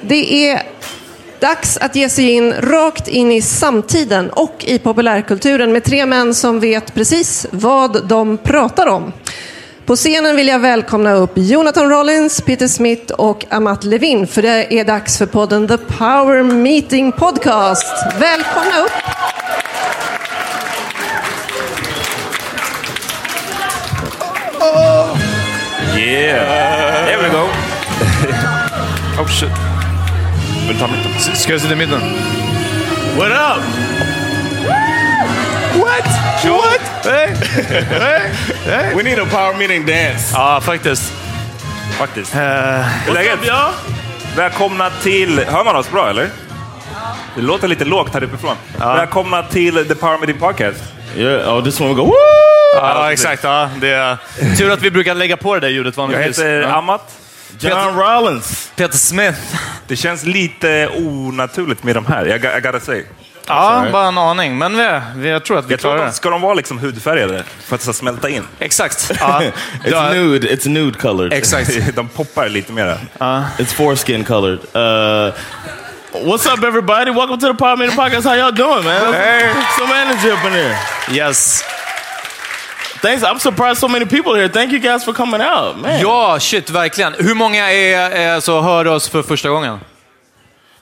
Det 0.00 0.48
är 0.48 0.62
dags 1.40 1.76
att 1.76 1.96
ge 1.96 2.08
sig 2.08 2.30
in 2.30 2.52
rakt 2.52 3.08
in 3.08 3.32
i 3.32 3.42
samtiden 3.42 4.30
och 4.30 4.64
i 4.64 4.78
populärkulturen 4.78 5.72
med 5.72 5.84
tre 5.84 6.06
män 6.06 6.34
som 6.34 6.60
vet 6.60 6.94
precis 6.94 7.46
vad 7.50 8.08
de 8.08 8.38
pratar 8.38 8.86
om. 8.86 9.12
På 9.86 9.96
scenen 9.96 10.36
vill 10.36 10.48
jag 10.48 10.58
välkomna 10.58 11.12
upp 11.12 11.32
Jonathan 11.34 11.90
Rollins, 11.90 12.40
Peter 12.40 12.68
Smith 12.68 13.12
och 13.12 13.44
Amat 13.50 13.84
Levin 13.84 14.26
för 14.26 14.42
det 14.42 14.78
är 14.78 14.84
dags 14.84 15.18
för 15.18 15.26
podden 15.26 15.68
The 15.68 15.78
Power 15.78 16.42
Meeting 16.42 17.12
Podcast. 17.12 18.06
Välkomna 18.18 18.78
upp! 18.84 18.92
Yeah! 25.96 27.06
There 27.06 27.22
we 27.22 27.28
go! 27.28 27.48
oh 29.22 29.26
shit. 29.26 29.71
Vill 30.66 30.76
du 30.76 30.80
ta 30.80 30.86
mitten? 30.86 31.36
Ska 31.36 31.52
jag 31.52 31.60
sitta 31.60 31.72
i 31.72 31.76
mitten? 31.76 32.00
What 33.16 33.30
up? 33.30 33.62
What? 35.74 36.06
What? 36.44 36.80
Hey. 37.04 37.34
hey. 37.84 38.20
hey. 38.64 38.94
We 38.96 39.02
need 39.02 39.18
a 39.18 39.26
power 39.30 39.54
meeting 39.58 39.86
dance. 39.86 40.34
Ja, 40.34 40.60
faktiskt. 40.60 41.12
Faktiskt. 41.98 42.34
Uh, 42.34 42.40
Hur 42.40 42.48
är 42.48 43.14
läget? 43.14 43.38
Ja. 43.46 43.70
Välkomna 44.36 44.90
till... 44.90 45.38
Hör 45.38 45.64
man 45.64 45.76
oss 45.76 45.90
bra 45.90 46.10
eller? 46.10 46.28
Det 47.34 47.42
låter 47.42 47.68
lite 47.68 47.84
lågt 47.84 48.14
här 48.14 48.22
uppifrån. 48.22 48.56
Ja. 48.80 48.94
Välkomna 48.94 49.42
till 49.42 49.88
The 49.88 49.94
Power 49.94 50.18
Meeting 50.18 50.38
Podcast. 50.38 50.82
Yeah, 51.16 51.64
this 51.64 51.80
one 51.80 51.88
we 51.88 51.94
go 51.94 52.04
woo! 52.04 52.14
Ja, 52.74 53.12
exakt. 53.12 53.44
Ja, 53.44 53.70
det 53.80 53.88
är 53.88 54.16
tur 54.56 54.70
att 54.70 54.82
vi 54.82 54.90
brukar 54.90 55.14
lägga 55.14 55.36
på 55.36 55.54
det 55.54 55.60
där 55.60 55.68
ljudet 55.68 55.96
vanligtvis. 55.96 56.38
Jag 56.38 56.44
heter 56.44 56.60
ja. 56.60 56.74
Amat. 56.74 57.21
John 57.58 57.96
Rollins. 57.96 58.72
Peter 58.76 58.98
Smith. 58.98 59.38
Det 59.86 59.96
känns 59.96 60.24
lite 60.24 60.88
onaturligt 60.96 61.82
med 61.82 61.94
de 61.94 62.06
här, 62.06 62.26
I, 62.26 62.58
I 62.58 62.60
gotta 62.60 62.80
say. 62.80 63.04
Ja, 63.46 63.86
bara 63.92 64.08
en 64.08 64.18
aning. 64.18 64.58
Men 64.58 64.76
vi, 64.76 65.00
vi, 65.16 65.28
jag 65.28 65.44
tror 65.44 65.58
att 65.58 65.66
vi 65.66 65.70
jag 65.70 65.80
klarar 65.80 66.06
det. 66.06 66.12
Ska 66.12 66.30
de 66.30 66.40
vara 66.40 66.54
liksom 66.54 66.78
hudfärgade 66.78 67.44
för 67.64 67.74
att 67.74 67.80
det 67.80 67.84
ska 67.84 67.92
smälta 67.92 68.28
in? 68.28 68.42
Exakt. 68.58 69.12
Ja. 69.20 69.42
it's 69.84 70.14
nude. 70.14 70.48
It's 70.48 70.68
nude 70.68 70.98
colored. 70.98 71.32
Exakt. 71.32 71.70
de 71.96 72.08
poppar 72.08 72.48
lite 72.48 72.72
mer. 72.72 72.86
Uh. 73.20 73.44
It's 73.58 73.74
foreskin 73.74 74.24
colored. 74.24 74.58
Uh, 74.58 75.34
what's 76.12 76.46
up, 76.54 76.64
everybody? 76.64 77.10
Welcome 77.10 77.38
to 77.40 77.46
the 77.46 77.54
Power 77.54 77.76
Meeting 77.76 77.96
Podcast. 77.96 78.24
How 78.24 78.34
y'all 78.34 78.52
doing, 78.56 78.84
man? 78.84 79.14
Hey. 79.14 79.52
Some 79.78 79.92
energy 79.92 80.30
up 80.30 80.44
in 80.44 80.52
here. 80.52 80.76
Yes. 81.10 81.64
Thanks. 83.02 83.24
I'm 83.24 83.38
surprised 83.38 83.80
so 83.80 83.88
many 83.88 84.06
people 84.06 84.34
here. 84.34 84.48
Thank 84.48 84.72
you 84.72 84.78
guys 84.78 85.04
for 85.04 85.12
coming 85.12 85.40
out. 85.40 85.76
Man. 85.76 86.00
Ja, 86.00 86.38
shit, 86.40 86.70
verkligen. 86.70 87.14
Hur 87.18 87.34
många 87.34 87.72
är, 87.72 88.10
är 88.10 88.40
så 88.40 88.60
hör 88.60 88.86
oss 88.86 89.08
för 89.08 89.22
första 89.22 89.48
gången? 89.48 89.80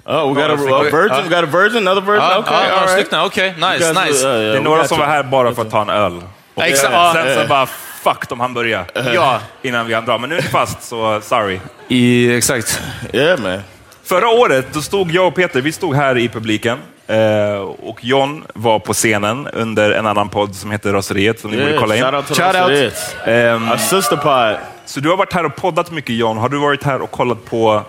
Oh, 0.04 0.28
we 0.28 0.34
got 0.34 0.50
a, 0.50 0.53
a 0.53 0.82
virgin, 0.82 1.19
uh, 1.19 1.22
we 1.22 1.28
got 1.28 1.44
a 1.44 1.47
virgin, 1.47 1.88
another 1.88 2.00
virgin. 2.00 2.30
Uh, 2.30 2.38
okay, 2.38 2.54
uh, 2.54 2.75
all 2.75 2.86
right. 2.86 2.91
stycken. 2.91 3.20
Okej, 3.20 3.50
okay. 3.50 3.72
nice, 3.72 3.92
guys, 3.92 4.09
nice. 4.09 4.26
Uh, 4.26 4.32
det 4.32 4.56
är 4.56 4.60
några 4.60 4.88
som 4.88 4.98
var 4.98 5.06
här 5.06 5.22
bara 5.22 5.54
för 5.54 5.62
att 5.62 5.70
ta 5.70 5.82
en 5.82 5.88
öl. 5.91 6.22
Och 6.54 6.62
Exakt. 6.62 6.92
uh, 6.92 7.12
sen 7.12 7.42
så 7.42 7.48
bara, 7.48 7.66
fuck, 8.03 8.28
de 8.28 8.41
hann 8.41 8.54
börja. 8.54 8.84
Ja. 9.14 9.41
Innan 9.62 9.86
vi 9.86 9.94
hann 9.94 10.04
dra. 10.04 10.19
Men 10.19 10.30
nu 10.30 10.36
är 10.36 10.42
ni 10.42 10.48
fast, 10.48 10.82
så 10.82 11.20
sorry. 11.22 11.60
I, 11.88 12.36
exakt. 12.36 12.80
Yeah, 13.12 13.41
man. 13.41 13.62
Förra 14.04 14.28
året, 14.28 14.66
då 14.72 14.82
stod 14.82 15.10
jag 15.10 15.26
och 15.26 15.34
Peter, 15.34 15.60
vi 15.60 15.72
stod 15.72 15.97
här 15.97 16.19
i 16.19 16.28
publiken. 16.28 16.78
Eh, 17.10 17.56
och 17.60 18.04
John 18.04 18.44
var 18.54 18.78
på 18.78 18.93
scenen 18.93 19.48
under 19.53 19.91
en 19.91 20.06
annan 20.06 20.28
podd 20.28 20.54
som 20.56 20.71
heter 20.71 20.93
Raseriet, 20.93 21.41
som 21.41 21.50
ni 21.50 21.56
yeah, 21.56 21.69
borde 21.69 21.81
kolla 21.81 21.97
in. 21.97 22.03
Shout 22.03 22.15
out 22.15 22.38
Raseriet. 22.38 23.16
Um, 23.26 23.78
sister 23.78 24.16
pod. 24.16 24.56
Så 24.84 25.00
du 25.00 25.09
har 25.09 25.16
varit 25.16 25.32
här 25.32 25.44
och 25.44 25.56
poddat 25.56 25.91
mycket 25.91 26.16
John. 26.16 26.37
Har 26.37 26.48
du 26.48 26.59
varit 26.59 26.82
här 26.82 27.03
och 27.03 27.10
kollat 27.10 27.44
på 27.44 27.82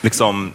liksom, 0.00 0.52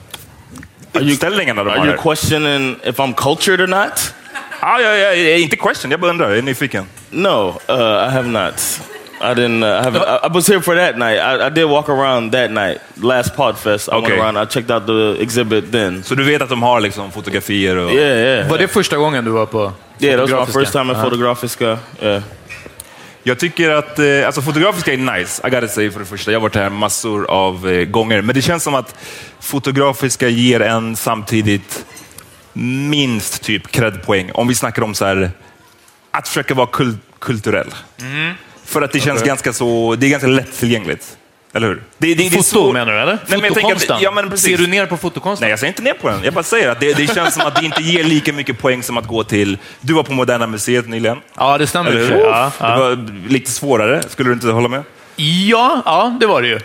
utställningarna 0.94 1.64
de 1.64 1.70
Are 1.70 1.80
har 1.80 1.86
you 1.86 1.96
här? 1.96 2.04
questioning 2.04 2.76
if 2.84 3.00
I'm 3.00 3.14
cultured 3.14 3.62
or 3.62 3.68
not? 3.68 4.14
Ah, 4.60 4.80
ja, 4.80 4.96
ja, 4.96 5.14
ja, 5.14 5.38
inte 5.38 5.56
question, 5.56 5.92
jag 5.92 6.00
bara 6.00 6.12
undrar. 6.12 6.30
Jag 6.30 6.38
är 6.38 6.42
nyfiken. 6.42 6.86
No, 7.10 7.56
uh, 7.70 7.76
I 8.08 8.10
have 8.10 8.28
not. 8.28 8.82
I 9.22 9.34
didn't. 9.34 9.64
Uh, 9.64 9.84
have, 9.84 9.96
I, 9.96 10.20
I 10.24 10.28
was 10.28 10.48
here 10.48 10.62
for 10.62 10.76
that 10.76 10.98
night. 10.98 11.20
I, 11.20 11.48
I 11.48 11.50
did 11.50 11.66
walk 11.66 11.90
around 11.90 12.32
that 12.32 12.52
night. 12.52 12.78
Last 12.96 13.36
Podfest, 13.36 13.90
I 13.90 13.96
Okay. 13.96 14.10
went 14.10 14.22
around. 14.22 14.38
I 14.38 14.46
checked 14.46 14.72
out 14.72 14.86
the 14.86 15.22
exhibit 15.22 15.72
then. 15.72 16.04
Så 16.04 16.16
du 16.16 16.24
vet 16.24 16.42
att 16.42 16.50
de 16.50 16.64
har 16.64 16.80
liksom 16.80 17.12
fotografier 17.12 17.78
och... 17.78 17.92
Yeah, 17.92 18.18
yeah. 18.18 18.50
Var 18.50 18.58
det 18.58 18.68
första 18.68 18.98
gången 18.98 19.26
du 19.26 19.32
var 19.32 19.46
på 19.46 19.72
yeah, 20.00 20.18
that 20.26 20.32
was 20.32 20.48
my 20.48 20.54
first 20.62 20.72
time 20.72 20.94
at 20.94 21.04
Fotografiska. 21.04 21.78
Yeah. 22.02 22.22
Jag 23.24 23.40
tycker 23.40 23.70
att 23.70 24.00
eh, 24.00 24.26
alltså 24.26 24.42
fotografiska 24.42 24.94
är 24.94 24.98
nice, 24.98 25.48
I 25.48 25.50
gotta 25.50 25.68
say 25.68 25.92
för 25.92 26.00
det 26.00 26.06
första. 26.06 26.32
Jag 26.32 26.40
har 26.40 26.42
varit 26.42 26.56
här 26.56 26.70
massor 26.70 27.30
av 27.30 27.70
eh, 27.70 27.86
gånger. 27.86 28.22
Men 28.22 28.36
det 28.36 28.42
känns 28.42 28.64
som 28.64 28.76
att 28.76 28.96
fotografiska 29.40 30.28
ger 30.28 30.60
en 30.60 30.96
samtidigt 30.96 31.86
minst 32.54 33.44
typ 33.44 33.72
credpoäng. 33.72 34.32
Om 34.34 34.48
vi 34.48 34.56
snackar 34.56 34.82
om 34.82 34.96
så 34.96 35.06
här, 35.06 35.32
att 36.12 36.28
försöka 36.28 36.54
vara 36.54 36.68
kul 36.68 36.98
kulturell. 37.20 37.74
För 38.70 38.82
att 38.82 38.92
det 38.92 39.00
känns 39.00 39.24
ganska 39.24 39.54
så, 39.54 39.96
det 39.96 40.06
är 40.06 40.10
ganska 40.10 40.28
lättillgängligt. 40.28 41.18
Eller 41.54 41.68
hur? 41.68 41.76
Det, 41.76 42.08
det, 42.08 42.14
det 42.16 42.26
är 42.26 42.30
Foto 42.30 42.44
så- 42.44 42.72
menar 42.74 42.94
du 42.94 43.00
eller? 43.00 43.14
Nej, 43.14 43.20
men 43.28 43.40
tänker 43.42 43.50
att- 43.50 43.54
Fotokonsten? 43.64 43.98
ja, 44.02 44.12
men 44.12 44.30
precis. 44.30 44.46
Ser 44.58 44.58
du 44.58 44.68
ner 44.68 44.86
på 44.86 44.98
fotokonsten? 44.98 45.46
Nej, 45.46 45.50
jag 45.50 45.60
säger 45.60 45.72
inte 45.72 45.82
ner 45.82 45.94
på 45.94 46.10
den. 46.10 46.20
Jag 46.24 46.34
bara 46.34 46.44
säger 46.44 46.70
att 46.70 46.80
det, 46.80 46.94
det 46.94 47.16
känns 47.16 47.34
som 47.34 47.44
att 47.48 47.56
det 47.56 47.66
inte 47.66 47.82
ger 47.82 48.04
lika 48.04 48.34
mycket 48.34 48.60
poäng 48.60 48.84
som 48.84 48.98
att 48.98 49.08
gå 49.08 49.24
till... 49.24 49.58
Du 49.82 49.94
var 49.94 50.04
på 50.04 50.14
Moderna 50.14 50.48
Museet 50.48 50.88
nyligen. 50.88 51.18
Ja, 51.38 51.58
det 51.58 51.68
stämmer. 51.68 51.92
Eller 51.92 52.00
hur? 52.02 52.08
sig. 52.08 52.20
Ja, 52.20 52.52
Det 52.60 52.66
ja. 52.68 52.78
var 52.80 53.10
lite 53.30 53.52
svårare, 53.52 54.04
skulle 54.10 54.30
du 54.30 54.34
inte 54.34 54.48
hålla 54.48 54.68
med? 54.70 54.84
Ja, 55.16 55.82
ja, 55.86 56.18
det 56.20 56.26
var 56.26 56.42
det 56.42 56.48
ju. 56.48 56.60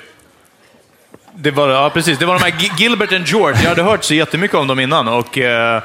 Det 1.37 1.50
var, 1.50 1.69
ja, 1.69 1.91
precis. 1.91 2.19
Det 2.19 2.26
var 2.26 2.38
de 2.38 2.44
här 2.44 2.50
Gi- 2.59 2.72
Gilbert 2.82 3.12
and 3.12 3.26
George. 3.26 3.62
Jag 3.62 3.69
hade 3.69 3.82
hört 3.82 4.04
så 4.04 4.14
jättemycket 4.14 4.56
om 4.56 4.66
dem 4.66 4.81
innan 4.81 5.09
och, 5.09 5.38
eh, 5.38 5.82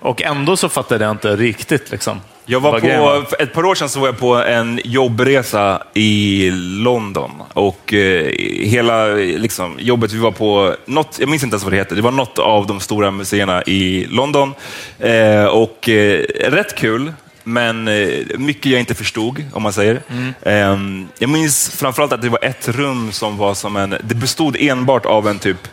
och 0.00 0.22
ändå 0.22 0.56
så 0.56 0.68
fattade 0.68 1.04
jag 1.04 1.10
inte 1.10 1.36
riktigt. 1.36 1.90
Liksom, 1.90 2.20
Jag 2.46 2.60
var 2.60 2.80
på, 2.80 3.26
för 3.28 3.42
ett 3.42 3.52
par 3.52 3.64
år 3.64 3.74
sedan 3.74 3.88
så 3.88 4.00
var 4.00 4.08
jag 4.08 4.18
på 4.18 4.34
en 4.34 4.80
jobbresa 4.84 5.82
i 5.94 6.50
London 6.54 7.30
och 7.52 7.94
eh, 7.94 8.32
hela 8.60 9.06
liksom, 9.14 9.76
jobbet 9.78 10.12
vi 10.12 10.18
var 10.18 10.30
på, 10.30 10.74
något, 10.86 11.16
jag 11.20 11.28
minns 11.28 11.42
inte 11.42 11.54
ens 11.54 11.64
vad 11.64 11.72
det 11.72 11.76
heter, 11.76 11.96
det 11.96 12.02
var 12.02 12.10
något 12.10 12.38
av 12.38 12.66
de 12.66 12.80
stora 12.80 13.10
museerna 13.10 13.62
i 13.62 14.06
London. 14.10 14.54
Eh, 14.98 15.44
och 15.44 15.88
eh, 15.88 16.20
rätt 16.50 16.74
kul, 16.74 17.12
men 17.44 17.88
eh, 17.88 18.08
mycket 18.38 18.72
jag 18.72 18.80
inte 18.80 18.94
förstod, 18.94 19.44
om 19.52 19.62
man 19.62 19.72
säger. 19.72 20.00
Eh, 20.42 20.78
jag 21.18 21.30
minns 21.30 21.70
framförallt 21.70 22.12
att 22.12 22.22
det 22.22 22.28
var 22.28 22.44
ett 22.44 22.68
rum 22.68 23.12
som 23.12 23.36
var 23.36 23.54
som 23.54 23.76
en, 23.76 23.96
det 24.04 24.14
bestod 24.14 24.56
enbart 24.60 25.06
av 25.06 25.28
en 25.28 25.38
typ 25.38 25.68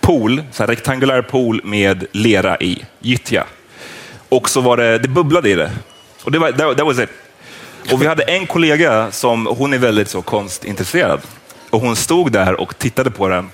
pool, 0.00 0.42
så 0.52 0.66
rektangulär 0.66 1.22
pool 1.22 1.60
med 1.64 2.06
lera 2.12 2.56
i, 2.60 2.84
gyttja. 3.00 3.44
Och 4.28 4.50
så 4.50 4.60
var 4.60 4.76
det, 4.76 4.98
det 4.98 5.08
bubblade 5.08 5.50
i 5.50 5.54
det. 5.54 5.70
Och 6.24 6.32
det 6.32 6.38
var, 6.38 6.52
that, 6.52 6.76
that 6.76 6.86
was 6.86 6.98
it. 6.98 7.10
Och 7.92 8.02
vi 8.02 8.06
hade 8.06 8.22
en 8.22 8.46
kollega 8.46 9.10
som, 9.10 9.46
hon 9.46 9.72
är 9.72 9.78
väldigt 9.78 10.08
så 10.08 10.22
konstintresserad. 10.22 11.20
Och 11.70 11.80
hon 11.80 11.96
stod 11.96 12.32
där 12.32 12.60
och 12.60 12.78
tittade 12.78 13.10
på 13.10 13.28
den 13.28 13.50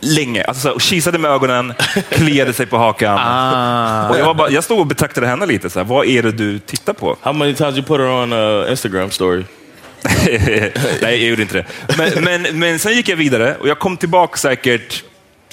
länge. 0.00 0.44
Alltså 0.44 0.62
så 0.62 0.68
här, 0.68 0.74
och 0.74 0.80
kisade 0.80 1.18
med 1.18 1.30
ögonen, 1.30 1.74
kliade 2.10 2.52
sig 2.52 2.66
på 2.66 2.78
hakan. 2.78 3.18
Ah. 3.20 4.08
Och 4.08 4.18
jag, 4.18 4.26
var 4.26 4.34
bara, 4.34 4.50
jag 4.50 4.64
stod 4.64 4.78
och 4.78 4.86
betraktade 4.86 5.26
henne 5.26 5.46
lite. 5.46 5.70
Så 5.70 5.78
här, 5.78 5.86
vad 5.86 6.06
är 6.06 6.22
det 6.22 6.32
du 6.32 6.58
tittar 6.58 6.92
på? 6.92 7.16
How 7.20 7.32
many 7.32 7.54
times 7.54 7.76
you 7.76 7.86
put 7.86 8.00
her 8.00 8.10
on 8.10 8.32
uh, 8.32 8.70
Instagram 8.70 9.10
story? 9.10 9.44
Nej, 10.26 10.72
jag 11.00 11.18
gjorde 11.18 11.42
inte 11.42 11.54
det. 11.54 11.66
Men, 11.98 12.24
men, 12.24 12.58
men 12.58 12.78
sen 12.78 12.92
gick 12.92 13.08
jag 13.08 13.16
vidare 13.16 13.56
och 13.60 13.68
jag 13.68 13.78
kom 13.78 13.96
tillbaka 13.96 14.36
säkert 14.36 15.04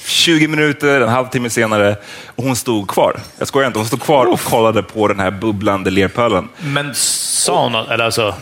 20 0.04 0.48
minuter, 0.48 1.00
en 1.00 1.08
halvtimme 1.08 1.50
senare 1.50 1.96
och 2.26 2.44
hon 2.44 2.56
stod 2.56 2.88
kvar. 2.88 3.20
Jag 3.38 3.48
skojar 3.48 3.66
inte, 3.66 3.78
hon 3.78 3.86
stod 3.86 4.02
kvar 4.02 4.26
och 4.26 4.40
kollade 4.40 4.82
på 4.82 5.08
den 5.08 5.20
här 5.20 5.30
bubblande 5.30 5.90
lerpölen. 5.90 6.48
Men 6.58 6.94
sa 6.94 7.62
hon 7.62 7.72
något? 7.72 7.90
Eller 7.90 8.04
alltså, 8.04 8.34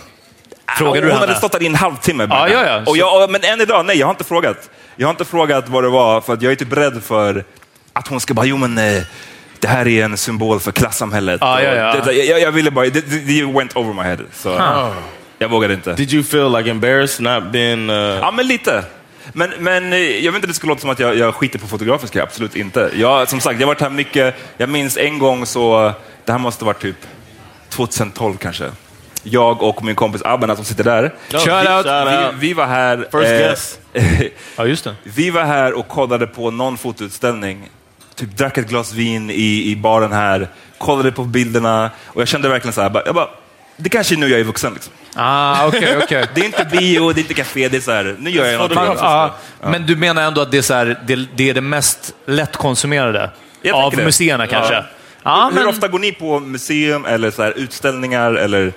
frågade 0.79 1.01
du 1.01 1.07
hon 1.07 1.11
henne? 1.13 1.27
hade 1.27 1.39
stått 1.39 1.53
där 1.53 1.63
i 1.63 1.67
en 1.67 1.75
halvtimme. 1.75 2.27
Ja, 2.31 2.49
ja, 2.49 2.67
ja. 2.67 2.83
Och 2.87 2.97
jag, 2.97 3.31
men 3.31 3.45
än 3.45 3.61
idag, 3.61 3.87
nej, 3.87 3.99
jag 3.99 4.07
har 4.07 4.11
inte 4.13 4.25
frågat. 4.25 4.71
Jag 4.97 5.07
har 5.07 5.11
inte 5.11 5.25
frågat 5.25 5.69
vad 5.69 5.85
det 5.85 5.89
var, 5.89 6.21
för 6.21 6.33
att 6.33 6.43
jag 6.43 6.53
är 6.53 6.57
typ 6.57 6.73
rädd 6.73 7.03
för 7.05 7.45
att 7.93 8.09
hon 8.09 8.21
ska 8.21 8.35
bara, 8.35 8.47
jo 8.47 8.57
men 8.57 8.79
eh, 8.79 9.03
det 9.59 9.69
här 9.69 9.89
är 9.89 10.05
en 10.05 10.17
symbol 10.17 10.61
för 10.61 10.73
klassamhället. 10.73 11.39
Ja, 11.41 11.63
ja, 11.63 11.75
ja. 11.75 12.05
Det, 12.05 12.13
jag, 12.13 12.41
jag 12.41 12.53
ville 12.53 12.71
bara, 12.71 12.87
det, 12.87 13.27
det 13.27 13.45
went 13.45 13.77
over 13.77 13.95
my 13.95 14.03
head. 14.03 14.19
Så 14.33 14.61
jag 15.39 15.49
vågade 15.49 15.75
inte. 15.75 15.95
Did 15.95 16.13
you 16.13 16.23
feel 16.23 16.53
like 16.53 16.71
embarrassed 16.71 17.21
not 17.21 17.53
being? 17.53 17.91
Uh, 17.91 17.97
Ja, 17.97 18.31
men 18.31 18.47
lite. 18.47 18.85
Men, 19.33 19.51
men 19.59 19.93
eh, 19.93 19.99
jag 19.99 20.33
vet 20.33 20.37
inte, 20.37 20.47
det 20.47 20.55
skulle 20.55 20.71
låta 20.71 20.81
som 20.81 20.91
att 20.91 20.99
jag, 20.99 21.17
jag 21.17 21.35
skiter 21.35 21.59
på 21.59 21.67
fotografiska, 21.67 22.23
absolut 22.23 22.57
inte. 22.57 22.91
Jag, 22.95 23.29
som 23.29 23.41
sagt, 23.41 23.61
jag 23.61 23.67
har 23.67 23.75
varit 23.75 23.81
här 23.81 23.91
mycket. 23.91 24.35
Jag 24.57 24.69
minns 24.69 24.97
en 24.97 25.19
gång 25.19 25.47
så, 25.47 25.93
det 26.25 26.33
här 26.33 26.39
måste 26.39 26.65
varit 26.65 26.81
typ 26.81 26.97
2012 27.69 28.37
kanske. 28.37 28.65
Jag 29.23 29.63
och 29.63 29.85
min 29.85 29.95
kompis 29.95 30.23
Abena 30.25 30.57
som 30.57 30.65
sitter 30.65 30.85
där. 30.85 31.15
Shout 31.31 31.47
out. 31.47 31.87
shout 31.87 32.35
Vi, 32.41 32.49
vi 32.49 32.53
var 32.53 32.67
här... 32.67 32.97
First 32.97 33.15
eh, 33.15 33.39
guest. 33.39 33.81
Ja, 34.57 34.67
just 34.67 34.85
det. 34.85 34.95
vi 35.03 35.31
var 35.31 35.43
här 35.45 35.73
och 35.73 35.89
kollade 35.89 36.27
på 36.27 36.51
någon 36.51 36.79
fotoutställning. 36.79 37.69
Typ 38.15 38.37
drack 38.37 38.59
ett 38.59 38.69
glas 38.69 38.93
vin 38.93 39.31
i, 39.31 39.71
i 39.71 39.77
baren 39.77 40.13
här, 40.13 40.49
kollade 40.79 41.13
på 41.13 41.25
bilderna 41.25 41.91
och 42.07 42.21
jag 42.21 42.29
kände 42.29 42.49
verkligen 42.49 42.73
så 42.73 42.81
här, 42.81 43.03
jag 43.07 43.15
bara, 43.15 43.29
det 43.83 43.89
kanske 43.89 44.15
är 44.15 44.17
nu 44.17 44.29
jag 44.29 44.41
är 44.41 44.45
vuxen. 44.45 44.75
Liksom. 44.75 44.93
Ah, 45.15 45.67
okej, 45.67 45.97
okej. 46.03 46.27
Det 46.35 46.41
är 46.41 46.45
inte 46.45 46.65
bio, 46.65 47.13
det 47.13 47.21
är 47.21 47.23
inte 47.23 47.35
café, 47.35 47.69
det 47.69 47.77
är 47.77 47.81
så 47.81 47.93
här, 47.93 48.17
nu 48.19 48.31
gör 48.31 48.47
jag 48.47 48.59
något. 48.61 48.75
Fan, 48.75 48.97
ja, 49.01 49.35
Men 49.71 49.87
du 49.87 49.97
menar 49.97 50.23
ändå 50.23 50.41
att 50.41 50.51
det 50.51 50.59
är, 50.59 50.63
så 50.63 50.75
här, 50.75 51.01
det, 51.07 51.29
det, 51.37 51.51
är 51.51 51.55
det 51.55 51.61
mest 51.61 52.15
lättkonsumerade 52.27 53.31
Jag 53.63 53.77
av 53.77 53.97
det. 53.97 54.05
museerna 54.05 54.47
kanske? 54.47 54.75
Ja. 54.75 54.85
Ja, 55.23 55.51
Hur 55.53 55.61
men 55.61 55.69
ofta 55.69 55.89
går 55.89 55.99
ni 55.99 56.13
på 56.13 56.41
museum 56.41 57.05
eller 57.05 57.31
så 57.31 57.43
här, 57.43 57.53
utställningar? 57.57 58.35
Eller 58.35 58.73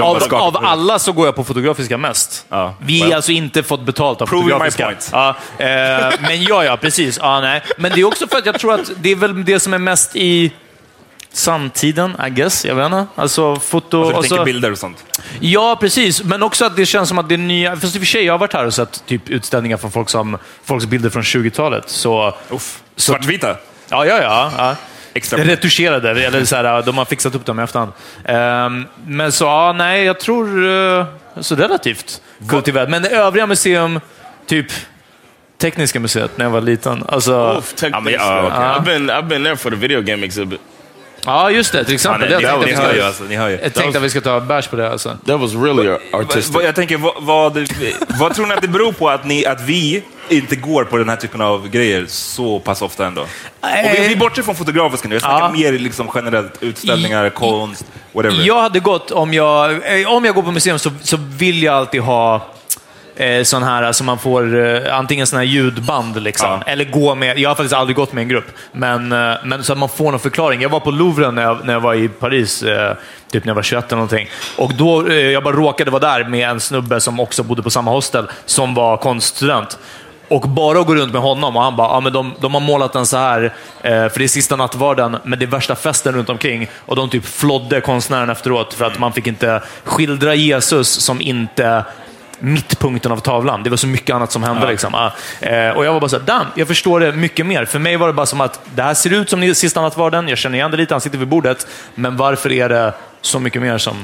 av, 0.00 0.34
av 0.34 0.56
alla 0.64 0.98
så 0.98 1.12
går 1.12 1.26
jag 1.26 1.36
på 1.36 1.44
fotografiska 1.44 1.98
mest. 1.98 2.46
Ja, 2.48 2.74
Vi 2.80 3.00
har 3.00 3.06
well. 3.06 3.16
alltså 3.16 3.32
inte 3.32 3.62
fått 3.62 3.80
betalt 3.86 4.22
av 4.22 4.26
Proving 4.26 4.46
my 4.46 4.52
fotografiska. 4.52 4.84
point. 4.84 5.08
Ja, 5.12 5.28
eh, 5.58 6.12
men 6.20 6.42
ja, 6.42 6.64
ja, 6.64 6.76
precis. 6.76 7.18
Ja, 7.22 7.40
nej. 7.40 7.62
Men 7.78 7.92
det 7.94 8.00
är 8.00 8.04
också 8.04 8.26
för 8.28 8.38
att 8.38 8.46
jag 8.46 8.58
tror 8.58 8.74
att 8.74 8.90
det 8.96 9.10
är 9.10 9.16
väl 9.16 9.44
det 9.44 9.60
som 9.60 9.74
är 9.74 9.78
mest 9.78 10.16
i 10.16 10.52
samtiden, 11.32 12.16
I 12.26 12.30
guess. 12.30 12.64
Jag 12.64 12.74
vet 12.74 12.84
inte. 12.84 13.06
Alltså 13.14 13.56
foto... 13.56 14.02
Alltså, 14.04 14.12
du 14.12 14.18
och 14.18 14.26
så- 14.26 14.44
bilder 14.44 14.72
och 14.72 14.78
sånt. 14.78 15.04
Ja, 15.40 15.76
precis. 15.80 16.24
Men 16.24 16.42
också 16.42 16.64
att 16.64 16.76
det 16.76 16.86
känns 16.86 17.08
som 17.08 17.18
att 17.18 17.28
det 17.28 17.34
är 17.34 17.38
nya... 17.38 17.76
Fast 17.76 17.94
i 17.94 17.98
och 17.98 18.00
för 18.00 18.06
sig, 18.06 18.24
jag 18.24 18.32
har 18.32 18.38
varit 18.38 18.52
här 18.52 18.66
och 18.66 18.74
sett 18.74 19.06
typ 19.06 19.30
utställningar 19.30 19.76
från 19.76 19.90
folk 19.90 20.08
som, 20.08 20.38
folks 20.64 20.86
bilder 20.86 21.10
från 21.10 21.22
20-talet. 21.22 21.88
Så... 21.88 22.34
Uff. 22.50 22.82
Svartvita? 22.96 23.56
Ja, 23.88 24.06
ja, 24.06 24.22
ja. 24.22 24.52
ja. 24.56 24.76
Extra. 25.14 25.44
Retuscherade, 25.44 26.10
eller 26.10 26.44
så 26.44 26.56
här, 26.56 26.82
de 26.82 26.98
har 26.98 27.04
fixat 27.04 27.34
upp 27.34 27.44
dem 27.46 27.60
i 27.60 27.62
efterhand. 27.62 27.92
Ehm, 28.24 28.86
men 29.06 29.32
så, 29.32 29.44
ja, 29.44 29.74
nej, 29.78 30.04
jag 30.04 30.20
tror 30.20 30.66
eh, 30.68 31.06
så 31.40 31.56
relativt 31.56 32.22
kultiverat. 32.48 32.90
Men 32.90 33.04
övriga 33.04 33.46
museum, 33.46 34.00
typ 34.46 34.66
Tekniska 35.58 36.00
museet 36.00 36.38
när 36.38 36.44
jag 36.44 36.50
var 36.50 36.60
liten. 36.60 37.04
Alltså, 37.08 37.56
Oof, 37.56 37.74
tech 37.74 37.88
I 37.88 37.90
mean, 37.90 38.04
base. 38.04 38.16
uh, 38.16 38.46
okay. 38.46 38.58
I've 38.58 38.84
been 38.84 39.10
I've 39.10 39.28
been 39.28 39.44
there 39.44 39.56
for 39.56 39.70
the 39.70 39.76
video 39.76 40.02
game 40.02 40.26
exhibit. 40.26 40.60
Ja, 41.26 41.50
just 41.50 41.72
det. 41.72 41.84
Till 41.84 41.92
Ja, 41.92 41.94
exempel. 41.94 42.20
nej, 42.20 42.30
det 42.30 42.66
ni, 42.66 42.72
hör 42.72 42.94
ju 42.94 43.00
alltså. 43.02 43.24
Ni 43.24 43.36
hör 43.36 43.48
ju. 43.48 43.56
ska- 43.56 43.64
jag 43.66 43.74
tänkte 43.74 43.98
att 43.98 44.04
vi 44.04 44.10
ska 44.10 44.20
ta 44.20 44.40
bärs 44.40 44.66
på 44.66 44.76
det. 44.76 44.90
Alltså. 44.90 45.16
That 45.26 45.40
was 45.40 45.54
really 45.54 45.96
artistic. 46.12 46.56
Jag 46.64 46.74
tänker, 46.74 46.96
vad, 46.96 47.14
vad, 47.18 47.68
vad 48.20 48.34
tror 48.34 48.46
ni 48.46 48.54
att 48.54 48.62
det 48.62 48.68
beror 48.68 48.92
på 48.92 49.08
att, 49.10 49.24
ni, 49.24 49.46
att 49.46 49.60
vi 49.60 50.02
inte 50.28 50.56
går 50.56 50.84
på 50.84 50.96
den 50.96 51.08
här 51.08 51.16
typen 51.16 51.40
av 51.40 51.68
grejer 51.68 52.04
så 52.08 52.58
pass 52.58 52.82
ofta 52.82 53.06
ändå? 53.06 53.20
Och 53.22 53.28
vi, 53.98 54.08
vi 54.08 54.16
bortser 54.16 54.42
från 54.42 54.54
fotografiska 54.54 55.08
nu, 55.08 55.14
jag 55.14 55.22
snackar 55.22 55.38
Ja. 55.40 55.50
mer 55.52 55.72
liksom 55.72 56.10
generellt 56.14 56.52
utställningar, 56.62 57.26
I- 57.26 57.30
konst, 57.30 57.84
whatever. 58.12 58.46
Jag 58.46 58.60
hade 58.62 58.80
gått, 58.80 59.10
om 59.10 59.34
jag, 59.34 60.00
eh, 60.00 60.08
om 60.12 60.24
jag 60.24 60.34
går 60.34 60.42
på 60.42 60.50
museum 60.50 60.78
så, 60.78 60.90
så 61.02 61.16
vill 61.20 61.62
jag 61.62 61.74
alltid 61.74 62.00
ha 62.00 62.46
eh, 63.16 63.42
sån 63.42 63.62
här 63.62 63.92
som 63.92 64.06
man 64.06 64.18
får, 64.18 64.64
eh, 64.64 64.98
antingen 64.98 65.26
sån 65.26 65.36
här 65.38 65.46
ljudband, 65.46 66.22
liksom. 66.22 66.48
Ja. 66.48 66.62
eller 66.66 66.84
gå 66.84 67.14
med, 67.14 67.38
jag 67.38 67.50
har 67.50 67.54
faktiskt 67.54 67.74
aldrig 67.74 67.96
gått 67.96 68.12
med 68.12 68.22
en 68.22 68.28
grupp, 68.28 68.46
men, 68.72 69.12
eh, 69.12 69.34
men 69.44 69.64
så 69.64 69.72
att 69.72 69.78
man 69.78 69.88
får 69.88 70.10
någon 70.10 70.20
förklaring. 70.20 70.60
Jag 70.60 70.68
var 70.68 70.80
på 70.80 70.90
Louvren 70.90 71.34
när 71.34 71.42
jag, 71.42 71.58
när 71.64 71.72
jag 71.72 71.80
var 71.80 71.94
i 71.94 72.08
Paris, 72.08 72.62
eh, 72.62 72.96
typ 73.30 73.44
när 73.44 73.50
jag 73.50 73.54
var 73.54 73.62
21 73.62 73.84
eller 73.84 73.96
någonting. 73.96 74.28
Och 74.56 74.74
då, 74.74 75.06
eh, 75.06 75.14
jag 75.14 75.44
bara 75.44 75.56
råkade 75.56 75.90
vara 75.90 76.00
där 76.00 76.24
med 76.24 76.48
en 76.48 76.60
snubbe 76.60 77.00
som 77.00 77.20
också 77.20 77.42
bodde 77.42 77.62
på 77.62 77.70
samma 77.70 77.90
hostel, 77.90 78.26
som 78.46 78.74
var 78.74 78.96
konststudent. 78.96 79.78
Och 80.28 80.48
bara 80.48 80.80
att 80.80 80.86
gå 80.86 80.94
runt 80.94 81.12
med 81.12 81.22
honom 81.22 81.56
och 81.56 81.62
han 81.62 81.76
bara, 81.76 81.88
ja, 81.88 82.00
men 82.00 82.12
de, 82.12 82.34
de 82.40 82.54
har 82.54 82.60
målat 82.60 82.92
den 82.92 83.06
så 83.06 83.16
här, 83.16 83.42
eh, 83.82 83.90
för 83.90 84.18
det 84.18 84.24
är 84.24 84.28
sista 84.28 84.56
nattvarden, 84.56 85.16
men 85.24 85.38
det 85.38 85.44
är 85.44 85.46
värsta 85.46 85.74
festen 85.74 86.14
runt 86.14 86.28
omkring. 86.28 86.68
Och 86.86 86.96
de 86.96 87.08
typ 87.08 87.24
flodde 87.24 87.80
konstnären 87.80 88.30
efteråt 88.30 88.74
för 88.74 88.84
att 88.84 88.98
man 88.98 89.12
fick 89.12 89.26
inte 89.26 89.62
skildra 89.84 90.34
Jesus 90.34 90.88
som 90.88 91.20
inte 91.20 91.84
mittpunkten 92.42 93.12
av 93.12 93.16
tavlan. 93.20 93.62
Det 93.62 93.70
var 93.70 93.76
så 93.76 93.86
mycket 93.86 94.14
annat 94.16 94.32
som 94.32 94.42
hände. 94.42 94.66
Liksom. 94.68 94.94
Ah, 94.94 95.10
eh, 95.40 95.70
och 95.70 95.84
jag 95.84 95.92
var 95.92 96.00
bara 96.00 96.08
så 96.08 96.18
här, 96.18 96.24
damn, 96.26 96.46
jag 96.54 96.68
förstår 96.68 97.00
det 97.00 97.12
mycket 97.12 97.46
mer. 97.46 97.64
För 97.64 97.78
mig 97.78 97.96
var 97.96 98.06
det 98.06 98.12
bara 98.12 98.26
som 98.26 98.40
att 98.40 98.60
det 98.74 98.82
här 98.82 98.94
ser 98.94 99.12
ut 99.12 99.30
som 99.30 99.54
sista 99.54 99.80
nattvarden, 99.82 100.28
jag 100.28 100.38
känner 100.38 100.58
igen 100.58 100.70
det 100.70 100.76
lite, 100.76 100.94
han 100.94 101.00
sitter 101.00 101.18
vid 101.18 101.28
bordet. 101.28 101.66
Men 101.94 102.16
varför 102.16 102.52
är 102.52 102.68
det 102.68 102.92
så 103.20 103.38
mycket 103.40 103.62
mer 103.62 103.78
som, 103.78 103.96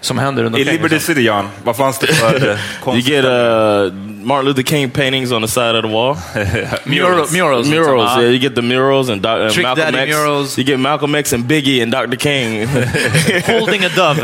som 0.00 0.18
händer 0.18 0.42
runt 0.42 0.58
I? 0.58 0.64
Liberty 0.64 0.94
liksom? 0.94 1.14
City, 1.14 1.26
Jan, 1.26 1.48
vad 1.64 1.76
fanns 1.76 1.98
det 1.98 2.06
för 2.06 2.36
eh, 2.36 2.42
You 2.44 2.56
konst? 2.84 3.08
get 3.08 3.24
uh, 3.24 3.92
Martin 4.24 4.44
Luther 4.46 4.62
King 4.62 4.90
paintings 4.90 5.32
on 5.32 5.42
the 5.42 5.48
side 5.48 5.76
of 5.76 5.82
the 5.84 5.88
wall. 5.90 6.16
Murals. 6.84 7.32
Murals. 7.32 7.66
liksom. 7.66 7.84
murals, 7.84 8.10
Ah. 8.10 8.20
yeah. 8.20 8.30
You 8.30 8.38
get 8.38 8.54
the 8.54 8.62
murals 8.62 9.08
and, 9.10 9.22
Doc- 9.22 9.40
and 9.40 9.50
Trick 9.52 9.66
Malcolm 9.66 9.84
Daddy 9.94 9.98
X. 10.10 10.16
murals. 10.16 10.58
You 10.58 10.64
get 10.66 10.80
Malcolm 10.80 11.14
X 11.14 11.32
and 11.32 11.44
Biggie 11.44 11.82
and 11.82 11.92
Dr. 11.92 12.16
King 12.16 12.66
Holding 13.46 13.84
a 13.84 13.88
dove. 13.88 14.18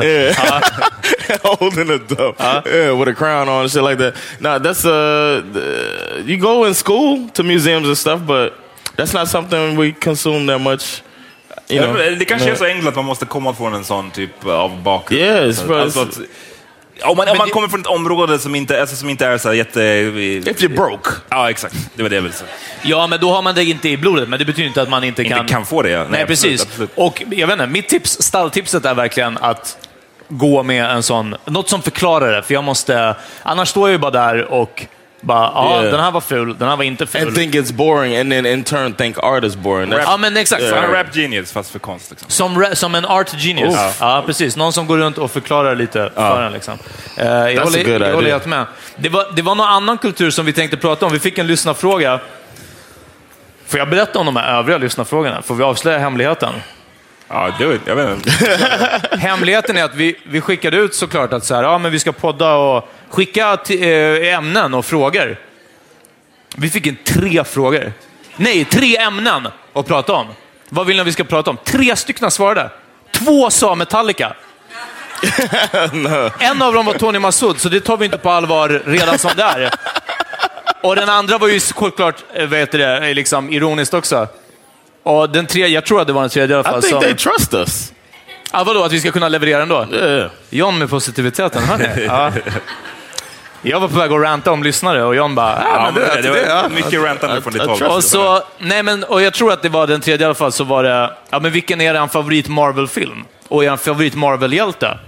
Holding 1.43 1.91
a 1.91 1.99
dove, 1.99 2.35
yeah, 2.67 2.99
with 2.99 3.09
a 3.11 3.15
crown 3.15 3.49
on 3.49 3.61
and 3.63 3.71
shit 3.71 3.83
like 3.83 3.97
that. 3.97 4.15
Nah, 4.41 4.59
that's 4.59 4.85
uh, 4.85 5.43
the- 5.53 6.23
you 6.27 6.37
go 6.37 6.67
in 6.67 6.75
school 6.75 7.29
to 7.35 7.43
museums 7.43 7.87
and 7.87 7.99
stuff, 7.99 8.21
but 8.21 8.53
that's 8.97 9.13
not 9.15 9.29
something 9.29 9.77
we 9.81 9.93
consume 9.93 10.47
that 10.53 10.61
much. 10.61 11.03
You 11.69 11.83
know, 11.83 11.97
Det 12.19 12.25
kanske 12.25 12.51
är 12.51 12.55
så 12.55 12.65
enkelt 12.65 12.89
att 12.89 12.97
man 12.97 13.05
måste 13.05 13.27
komma 13.27 13.55
från 13.55 13.75
en 13.75 13.85
sån 13.85 14.11
typ 14.11 14.47
av 14.47 14.83
bakgrund. 14.83 15.23
Yes, 15.23 15.59
Så- 15.59 15.67
bro. 15.67 15.77
alltså 15.77 16.01
att, 16.01 16.19
om 17.03 17.17
man, 17.17 17.29
om 17.29 17.39
man 17.39 17.51
kommer 17.51 17.69
från 17.69 17.81
ett 17.81 17.87
område 17.87 18.39
som 18.39 18.55
inte, 18.55 18.81
alltså, 18.81 18.97
som 18.97 19.09
inte 19.11 19.27
är 19.27 19.39
så 19.39 19.55
jätte... 19.55 19.81
if 19.83 20.63
you're 20.63 20.77
broke. 20.77 21.11
Ja, 21.29 21.51
exakt. 21.51 21.75
Det 21.95 22.03
var 22.03 22.11
det 22.11 22.15
jag 22.17 22.23
ville 22.23 22.35
säga. 22.35 22.51
Ja, 22.83 23.07
men 23.07 23.21
då 23.21 23.31
har 23.33 23.43
man 23.43 23.55
det 23.55 23.65
inte 23.65 23.89
i 23.89 23.97
blodet, 23.97 24.29
men 24.29 24.39
det 24.39 24.45
betyder 24.45 24.69
inte 24.69 24.83
att 24.83 24.89
man 24.89 25.05
inte 25.05 25.25
kan... 25.25 25.39
Inte 25.41 25.53
kan 25.53 25.67
få 25.67 25.83
det, 25.83 25.91
ja. 25.91 25.99
Nej, 26.11 26.23
absolut, 26.23 26.29
precis. 26.29 26.63
absolut. 26.63 26.91
Och 26.95 27.23
jag 27.31 27.47
vet 27.47 27.53
inte, 27.55 27.67
mitt 27.67 27.89
tips, 27.89 28.23
stalltipset 28.23 28.85
är 28.85 28.95
verkligen 28.95 29.39
att 29.39 29.88
gå 30.29 30.63
med 30.63 30.85
en 30.91 31.03
sån, 31.03 31.37
något 31.45 31.69
som 31.69 31.83
förklarar 31.83 32.33
det, 32.33 32.43
för 32.43 32.55
jag 32.55 32.65
måste... 32.65 33.15
Annars 33.43 33.69
står 33.69 33.89
jag 33.89 33.93
ju 33.93 33.99
bara 33.99 34.11
där 34.11 34.45
och 34.45 34.87
bara, 35.21 35.51
ja, 35.55 35.81
Yeah. 35.81 35.93
den 35.93 36.01
här 36.01 36.11
var 36.11 36.21
ful, 36.21 36.59
den 36.59 36.69
här 36.69 36.77
var 36.77 36.85
inte 36.85 37.07
ful. 37.07 37.23
And 37.27 37.35
think 37.37 37.55
it's 37.55 37.73
boring, 37.73 38.17
and 38.17 38.33
then 38.33 38.47
in 38.47 38.65
turn 38.65 38.93
think 38.95 39.19
art 39.19 39.45
is 39.45 39.57
boring. 39.57 39.93
That's, 39.93 40.03
ja, 40.05 40.17
men 40.17 40.37
exakt. 40.37 40.63
En 40.63 40.69
Som- 40.69 40.93
rap 40.93 41.17
genius, 41.17 41.53
fast 41.53 41.71
för 41.71 41.79
konst. 41.79 42.11
Liksom. 42.11 42.31
Som, 42.31 42.67
som 42.75 42.95
en 42.95 43.05
art 43.05 43.35
genius. 43.39 43.75
Oh. 43.75 43.91
Ja, 44.01 44.23
precis. 44.27 44.57
Någon 44.57 44.73
som 44.73 44.87
går 44.87 44.99
runt 44.99 45.19
och 45.19 45.31
förklarar 45.31 45.75
lite 45.75 46.11
för 46.15 46.43
en. 46.43 46.53
Liksom. 46.53 46.79
Eh, 47.17 47.27
jag 47.27 47.65
håller, 47.65 48.01
jag 48.07 48.15
håller 48.15 48.31
helt 48.31 48.47
med. 48.47 48.67
Det 48.97 49.09
var, 49.09 49.27
det 49.37 49.43
var 49.43 49.55
någon 49.55 49.67
annan 49.69 49.99
kultur 49.99 50.31
som 50.31 50.47
vi 50.47 50.53
tänkte 50.53 50.77
prata 50.77 51.07
om. 51.07 51.13
Vi 51.13 51.19
fick 51.19 51.39
en 51.39 51.47
lyssnarfråga. 51.47 52.21
Får 53.67 53.79
jag 53.79 53.91
berätta 53.91 54.19
om 54.19 54.27
de 54.27 54.37
här 54.37 54.59
övriga 54.59 54.79
lyssnarfrågorna? 54.79 55.43
Får 55.43 55.55
vi 55.55 55.65
avslöja 55.65 55.99
hemligheten? 55.99 56.53
Ja, 57.29 57.51
do 57.59 57.75
it. 57.75 57.81
Jag 57.85 57.97
vet 57.97 58.17
inte. 58.17 58.31
Hemligheten 59.19 59.77
är 59.77 59.85
att 59.85 59.95
vi, 59.95 60.17
vi 60.25 60.41
skickade 60.41 60.77
ut 60.77 60.95
såklart 60.95 61.33
att 61.33 61.45
så 61.45 61.55
här, 61.55 61.63
ja, 61.63 61.79
men 61.79 61.93
vi 61.93 61.99
ska 61.99 62.13
podda 62.13 62.55
och 62.55 62.89
skicka 63.09 63.59
eh, 63.71 64.35
ämnen 64.35 64.75
och 64.75 64.85
frågor. 64.85 65.37
Vi 66.57 66.71
fick 66.71 66.87
in 66.87 66.97
tre 67.05 67.45
frågor. 67.45 67.93
Nej, 68.37 68.65
tre 68.65 68.97
ämnen 68.97 69.49
att 69.73 69.87
prata 69.87 70.13
om. 70.13 70.27
Vad 70.69 70.87
vill 70.87 70.97
ni 70.97 71.01
att 71.01 71.07
vi 71.07 71.13
ska 71.13 71.25
prata 71.25 71.51
om? 71.51 71.59
Tre 71.65 71.97
stycken 71.97 72.31
svarade. 72.31 72.71
Två 73.11 73.51
sa 73.51 73.75
Metallica. 73.75 74.33
En 76.39 76.63
av 76.63 76.73
dem 76.73 76.87
var 76.87 76.95
Tony 76.95 77.19
Massoud, 77.19 77.61
så 77.61 77.69
det 77.69 77.81
tar 77.81 77.97
vi 77.97 78.05
inte 78.05 78.19
på 78.19 78.31
allvar 78.31 78.83
redan 78.87 79.19
som 79.19 79.31
det 79.37 79.43
är. 79.43 79.71
Och 80.83 80.97
den 80.97 81.09
andra 81.09 81.39
var 81.39 81.49
ju 81.49 81.61
såklart, 81.61 82.25
eh, 82.35 82.47
vad 82.47 82.59
heter 82.59 82.79
det, 82.79 83.09
eh, 83.09 83.15
liksom 83.15 83.53
ironiskt 83.53 83.95
också. 83.95 84.29
Och 85.03 85.31
den 85.31 85.47
tredje, 85.47 85.69
jag 85.75 85.87
tror 85.87 86.01
att 86.01 86.07
det 86.07 86.13
var 86.13 86.21
den 86.21 86.31
tredje 86.31 86.57
i 86.57 86.59
alla 86.59 86.65
fall. 86.71 86.79
I 86.79 86.83
think 86.83 86.93
som- 86.93 87.03
they 87.03 87.15
trust 87.15 87.55
us. 87.55 87.93
Ja, 88.53 88.65
vadå, 88.65 88.85
att 88.85 88.93
vi 88.93 89.01
ska 89.01 89.11
kunna 89.11 89.29
leverera 89.29 89.63
ändå? 89.63 89.87
Yeah. 89.93 90.31
John 90.51 90.79
med 90.79 90.91
positiviteten, 90.91 91.63
hörni. 91.65 92.05
Ja. 92.07 92.33
Jag 93.63 93.81
var 93.81 93.89
på 93.89 93.99
väg 93.99 94.13
att 94.13 94.21
ranta 94.23 94.51
om 94.53 94.63
lyssnare 94.63 95.05
och 95.05 95.17
John 95.17 95.35
bara, 95.35 95.53
ja, 95.63 95.69
Ja, 95.75 95.91
men 95.95 95.95
vet, 96.03 96.23
det 96.23 96.31
det, 96.33 96.47
ja. 96.47 96.63
var 96.63 96.69
mycket 96.69 97.03
rantande 97.03 97.43
från 97.43 97.53
ditt 97.53 97.63
håll. 97.63 97.83
Och, 97.83 98.05
så, 98.05 98.43
nej 98.59 98.83
men, 98.83 99.05
och 99.05 99.23
jag 99.23 99.35
tror 99.35 99.53
att 99.53 99.63
det 99.63 99.69
var 99.69 99.87
den 99.87 100.01
tredje 100.01 100.25
i 100.25 100.27
alla 100.27 100.35
fall, 100.35 100.53
så 100.53 100.65
var 100.65 100.83
det, 100.83 101.11
ja 101.31 101.39
men 101.41 101.53
vilken 101.53 101.81
är 101.81 101.95
er 101.95 102.07
favorit 102.07 102.49
Marvel-film? 102.49 103.25
Och 103.49 103.65
er 103.65 103.77
favorit 103.77 104.15
Marvel-hjälte? 104.15 104.99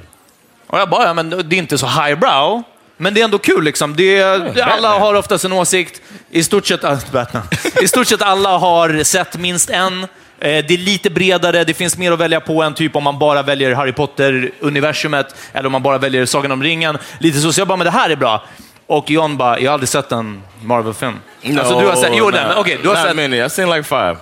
Och 0.67 0.79
jag 0.79 0.89
bara, 0.91 1.05
ja 1.07 1.15
men 1.15 1.31
det 1.31 1.57
är 1.57 1.59
inte 1.59 1.79
så 1.79 1.87
highbrow, 1.87 2.63
Men 3.01 3.15
det 3.15 3.21
är 3.21 3.25
ändå 3.25 3.39
kul. 3.39 3.65
Liksom. 3.65 3.97
Det, 3.97 4.23
alla 4.63 4.99
har 4.99 5.15
oftast 5.15 5.45
en 5.45 5.53
åsikt. 5.53 6.01
I 6.31 6.43
stort 6.45 6.67
sett, 6.67 7.13
Batman. 7.13 7.43
I 7.83 7.89
stort 7.89 8.07
sett 8.07 8.23
alla 8.23 8.59
har 8.59 9.05
sett 9.05 9.37
minst 9.39 9.71
en. 9.71 10.03
Eh, 10.03 10.07
Det 10.39 10.71
är 10.71 10.79
lite 10.79 11.11
bredare, 11.11 11.65
det 11.65 11.75
finns 11.75 11.97
mer 11.99 12.13
att 12.13 12.19
välja 12.19 12.41
på 12.41 12.63
än 12.63 12.75
typ 12.75 12.97
om 12.97 13.05
man 13.05 13.19
bara 13.19 13.43
väljer 13.43 13.75
Harry 13.75 13.93
Potter-universumet 13.93 15.35
eller 15.53 15.67
om 15.67 15.73
man 15.73 15.83
bara 15.83 15.99
väljer 15.99 16.27
Sagan 16.27 16.53
om 16.53 16.63
ringen. 16.63 16.99
Lite 17.19 17.39
så, 17.39 17.53
så 17.53 17.61
jag 17.61 17.69
bara, 17.69 17.77
men 17.77 17.85
det 17.85 17.91
här 17.91 18.11
är 18.11 18.17
bra. 18.17 18.45
Och 18.87 19.11
John 19.11 19.37
bara, 19.37 19.61
jag 19.61 19.71
har 19.71 19.75
aldrig 19.75 19.89
sett 19.89 20.13
en 20.13 20.43
Marvel-film. 20.63 21.19
alltså, 21.59 21.81
du 21.81 21.87
har 21.87 21.95
sett, 21.97 22.13
jo, 22.15 22.31
nej, 22.31 22.45
men 22.49 22.57
okej, 22.57 22.79
du 22.83 22.89
har 22.89 22.97
sett... 22.97 23.17
many. 23.17 23.37
I've 23.43 23.49
seen 23.49 23.71
like 23.71 23.83
five. 23.83 24.17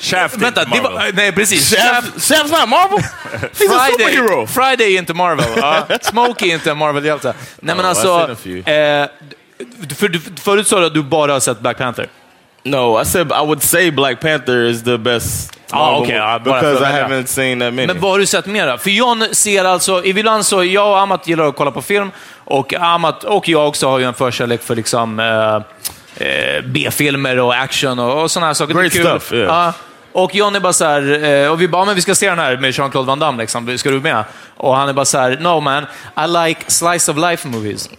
Shaft 0.00 0.36
Vänta, 0.36 0.62
inte 0.62 0.76
det 0.76 0.82
Marvel. 0.82 0.92
var, 0.98 1.10
nej 1.14 1.32
precis. 1.32 1.74
Shaft, 1.74 2.08
Shaft's 2.16 2.60
not 2.60 2.68
Marvel. 2.68 2.98
He's 3.32 3.76
a 3.76 3.86
Friday, 3.86 4.14
superhero. 4.14 4.46
Friday 4.46 4.94
är 4.94 4.98
inte 4.98 5.14
Marvel. 5.14 5.46
Ja. 5.56 5.86
Smokey 6.00 6.50
är 6.50 6.54
inte 6.54 6.70
en 6.70 6.78
Marvel-hjälte. 6.78 7.34
Nej, 7.60 7.76
men 7.76 7.84
Oh, 7.84 7.88
alltså... 7.88 8.14
a. 8.14 8.28
Eh, 8.70 9.06
för, 9.98 10.08
du- 10.08 10.20
förut 10.40 10.66
sa 10.66 10.80
du 10.80 10.86
att 10.86 10.94
du 10.94 11.02
bara 11.02 11.32
har 11.32 11.40
sett 11.40 11.60
Black 11.60 11.78
Panther. 11.78 12.08
No, 12.62 13.00
I 13.02 13.04
said 13.04 13.26
I 13.32 13.46
would 13.46 13.62
say 13.62 13.90
Black 13.90 14.20
Panther 14.20 14.64
is 14.64 14.84
the 14.84 14.98
best 14.98 15.52
Ah, 15.70 15.78
Marvel 15.90 16.02
okay, 16.02 16.18
ah, 16.18 16.38
because 16.38 16.60
för 16.60 16.72
I 16.72 16.76
att 16.76 16.82
välja. 16.82 17.08
haven't 17.08 17.26
seen 17.26 17.60
that 17.60 17.74
many. 17.74 17.86
Men 17.86 18.00
vad 18.00 18.10
har 18.10 18.18
du 18.18 18.26
sett 18.26 18.46
mera? 18.46 18.78
För 18.78 18.90
John 18.90 19.24
ser 19.32 19.64
alltså, 19.64 20.04
ibland 20.04 20.46
så, 20.46 20.64
jag 20.64 20.88
och 20.90 20.98
Amat 20.98 21.28
gillar 21.28 21.44
att 21.48 21.56
kolla 21.56 21.70
på 21.70 21.82
film 21.82 22.10
och 22.44 22.74
Amat 22.74 23.24
och 23.24 23.48
jag 23.48 23.68
också 23.68 23.88
har 23.88 23.98
ju 23.98 24.04
en 24.04 24.14
förkärlek 24.14 24.62
för 24.62 24.76
liksom 24.76 25.20
eh, 25.20 26.26
eh, 26.28 26.60
B-filmer 26.64 27.38
och 27.38 27.54
action 27.54 27.98
och, 27.98 28.22
och 28.22 28.30
sådana 28.30 28.46
här 28.46 28.54
saker. 28.54 28.74
Det 28.74 28.80
är 28.80 28.82
Great 28.82 28.92
kul. 28.92 29.02
stuff, 29.06 29.32
yeah. 29.32 29.46
Ja. 29.66 29.72
Och 30.18 30.34
John 30.34 30.56
är 30.56 30.60
bara 30.60 30.72
så 30.72 30.84
här, 30.84 31.24
eh, 31.24 31.52
och 31.52 31.60
vi 31.60 31.68
bara, 31.68 31.84
men 31.84 31.94
vi 31.94 32.00
ska 32.02 32.14
se 32.14 32.28
den 32.28 32.38
här 32.38 32.56
med 32.56 32.70
Jean-Claude 32.70 33.06
Van 33.06 33.18
Damme, 33.18 33.42
liksom. 33.42 33.78
ska 33.78 33.90
du 33.90 34.00
med? 34.00 34.24
Och 34.56 34.76
han 34.76 34.88
är 34.88 34.92
bara 34.92 35.04
så 35.04 35.18
här, 35.18 35.36
no 35.40 35.60
man, 35.60 35.86
I 36.16 36.48
like 36.48 36.70
slice 36.70 37.10
of 37.10 37.16
life 37.16 37.48
movies. 37.48 37.90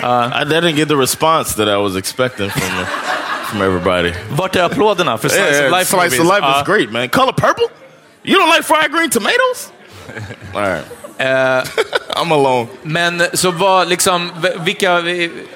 I 0.00 0.44
didn't 0.44 0.76
get 0.76 0.88
the 0.88 0.96
response 0.96 1.56
that 1.56 1.68
I 1.68 1.76
was 1.76 1.96
expecting 1.96 2.50
from 2.50 2.60
the, 2.78 2.86
from 3.50 3.62
everybody. 3.62 4.12
Vart 4.30 4.56
är 4.56 4.62
applåderna 4.62 5.18
för 5.18 5.28
slice 5.28 5.50
Yeah, 5.50 5.66
of 5.66 5.78
life 5.78 5.84
slice 5.84 6.04
movies? 6.04 6.20
of 6.20 6.26
life 6.26 6.60
is 6.60 6.66
great, 6.66 6.92
man. 6.92 7.08
Color 7.08 7.32
purple? 7.32 7.66
You 8.22 8.38
don't 8.38 8.56
like 8.56 8.62
fried 8.62 8.92
green 8.92 9.10
tomatoes? 9.10 9.72
All 10.54 10.62
right. 10.62 10.84
I'm 12.16 12.32
alone. 12.32 12.66
Men 12.82 13.22
så 13.32 13.50
vad, 13.50 13.88
liksom, 13.88 14.30
vilka, 14.60 15.02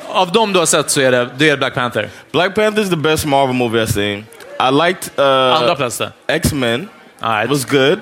av 0.08 0.32
dem 0.32 0.52
du 0.52 0.58
har 0.58 0.66
sett 0.66 0.90
så 0.90 1.00
är 1.00 1.12
det, 1.12 1.28
det 1.38 1.50
är 1.50 1.56
Black 1.56 1.74
Panther. 1.74 2.10
Black 2.32 2.54
Panther 2.54 2.82
is 2.82 2.90
the 2.90 2.96
best 2.96 3.26
Marvel 3.26 3.54
movie 3.54 3.84
I've 3.84 3.92
seen. 3.92 4.26
I 4.60 4.70
liked 4.72 5.10
uh, 5.18 5.54
Andra 5.54 5.74
plats. 5.76 6.02
X-Men. 6.26 6.88
Right. 7.20 7.50
Was 7.50 7.64
good. 7.64 7.98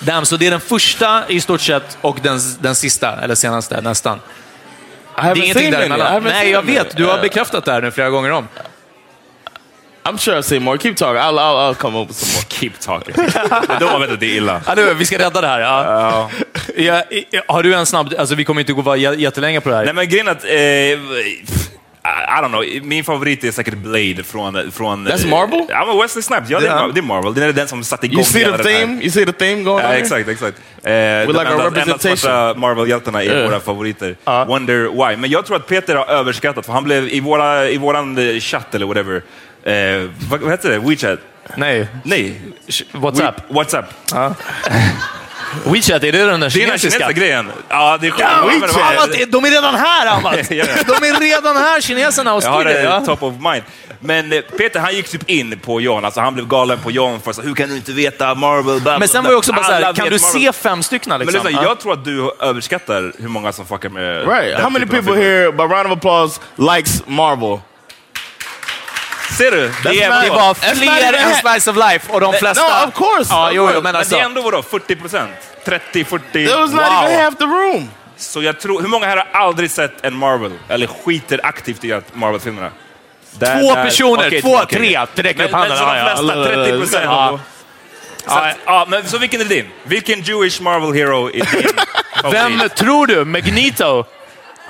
Damn, 0.00 0.26
så 0.26 0.36
det 0.36 0.46
är 0.46 0.50
den 0.50 0.60
första 0.60 1.28
i 1.28 1.40
stort 1.40 1.60
sett 1.60 1.98
och 2.00 2.18
den, 2.22 2.40
den 2.60 2.74
sista, 2.74 3.20
eller 3.22 3.34
senaste, 3.34 3.80
nästan. 3.80 4.20
Det 5.16 5.22
är 5.22 5.42
ingenting 5.42 5.70
däremellan. 5.70 6.22
Nej, 6.22 6.50
jag 6.50 6.62
vet. 6.62 6.96
Du 6.96 7.04
har 7.04 7.14
Uh, 7.14 7.20
bekräftat 7.20 7.64
det 7.64 7.72
här 7.72 7.82
nu 7.82 7.90
flera 7.90 8.10
gånger 8.10 8.30
om. 8.30 8.48
I'm 10.08 10.18
sure 10.18 10.36
I'll 10.38 10.42
say 10.42 10.58
more. 10.58 10.78
Keep 10.78 10.94
talking. 10.96 11.16
I'll, 11.22 11.38
I'll, 11.38 11.58
I'll 11.70 11.74
come 11.74 11.98
up 11.98 12.08
with 12.08 12.18
some 12.18 12.32
more. 12.34 12.44
Keep 12.48 12.72
talking. 12.80 13.14
Då 13.80 13.86
har 13.86 13.92
man 13.92 14.00
vet 14.00 14.10
att 14.10 14.20
det 14.20 14.26
är 14.26 14.36
illa. 14.36 14.60
Ja, 14.66 14.74
nu, 14.74 14.94
vi 14.94 15.04
ska 15.04 15.18
rädda 15.18 15.40
det 15.40 15.46
här. 15.46 15.60
Ja. 15.60 16.30
Ja, 16.76 17.02
har 17.48 17.62
du 17.62 17.74
en 17.74 17.86
snabb... 17.86 18.14
Alltså, 18.18 18.34
vi 18.34 18.44
kommer 18.44 18.60
inte 18.60 18.72
gå 18.72 18.96
jättelänge 18.96 19.60
på 19.60 19.68
det 19.68 19.76
här. 19.76 19.84
Nej, 19.84 19.94
men 19.94 20.08
grejen 20.08 20.28
är 20.28 20.32
att... 20.32 20.44
Eh, 20.44 20.50
I 22.08 22.40
don't 22.42 22.48
know, 22.48 22.64
min 22.82 23.04
favorit 23.04 23.44
är 23.44 23.50
säkert 23.50 23.74
Blade 23.74 24.22
från... 24.24 24.72
från 24.72 25.08
That's 25.08 25.28
Marvel? 25.30 25.64
Ja, 25.68 25.84
men 25.86 25.98
Wesley 25.98 26.22
Snipes. 26.22 26.50
Ja, 26.50 26.60
det 26.60 26.66
är. 26.68 26.70
Mar- 26.76 26.92
det 26.92 27.00
är 27.00 27.02
Marvel. 27.02 27.34
Det 27.34 27.44
är 27.44 27.52
den 27.52 27.68
som 27.68 27.84
satte 27.84 28.06
igång 28.06 28.16
You 28.18 28.24
see 28.24 28.38
hela 28.38 28.56
the 28.56 28.62
den 28.62 28.72
här- 28.72 28.80
theme? 28.80 29.00
You 29.02 29.10
see 29.10 29.24
the 29.26 29.32
theme 29.32 29.62
going 29.62 29.68
on 29.76 29.80
Ja, 29.82 29.88
there? 29.88 29.98
exakt, 30.00 30.28
exakt. 30.28 30.58
Eh, 30.82 30.92
like 30.92 30.98
enda- 31.40 31.64
representation. 31.64 32.10
enda 32.10 32.16
svarta 32.16 32.54
Marvel-hjältarna 32.60 33.22
är 33.22 33.26
Yeah. 33.26 33.44
våra 33.50 33.60
favoriter. 33.60 34.16
Wonder 34.46 35.08
why. 35.08 35.16
Men 35.16 35.30
jag 35.30 35.46
tror 35.46 35.56
att 35.56 35.66
Peter 35.66 35.94
har 35.96 36.06
överskattat, 36.06 36.66
för 36.66 36.72
han 36.72 36.84
blev 36.84 37.08
i, 37.08 37.20
våra, 37.20 37.68
i 37.68 37.76
våran 37.78 38.18
eh, 38.18 38.40
chatt 38.40 38.74
eller 38.74 38.86
whatever, 38.86 39.22
eh, 39.72 40.10
vad, 40.30 40.40
vad 40.40 40.50
heter 40.50 40.70
det? 40.70 40.78
WeChat? 40.78 41.18
Nej. 41.56 41.88
Nej. 42.02 42.40
WhatsApp. 42.92 43.38
We, 43.48 43.54
WhatsApp. 43.54 43.84
WeChat, 45.64 46.04
är 46.04 46.12
det 46.12 46.24
den 46.26 46.40
där 46.40 46.50
Det 46.50 46.62
är 46.62 46.66
den 46.66 46.78
kinesiska? 46.78 46.90
kinesiska 46.90 47.12
grejen. 47.12 47.50
Ja, 47.68 47.98
det 48.00 48.06
är 48.06 48.12
Ja, 48.18 48.28
sjukt. 48.50 48.76
Amat, 48.76 49.10
de 49.32 49.44
är 49.44 49.50
redan 49.50 49.74
här, 49.74 50.06
Amat! 50.06 50.34
Ja, 50.50 50.56
ja. 50.56 50.64
De 50.86 50.92
är 51.08 51.20
redan 51.20 51.56
här, 51.56 51.80
kineserna, 51.80 52.34
och 52.34 52.42
Jag 52.44 52.50
har 52.50 52.64
det 52.64 52.82
ja. 52.82 53.00
top 53.00 53.22
of 53.22 53.34
mind. 53.34 53.62
Men 54.00 54.32
eh, 54.32 54.40
Peter 54.40 54.80
han 54.80 54.94
gick 54.94 55.08
typ 55.08 55.30
in 55.30 55.58
på 55.58 55.80
John, 55.80 56.04
alltså 56.04 56.20
han 56.20 56.34
blev 56.34 56.48
galen 56.48 56.78
på 56.78 56.90
John 56.90 57.20
för 57.20 57.32
så, 57.32 57.42
hur 57.42 57.54
kan 57.54 57.68
du 57.68 57.76
inte 57.76 57.92
veta 57.92 58.34
Marvel? 58.34 58.80
Bla, 58.80 58.98
Men 58.98 59.08
sen 59.08 59.24
var 59.24 59.30
jag 59.30 59.38
också 59.38 59.52
bara 59.52 59.64
såhär, 59.64 59.80
kan 59.82 59.94
du 59.94 60.02
Marvel. 60.02 60.18
se 60.18 60.52
fem 60.52 60.82
stycken 60.82 61.08
Men 61.10 61.20
liksom? 61.20 61.46
lyssna, 61.46 61.62
Ja. 61.62 61.68
jag 61.68 61.80
tror 61.80 61.92
att 61.92 62.04
du 62.04 62.30
överskattar 62.40 63.12
hur 63.18 63.28
många 63.28 63.52
som 63.52 63.66
fuckar 63.66 63.88
med 63.88 64.28
Right. 64.28 64.60
How 64.60 64.70
many 64.70 64.86
people 64.86 65.16
here, 65.16 65.52
by 65.52 65.62
round 65.62 65.86
of 65.86 65.98
applause, 65.98 66.40
likes 66.76 67.02
Marvel? 67.06 67.58
Ser 69.36 69.50
du? 69.50 69.72
Det, 69.82 69.90
det 69.90 70.30
var 70.30 70.54
fler 70.54 71.12
än 71.12 71.34
Slice 71.34 71.70
of 71.70 71.76
Life 71.76 72.12
och 72.12 72.20
de 72.20 72.32
flesta... 72.32 72.62
No, 72.62 72.88
of 72.88 72.94
course. 72.94 73.28
Ja, 73.34 73.50
jo, 73.52 73.68
jo, 73.68 73.74
men 73.74 73.82
Men 73.82 73.96
alltså... 73.96 74.14
det 74.14 74.20
är 74.20 74.24
ändå 74.24 74.42
vadå, 74.42 74.62
40 74.62 74.96
procent? 74.96 75.30
30, 75.64 76.04
40? 76.04 76.24
There 76.32 76.56
was 76.56 76.70
not 76.72 76.80
wow. 76.80 77.04
even 77.04 77.20
half 77.20 77.36
the 77.38 77.44
room. 77.44 77.90
Så 78.16 78.42
jag 78.42 78.60
tror, 78.60 78.80
hur 78.82 78.88
många 78.88 79.06
här 79.06 79.16
har 79.16 79.40
aldrig 79.40 79.70
sett 79.70 80.04
en 80.04 80.14
Marvel? 80.14 80.52
Eller 80.68 80.86
skiter 80.86 81.40
aktivt 81.42 81.84
i 81.84 81.92
att 81.92 82.14
Marvel-filmerna? 82.14 82.70
Två 83.38 83.46
där- 83.46 83.84
personer, 83.84 84.26
okej, 84.26 84.42
två, 84.42 84.56
okej. 84.62 84.78
tre. 84.78 85.06
Det 85.14 85.22
räcker 85.22 85.44
upp 85.44 85.50
Men, 85.50 85.60
men 85.60 85.70
handen. 85.70 85.78
så 85.78 85.84
de 85.84 85.96
Ja, 85.98 86.08
ja. 86.10 86.16
flesta, 86.16 86.64
30 86.64 86.78
procent. 86.78 87.04
Ja. 87.04 87.40
Att, 88.26 88.56
ja, 88.66 88.86
men, 88.88 89.08
så 89.08 89.18
vilken 89.18 89.40
är 89.40 89.44
din? 89.44 89.66
Vilken 89.82 90.22
Jewish 90.22 90.60
Marvel 90.60 90.92
hero 90.92 91.28
är 91.28 91.32
din 91.32 91.70
Vem 92.32 92.68
tror 92.76 93.06
du? 93.06 93.24
Magneto? 93.24 94.04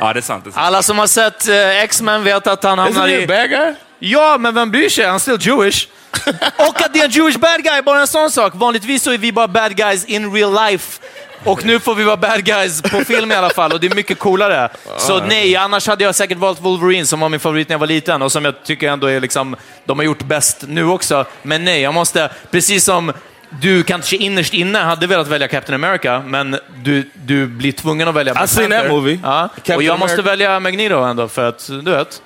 Ja, 0.01 0.13
det 0.13 0.21
är 0.21 0.23
sant. 0.23 0.45
Det 0.45 0.51
är 0.51 0.53
sant. 0.53 0.67
Alla 0.67 0.83
som 0.83 0.99
har 0.99 1.07
sett 1.07 1.49
eh, 1.49 1.83
X-Men 1.83 2.25
vet 2.25 2.47
att 2.47 2.65
han 2.65 2.79
hamnar 2.79 3.09
Isn't 3.09 3.11
he 3.11 3.17
a 3.17 3.21
i... 3.21 3.27
bad 3.27 3.51
guy? 3.51 3.75
Ja, 3.99 4.39
men 4.39 4.55
vem 4.55 4.71
bryr 4.71 4.89
sig? 4.89 5.05
Han 5.07 5.15
är 5.15 5.19
still 5.19 5.39
Jewish. 5.41 5.87
Och 6.57 6.81
att 6.81 6.93
det 6.93 7.01
är 7.01 7.05
en 7.05 7.11
Jewish 7.11 7.37
bad 7.37 7.63
guy, 7.63 7.83
bara 7.83 8.01
en 8.01 8.07
sån 8.07 8.31
sak. 8.31 8.53
Vanligtvis 8.57 9.03
så 9.03 9.13
är 9.13 9.19
vi 9.19 9.33
bara 9.33 9.49
bad 9.49 9.77
guys 9.77 10.05
in 10.05 10.33
real 10.33 10.55
life. 10.71 11.01
Och 11.45 11.65
nu 11.65 11.81
får 11.81 11.95
vi 11.95 12.05
vara 12.05 12.17
bad 12.17 12.45
guys 12.45 12.83
på 12.83 13.05
film 13.05 13.33
i 13.33 13.35
alla 13.35 13.51
fall 13.51 13.73
och 13.73 13.81
det 13.81 13.87
är 13.87 13.95
mycket 13.95 14.19
coolare. 14.19 14.69
Så 14.97 15.21
nej, 15.21 15.57
annars 15.57 15.87
hade 15.87 16.05
jag 16.05 16.15
säkert 16.15 16.39
valt 16.39 16.61
Wolverine 16.61 17.07
som 17.07 17.21
var 17.21 17.29
min 17.29 17.41
favorit 17.41 17.69
när 17.69 17.75
jag 17.75 17.79
var 17.79 17.87
liten 17.87 18.23
och 18.23 18.33
som 18.33 18.45
jag 18.45 18.65
tycker 18.65 18.89
ändå 18.89 19.07
är 19.07 19.21
liksom, 19.21 19.57
de 19.85 19.99
har 19.99 20.05
gjort 20.05 20.23
bäst 20.23 20.65
nu 20.69 20.85
också. 20.85 21.25
Men 21.43 21.65
nej, 21.65 21.81
jag 21.81 21.95
måste, 21.95 22.31
precis 22.51 22.85
som 22.85 23.13
du 23.61 23.83
kanske 23.83 24.17
innerst 24.17 24.55
inne 24.55 24.79
hade 24.79 25.07
velat 25.07 25.29
välja 25.29 25.49
Captain 25.49 25.85
America, 25.85 26.23
men 26.27 26.59
du, 26.77 27.11
du 27.15 27.47
blir 27.47 27.73
tvungen 27.73 28.09
att 28.09 28.15
välja 28.15 28.35
Black 28.35 28.45
I've 28.45 28.55
seen 28.55 28.71
Panther. 28.71 28.89
that 28.89 28.93
movie. 28.93 29.21
Ja. 29.23 29.49
Och 29.77 29.83
jag 29.83 29.99
måste 29.99 30.23
välja 30.23 30.61
Magneto 30.61 30.95
ändå, 31.03 31.29
för 31.29 31.49
att 31.49 31.67
du 31.69 31.91
vet. 31.91 32.23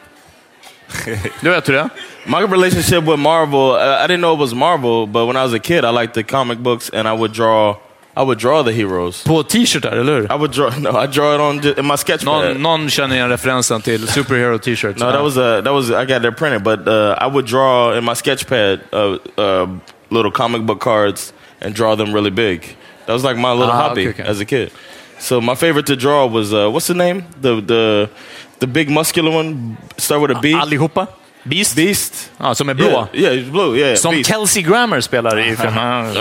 Du 1.40 1.50
vet 1.50 1.68
hur 1.68 1.72
det. 1.74 1.88
My 2.26 2.40
relationship 2.42 3.04
with 3.04 3.18
Marvel, 3.18 3.70
uh, 3.72 4.04
I 4.04 4.06
didn't 4.06 4.20
know 4.20 4.34
it 4.34 4.38
was 4.40 4.54
Marvel, 4.54 5.06
but 5.06 5.26
when 5.26 5.36
I 5.36 5.42
was 5.42 5.52
a 5.54 5.58
kid, 5.58 5.84
I 5.84 5.90
liked 5.90 6.14
the 6.14 6.22
comic 6.22 6.58
books, 6.58 6.90
and 6.90 7.08
I 7.08 7.12
would 7.12 7.32
draw. 7.32 7.76
I 8.16 8.22
would 8.22 8.38
draw 8.38 8.62
the 8.62 8.72
heroes. 8.72 9.24
På 9.24 9.42
t-shirtar, 9.42 9.92
eller 9.92 10.20
hur? 10.20 10.26
I 10.32 10.36
would 10.36 10.52
draw. 10.52 10.70
No, 10.78 10.90
I 10.90 11.06
draw 11.06 11.34
it 11.34 11.40
on 11.40 11.78
in 11.78 11.86
my 11.86 11.96
sketch 11.96 12.24
Någon, 12.24 12.42
pad. 12.42 12.60
någon 12.60 12.88
känner 12.90 13.16
igen 13.16 13.28
referensen 13.28 13.80
till 13.82 14.06
superhero 14.06 14.58
t-shirts. 14.58 15.00
No, 15.00 15.10
that 15.12 15.22
was 15.22 15.36
a 15.36 15.62
that 15.62 15.72
was 15.72 15.90
I 15.90 16.04
got 16.04 16.22
that 16.22 16.36
printed, 16.36 16.62
but 16.62 16.86
uh, 16.88 17.16
I 17.18 17.26
would 17.26 17.46
draw 17.46 17.92
in 17.98 18.04
my 18.04 18.14
sketch 18.14 18.46
pad 18.46 18.80
uh, 18.92 19.16
uh, 19.38 19.66
little 20.10 20.30
comic 20.30 20.62
book 20.62 20.80
cards 20.80 21.32
and 21.60 21.74
draw 21.74 21.96
them 21.96 22.12
really 22.14 22.30
big. 22.30 22.60
That 23.06 23.14
was 23.14 23.24
like 23.24 23.36
my 23.38 23.52
little 23.52 23.72
Ah, 23.72 23.88
hobby 23.88 24.08
okay, 24.08 24.22
okay. 24.22 24.30
as 24.30 24.40
a 24.40 24.44
kid. 24.44 24.70
So 25.18 25.40
my 25.40 25.54
favorite 25.54 25.86
to 25.86 25.96
draw 25.96 26.26
was 26.26 26.52
uh, 26.52 26.68
what's 26.70 26.86
the 26.86 26.94
name? 26.94 27.24
The 27.40 27.60
the 27.62 28.08
the 28.62 28.66
big 28.66 28.90
muscular 28.90 29.36
one. 29.36 29.76
Start 29.96 30.20
with 30.22 30.38
a 30.38 30.40
B. 30.42 30.54
Allihopa? 30.54 31.06
Beast? 31.44 31.76
Beast. 31.76 32.30
Ja, 32.38 32.54
som 32.54 32.68
är 32.68 32.74
blå. 32.74 33.08
Yeah, 33.12 33.34
yeah, 33.34 33.52
blue. 33.52 33.78
Yeah, 33.78 33.96
Som 33.96 34.14
Beast. 34.14 34.30
Kelsey 34.30 34.62
Grammer 34.62 35.00
spelar 35.00 35.38
i 35.38 35.56
filmen. 35.60 36.12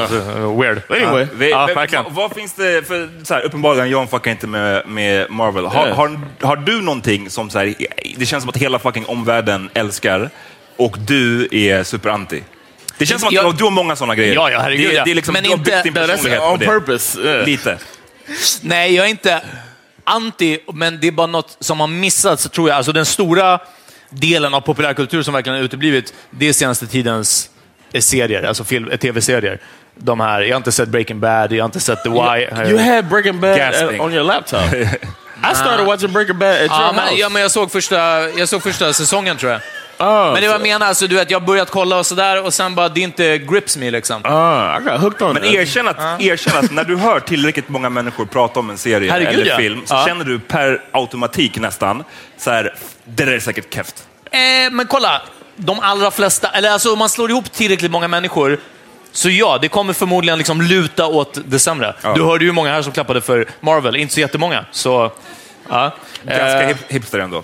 Weird. 0.59 0.81
Anyway, 0.89 1.49
Ja, 1.49 1.65
men 1.67 1.75
verkligen. 1.75 2.03
vad, 2.03 2.13
vad 2.13 2.31
finns 2.33 2.53
det 2.53 2.87
för, 2.87 3.09
så 3.23 3.33
här, 3.33 3.41
uppenbarligen, 3.41 3.89
John 3.89 4.07
fuckar 4.07 4.31
inte 4.31 4.47
med, 4.47 4.87
med 4.87 5.31
Marvel. 5.31 5.65
Har, 5.65 5.85
Nej. 5.85 5.93
har, 5.93 6.19
har 6.41 6.55
du 6.55 6.81
någonting 6.81 7.29
som 7.29 7.49
så 7.49 7.59
här, 7.59 7.73
det 8.17 8.25
känns 8.25 8.43
som 8.43 8.49
att 8.49 8.57
hela 8.57 8.79
fucking 8.79 9.05
omvärlden 9.05 9.69
älskar 9.73 10.29
och 10.77 10.97
du 11.07 11.47
är 11.51 11.83
superanti? 11.83 12.43
Det 12.97 13.05
känns 13.05 13.21
som 13.21 13.27
att 13.27 13.33
Jag- 13.33 13.57
du 13.57 13.63
har 13.63 13.71
många 13.71 13.95
sådana 13.95 14.15
grejer. 14.15 14.35
Ja, 14.35 14.51
ja, 14.51 14.59
herregud, 14.59 14.89
det, 14.89 14.93
ja. 14.95 15.03
det 15.05 15.11
är 15.11 15.15
liksom, 15.15 15.33
Men 15.33 15.43
du 15.43 15.49
har 15.49 15.57
inte- 15.57 15.71
byggt 15.71 15.83
din 15.83 15.93
personlighet 15.93 16.41
on 16.41 16.51
på 16.51 16.57
det. 16.57 16.65
purpose. 16.65 17.19
Yeah. 17.21 17.45
Lite. 17.45 17.77
Nej, 18.61 18.95
jag 18.95 19.05
är 19.05 19.09
inte 19.09 19.41
anti, 20.03 20.59
men 20.73 20.99
det 21.01 21.07
är 21.07 21.11
bara 21.11 21.27
något 21.27 21.57
som 21.59 21.79
har 21.79 21.87
missats, 21.87 22.49
tror 22.49 22.69
jag. 22.69 22.75
Alltså 22.77 22.91
den 22.91 23.05
stora 23.05 23.59
delen 24.09 24.53
av 24.53 24.61
populärkultur 24.61 25.23
som 25.23 25.33
verkligen 25.33 25.57
har 25.57 25.63
uteblivit, 25.65 26.13
det 26.29 26.49
är 26.49 26.53
senaste 26.53 26.87
tidens 26.87 27.49
eh, 27.93 28.01
serier, 28.01 28.43
alltså 28.43 28.73
eh, 28.75 28.97
tv-serier. 28.97 29.59
De 29.95 30.19
här, 30.19 30.41
jag 30.41 30.53
har 30.55 30.57
inte 30.57 30.71
sett 30.71 30.89
Breaking 30.89 31.19
Bad, 31.19 31.51
jag 31.51 31.63
har 31.63 31.65
inte 31.65 31.79
sett 31.79 32.03
The 32.03 32.09
Wire. 32.09 32.69
You 32.69 32.77
had 32.95 33.05
Breaking 33.09 33.39
Bad 33.41 33.57
Gasping. 33.57 33.95
at- 33.99 34.05
on 34.05 34.13
your 34.13 34.23
laptop. 34.23 34.73
I 35.51 35.55
started 35.55 35.85
watching 35.85 36.13
Breaking 36.13 36.37
Bad 36.39 36.55
at 36.55 36.61
Ja, 36.69 36.83
your 36.85 36.93
men, 36.93 37.03
house. 37.07 37.15
ja, 37.21 37.29
men 37.29 37.41
jag 37.41 37.51
såg 37.51 37.71
första, 37.71 38.29
jag 38.29 38.49
såg 38.49 38.63
första 38.63 38.93
säsongen, 38.93 39.37
tror 39.37 39.51
jag. 39.51 39.61
Oh, 40.01 40.33
Men 40.33 40.41
det 40.41 40.47
var 40.47 40.53
jag 40.55 40.61
menar, 40.61 40.87
alltså, 40.87 41.07
du 41.07 41.15
vet, 41.15 41.31
jag 41.31 41.39
har 41.39 41.47
börjat 41.47 41.69
kolla 41.69 41.99
och 41.99 42.05
sådär 42.05 42.43
och 42.45 42.53
sen 42.53 42.75
bara, 42.75 42.89
det 42.89 43.01
inte 43.01 43.37
grips 43.37 43.77
me 43.77 43.91
liksom. 43.91 44.25
uh, 44.25 44.79
got 44.79 45.01
hooked 45.01 45.27
on 45.27 45.33
Men 45.33 45.43
erkänn 45.45 45.87
att, 45.87 46.21
erkänn 46.21 46.57
att 46.65 46.71
när 46.71 46.83
du 46.83 46.95
hör 46.97 47.19
tillräckligt 47.19 47.69
många 47.69 47.89
människor 47.89 48.25
prata 48.25 48.59
om 48.59 48.69
en 48.69 48.77
serie 48.77 49.11
Herregud, 49.11 49.33
eller 49.33 49.45
ja. 49.45 49.57
film 49.57 49.81
så 49.85 49.93
Ja. 49.95 50.05
känner 50.07 50.25
du 50.25 50.39
per 50.39 50.81
automatik 50.91 51.57
nästan, 51.59 52.03
så 52.37 52.51
här, 52.51 52.75
det 53.05 53.25
där 53.25 53.31
är 53.31 53.39
säkert 53.39 53.73
keft. 53.73 54.03
Eh, 54.31 54.39
men 54.71 54.87
kolla, 54.87 55.21
de 55.55 55.79
allra 55.79 56.11
flesta, 56.11 56.47
eller 56.49 56.71
alltså 56.71 56.93
om 56.93 56.99
man 56.99 57.09
slår 57.09 57.29
ihop 57.29 57.51
tillräckligt 57.51 57.91
många 57.91 58.07
människor, 58.07 58.59
så 59.11 59.29
ja, 59.29 59.57
det 59.61 59.67
kommer 59.67 59.93
förmodligen 59.93 60.37
liksom 60.37 60.61
luta 60.61 61.05
åt 61.07 61.37
det 61.45 61.59
sämre. 61.59 61.95
Ja. 62.01 62.13
Du 62.13 62.23
hörde 62.23 62.45
ju 62.45 62.51
många 62.51 62.71
här 62.71 62.81
som 62.81 62.91
klappade 62.93 63.21
för 63.21 63.45
Marvel, 63.59 63.95
inte 63.95 64.13
så 64.13 64.19
jättemånga. 64.19 64.65
Så, 64.71 65.11
ja. 65.69 65.95
Ganska 66.23 66.61
Eh, 66.61 66.67
hip, 66.67 66.77
hipster 66.91 67.19
ändå. 67.19 67.43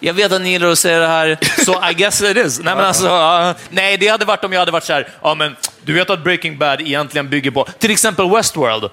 Jag 0.00 0.14
vet 0.14 0.32
att 0.32 0.40
ni 0.40 0.50
gillar 0.50 0.68
att 0.68 0.78
säga 0.78 0.98
det 0.98 1.06
här, 1.06 1.38
så 1.64 1.90
I 1.90 1.94
guess 1.94 2.22
it 2.22 2.36
is. 2.36 2.60
Nej, 2.60 2.76
men 2.76 2.84
alltså, 2.84 3.06
uh, 3.06 3.52
nej, 3.70 3.96
det 3.96 4.08
hade 4.08 4.24
varit 4.24 4.44
om 4.44 4.52
jag 4.52 4.60
hade 4.60 4.72
varit 4.72 4.84
så 4.84 4.92
här, 4.92 5.08
ja 5.22 5.34
men 5.34 5.56
du 5.82 5.92
vet 5.92 6.10
att 6.10 6.24
Breaking 6.24 6.58
Bad 6.58 6.80
egentligen 6.80 7.28
bygger 7.28 7.50
på, 7.50 7.64
till 7.78 7.90
exempel 7.90 8.30
Westworld. 8.30 8.84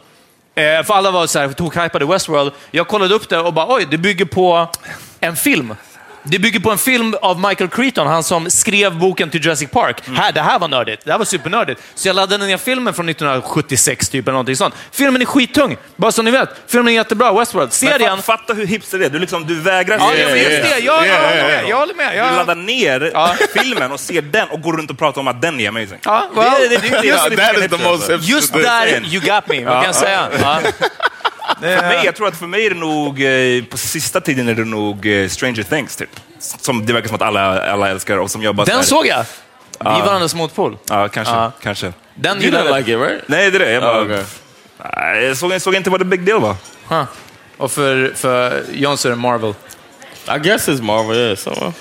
Eh, 0.56 0.84
för 0.84 0.94
alla 0.94 1.12
var 1.12 1.28
så 1.28 1.40
här, 1.40 1.50
tog 1.50 1.76
hypade 1.76 2.06
Westworld. 2.06 2.52
Jag 2.72 2.88
kollade 2.88 3.16
upp 3.16 3.30
det 3.30 3.40
och 3.40 3.54
bara, 3.54 3.76
oj, 3.76 3.88
det 3.92 3.98
bygger 3.98 4.26
på 4.26 4.68
en 5.20 5.36
film. 5.36 5.76
Det 6.28 6.40
bygger 6.40 6.60
på 6.60 6.72
en 6.72 6.78
film 6.78 7.16
av 7.22 7.40
Michael 7.48 7.70
Crichton, 7.70 8.08
han 8.08 8.24
som 8.24 8.50
skrev 8.50 8.96
boken 9.00 9.30
till 9.30 9.46
Jurassic 9.46 9.70
Park. 9.72 10.02
Här, 10.16 10.32
det 10.32 10.42
här 10.42 10.60
var 10.60 10.68
nördigt. 10.68 11.06
Det 11.06 11.12
här 11.12 11.18
var 11.18 11.26
supernördigt. 11.26 11.82
Så 11.96 12.08
jag 12.08 12.16
laddade 12.16 12.46
ner 12.46 12.58
filmen 12.58 12.94
från 12.94 13.10
1976, 13.10 14.10
typ, 14.10 14.26
eller 14.28 14.32
någonting 14.34 14.56
sånt. 14.56 14.76
Filmen 14.92 15.22
är 15.22 15.26
skittung, 15.26 15.78
bara 15.96 16.12
så 16.12 16.22
ni 16.22 16.32
vet. 16.32 16.50
Filmen 16.68 16.88
är 16.88 16.96
jättebra, 16.96 17.40
Westworld. 17.40 17.68
Men 17.68 17.72
Serien... 17.72 18.18
fa- 18.18 18.22
fatta 18.22 18.54
hur 18.54 18.66
hipster 18.66 19.00
det 19.00 19.06
är. 19.06 19.10
Du, 19.10 19.20
liksom, 19.20 19.48
du 19.48 19.60
vägrar 19.62 19.98
Ja, 19.98 20.08
vet 20.08 20.28
serien. 20.28 20.64
det. 20.64 20.80
Jag, 20.80 21.06
Yeah, 21.06 21.22
håller 21.22 21.36
yeah, 21.36 21.48
med. 21.62 21.70
Jag 21.70 21.78
håller 21.78 21.94
med. 21.94 22.16
Jag, 22.18 22.32
Du 22.32 22.36
laddar 22.36 22.56
ner 22.56 23.12
filmen 23.64 23.92
och 23.92 24.00
ser 24.00 24.22
den 24.22 24.48
och 24.50 24.62
går 24.62 24.74
runt 24.78 24.92
och 24.92 24.98
pratar 24.98 25.22
om 25.22 25.28
att 25.28 25.42
den 25.42 25.60
är 25.60 25.70
amazing. 25.70 26.00
Ja, 26.04 26.30
well, 26.36 26.52
det, 26.60 26.68
det, 26.68 26.78
det, 26.78 26.90
det, 27.02 27.08
Yeah, 27.08 27.30
det, 27.30 27.62
hipster 27.62 28.20
Just 28.22 28.54
där, 28.54 28.88
you 29.14 29.20
got 29.22 29.48
me. 29.48 29.66
Vad 29.66 29.74
kan 29.74 29.84
jag 29.84 29.96
säga? 29.96 30.28
För 31.60 31.82
mig, 31.82 32.06
jag 32.06 32.16
tror 32.16 32.28
att 32.28 32.38
för 32.40 32.48
mig 32.48 32.66
är 32.66 32.70
det 32.70 32.76
nog, 32.76 33.22
eh, 33.24 33.64
på 33.64 33.78
sista 33.78 34.22
tiden 34.22 34.48
är 34.48 34.56
det 34.56 34.66
nog 34.66 35.06
eh, 35.06 35.28
Stranger 35.30 35.64
Things, 35.64 35.96
typ. 35.96 36.10
Som 36.40 36.86
det 36.86 36.94
verkar 36.94 37.08
som 37.08 37.16
att 37.16 37.22
alla, 37.22 37.72
alla 37.72 37.90
älskar 37.90 38.18
och 38.18 38.32
som 38.32 38.44
jag 38.44 38.56
bara... 38.56 38.66
så 38.66 38.72
Den 38.72 38.84
såg 38.84 39.08
jag. 39.08 39.26
Vi 39.80 39.88
är 39.88 40.06
varandras 40.06 40.36
motpol. 40.36 40.78
Ja, 40.90 41.08
kanske. 41.08 41.34
Ja. 41.34 41.52
kanske. 41.62 41.94
Den 42.16 42.42
You 42.42 42.54
jag. 42.54 42.78
like 42.78 42.92
it, 42.92 43.00
right? 43.00 43.24
Nej, 43.28 43.52
det 43.52 43.58
är 43.58 43.60
det. 43.60 43.72
Jag, 43.72 43.84
bara, 43.84 44.02
Oh, 44.02 44.06
okay. 44.06 44.24
Nej, 44.96 45.24
jag, 45.24 45.38
såg, 45.38 45.52
jag 45.52 45.62
såg 45.62 45.76
inte 45.76 45.90
vad 45.90 46.02
det 46.02 46.06
big 46.06 46.26
deal 46.26 46.42
var. 46.42 46.56
Huh. 46.88 47.04
Och 47.58 47.72
för, 47.72 48.14
för 48.16 48.64
John 48.74 48.98
så 48.98 49.08
är 49.08 49.10
det 49.10 49.16
Marvel. 49.16 49.54
I 50.36 50.40
guess 50.40 50.70
it's 50.70 50.82
Marvel, 50.82 51.18
yeah. 51.18 51.36
So, 51.36 51.74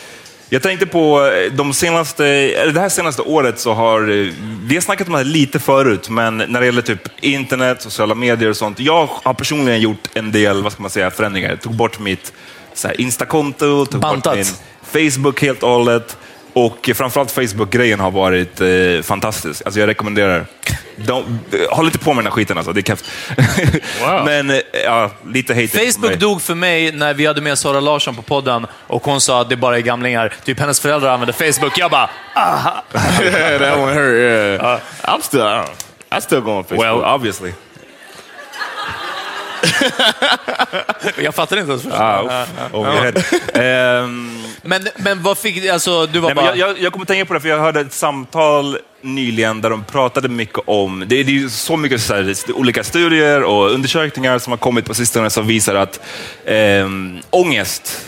Jag 0.49 0.63
tänkte 0.63 0.87
på 0.87 1.27
eh, 1.27 1.53
de 1.53 1.75
senaste, 1.75 2.25
det 2.73 2.81
här 2.81 2.89
senaste 2.89 3.23
året 3.23 3.59
så 3.59 3.73
har, 3.73 4.01
eh, 4.01 4.33
vi 4.67 4.75
har 4.75 4.81
snackat 4.81 5.07
om 5.07 5.13
det 5.13 5.19
här 5.19 5.25
lite 5.25 5.59
förut, 5.59 6.09
men 6.09 6.37
när 6.37 6.61
det 6.61 6.67
gäller 6.67 6.83
typ 6.83 7.01
internet, 7.21 7.83
sociala 7.83 8.15
medier 8.15 8.51
och 8.51 8.57
sånt. 8.57 8.81
Jag 8.81 9.09
har 9.23 9.35
personligen 9.35 9.81
gjort 9.81 10.09
en 10.15 10.33
del, 10.33 10.63
vad 10.63 10.73
ska 10.73 10.83
man 10.83 10.91
säga, 10.91 11.11
förändringar. 11.11 11.51
Jag 11.51 11.61
tog 11.61 11.75
bort 11.75 11.99
mitt 12.01 12.33
så 12.75 12.89
här, 12.89 13.01
Instakonto, 13.01 13.87
tog 13.87 14.01
Bantat. 14.01 14.23
bort 14.23 14.35
min 14.37 15.13
Facebook 15.13 15.43
helt 15.43 15.63
och 15.63 15.71
hållet. 15.71 16.17
Och 16.53 16.91
framförallt 16.95 17.31
Facebook-grejen 17.31 18.01
har 18.01 18.11
varit 18.11 18.61
eh, 18.61 19.03
fantastisk. 19.03 19.63
Alltså 19.65 19.81
jag 19.81 19.87
rekommenderar. 19.87 20.47
De, 20.97 21.39
eh, 21.53 21.77
håll 21.77 21.87
inte 21.87 21.99
på 21.99 22.15
med 22.15 22.25
den 22.25 22.33
här 22.33 22.37
skiten 22.37 22.59
alltså, 22.59 22.73
det 22.73 22.87
keft. 22.87 23.05
Wow. 24.01 24.25
men 24.25 24.51
eh, 24.51 24.57
ja, 24.85 25.11
lite 25.27 25.55
hate 25.55 25.69
Facebook 25.69 26.19
dog 26.19 26.43
för 26.43 26.55
mig 26.55 26.93
när 26.93 27.15
vi 27.15 27.27
hade 27.27 27.41
med 27.41 27.59
Sara 27.59 27.81
Larsson 27.81 28.17
på 28.17 28.23
podden 28.23 28.67
och 28.87 29.05
hon 29.05 29.21
sa 29.21 29.41
att 29.41 29.49
det 29.49 29.57
bara 29.57 29.77
är 29.77 29.81
gamlingar. 29.81 30.33
Typ 30.45 30.61
hennes 30.61 30.81
föräldrar 30.81 31.11
använder 31.11 31.53
Facebook. 31.53 31.79
Jag 31.79 31.91
bara, 31.91 32.11
yeah, 32.37 32.83
that 33.59 33.79
one 33.79 33.93
hurt, 33.93 34.15
yeah. 34.15 34.81
I'm 35.03 35.21
still, 35.23 35.41
I, 35.41 35.45
don't 35.45 35.65
know. 35.65 36.19
I 36.19 36.21
still 36.21 36.41
go 36.41 36.51
on 36.51 36.65
Facebook. 36.65 36.85
Well, 36.85 37.15
obviously. 37.15 37.53
jag 41.23 41.35
fattar 41.35 41.57
inte 41.57 41.71
ens 41.71 41.83
först. 41.85 41.95
Ah, 41.99 42.47
your 42.75 42.85
head. 42.87 43.13
Ehm, 43.55 44.43
Men, 44.63 44.89
men 44.97 45.23
vad 45.23 45.39
fick, 45.39 45.67
alltså 45.69 46.07
du 46.07 46.19
var 46.19 46.29
Nej, 46.29 46.35
bara... 46.35 46.57
jag, 46.57 46.71
jag, 46.71 46.79
jag 46.81 46.93
kommer 46.93 47.07
tänka 47.07 47.25
på 47.25 47.35
det, 47.35 47.41
för 47.41 47.49
jag 47.49 47.59
hörde 47.59 47.81
ett 47.81 47.93
samtal 47.93 48.79
nyligen 49.03 49.61
där 49.61 49.71
de 49.71 49.85
pratade 49.85 50.29
mycket 50.29 50.59
om, 50.67 51.05
det, 51.07 51.21
är- 51.21 51.25
det 51.25 51.31
är 51.33 51.35
ju 51.35 51.49
så 51.51 51.77
mycket 51.77 52.01
så 52.03 52.15
här, 52.15 52.35
olika 52.55 52.85
studier 52.85 53.43
och 53.43 53.71
undersökningar 53.71 54.39
som 54.39 54.51
har 54.51 54.59
kommit 54.59 54.85
på 54.85 54.95
sistone 54.95 55.31
som 55.31 55.47
visar 55.47 55.75
att 55.75 56.01
eh, 56.45 56.89
ångest, 57.31 58.01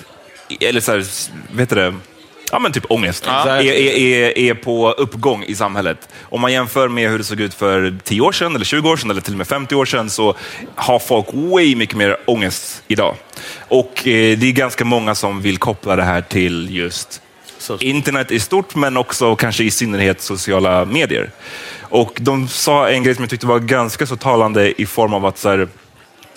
eller 0.61 0.81
så 0.81 0.93
här, 0.93 1.05
vet 1.57 1.69
du 1.69 1.75
det, 1.77 1.95
Ja, 2.53 2.59
men 2.59 2.73
typ 2.73 2.91
ångest. 2.91 3.27
Är, 3.27 3.49
är, 3.49 3.63
är, 3.63 4.39
är 4.39 4.55
på 4.55 4.91
uppgång 4.91 5.45
i 5.45 5.55
samhället. 5.55 6.09
Om 6.23 6.41
man 6.41 6.53
jämför 6.53 6.89
med 6.89 7.11
hur 7.11 7.19
det 7.19 7.25
såg 7.25 7.41
ut 7.41 7.55
för 7.55 7.99
10 8.05 8.21
år 8.21 8.33
sedan, 8.33 8.55
eller 8.55 8.65
20 8.65 8.91
år 8.91 8.97
sedan, 8.97 9.11
eller 9.11 9.21
till 9.21 9.35
och 9.35 9.39
med 9.39 9.47
50 9.47 9.75
år 9.75 9.85
sedan, 9.85 10.11
så 10.11 10.35
har 10.75 10.99
folk 10.99 11.27
way 11.33 11.77
mycket 11.77 11.97
mer 11.97 12.17
ångest 12.25 12.83
idag. 12.89 13.15
Och 13.69 14.09
eh, 14.09 14.39
det 14.39 14.47
är 14.47 14.53
ganska 14.53 14.85
många 14.85 15.15
som 15.15 15.41
vill 15.41 15.59
koppla 15.59 15.97
det 15.97 16.03
här 16.03 16.23
till 16.23 16.77
just 16.77 17.23
internet 17.81 18.31
i 18.31 18.41
stort, 18.41 18.75
men 18.75 18.97
också 18.97 19.37
kanske 19.37 19.65
i 19.65 19.71
synnerhet 19.71 20.21
sociala 20.21 20.85
medier. 20.85 21.31
Och 21.81 22.19
de 22.21 22.49
sa 22.49 22.89
en 22.89 23.03
grej 23.03 23.15
som 23.15 23.23
jag 23.23 23.31
tyckte 23.31 23.47
var 23.47 23.59
ganska 23.59 24.07
så 24.07 24.17
talande 24.17 24.83
i 24.83 24.87
form 24.87 25.15
av 25.15 25.27
att 25.27 25.45
här, 25.45 25.69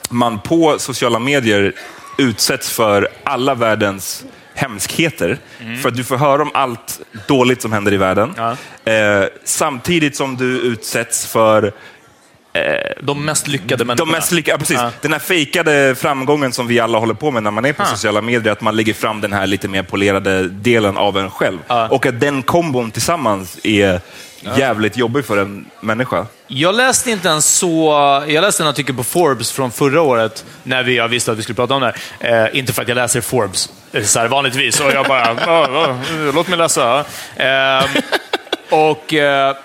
man 0.10 0.40
på 0.40 0.80
sociala 0.80 1.20
medier 1.20 1.74
utsätts 2.18 2.72
för 2.72 3.08
alla 3.24 3.56
världens 3.56 4.26
hemskheter. 4.60 5.38
För 5.82 5.90
att 5.90 5.96
du 5.96 6.04
får 6.04 6.18
höra 6.18 6.42
om 6.42 6.52
allt 6.54 7.00
dåligt 7.28 7.62
som 7.62 7.72
händer 7.74 7.94
i 7.94 7.98
världen. 7.98 8.34
Eh, 8.86 9.24
samtidigt 9.44 10.16
som 10.16 10.38
du 10.38 10.60
utsätts 10.60 11.26
för 11.28 11.72
De 13.02 13.26
mest 13.26 13.48
lyckade 13.48 13.86
människorna. 13.86 14.12
de 14.12 14.18
mest 14.18 14.32
lyckade, 14.32 14.54
ja, 14.54 14.58
precis. 14.58 14.78
Ja. 14.78 14.92
Den 15.02 15.12
här 15.14 15.20
fejkade 15.20 15.96
framgången 15.96 16.52
som 16.52 16.68
vi 16.68 16.80
alla 16.80 16.98
håller 16.98 17.14
på 17.14 17.32
med 17.32 17.44
när 17.44 17.52
man 17.52 17.66
är 17.66 17.74
på 17.74 17.84
Ah. 17.84 17.86
sociala 17.86 18.22
medier, 18.22 18.54
att 18.54 18.62
man 18.62 18.76
lägger 18.76 18.94
fram 18.94 19.22
den 19.22 19.34
här 19.34 19.48
lite 19.48 19.68
mer 19.68 19.84
polerade 19.84 20.48
delen 20.50 20.98
av 20.98 21.18
en 21.18 21.30
själv. 21.32 21.58
Ja. 21.68 21.88
Och 21.88 22.06
att 22.06 22.20
den 22.20 22.44
kombon 22.44 22.92
tillsammans 22.92 23.58
är 23.64 24.02
jävligt 24.42 24.98
jobbig 24.98 25.26
för 25.26 25.38
en 25.38 25.66
människa. 25.82 26.26
Jag 26.48 26.76
läste 26.76 27.12
inte 27.12 27.28
ens 27.28 27.46
så... 27.46 27.92
Jag 28.28 28.42
läste 28.42 28.64
en 28.64 28.70
artikel 28.70 28.96
på 28.96 29.04
Forbes 29.04 29.52
från 29.52 29.72
förra 29.72 30.02
året, 30.02 30.46
när 30.64 30.84
vi, 30.84 30.98
jag 30.98 31.08
visste 31.08 31.32
att 31.32 31.38
vi 31.38 31.42
skulle 31.42 31.56
prata 31.56 31.74
om 31.74 31.82
det 31.82 31.94
här. 32.20 32.46
Eh, 32.46 32.60
inte 32.60 32.74
för 32.74 32.82
att 32.82 32.88
jag 32.88 32.96
läser 32.96 33.22
Forbes, 33.22 33.70
eh, 33.92 34.04
så 34.04 34.20
här 34.20 34.28
vanligtvis. 34.28 34.80
Och 34.80 34.92
jag 34.92 35.06
bara, 35.06 35.98
låt 36.34 36.48
mig 36.48 36.58
läsa. 36.58 37.06
Eh, 37.36 37.86
och 38.70 39.14
eh, 39.14 39.56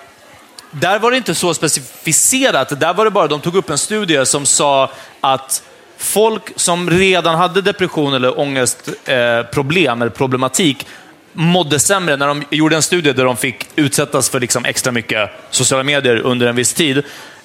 där 0.71 0.99
var 0.99 1.11
det 1.11 1.17
inte 1.17 1.35
så 1.35 1.53
specificerat. 1.53 2.79
Där 2.79 2.93
var 2.93 3.05
det 3.05 3.11
bara, 3.11 3.27
de 3.27 3.41
tog 3.41 3.55
upp 3.55 3.69
en 3.69 3.77
studie 3.77 4.25
som 4.25 4.45
sa 4.45 4.91
att 5.21 5.63
folk 5.97 6.51
som 6.55 6.89
redan 6.89 7.35
hade 7.35 7.61
depression 7.61 8.13
eller 8.13 8.39
ångestproblem, 8.39 9.97
eh, 9.97 10.01
eller 10.01 10.09
problematik, 10.09 10.87
mådde 11.35 11.79
sämre 11.79 12.15
när 12.17 12.27
de 12.27 12.43
gjorde 12.49 12.75
en 12.75 12.81
studie 12.81 13.13
där 13.13 13.25
de 13.25 13.37
fick 13.37 13.67
utsättas 13.75 14.29
för 14.29 14.39
liksom 14.39 14.65
extra 14.65 14.91
mycket 14.91 15.29
sociala 15.49 15.83
medier 15.83 16.15
under 16.15 16.47
en 16.47 16.55
viss 16.55 16.73
tid. 16.73 16.97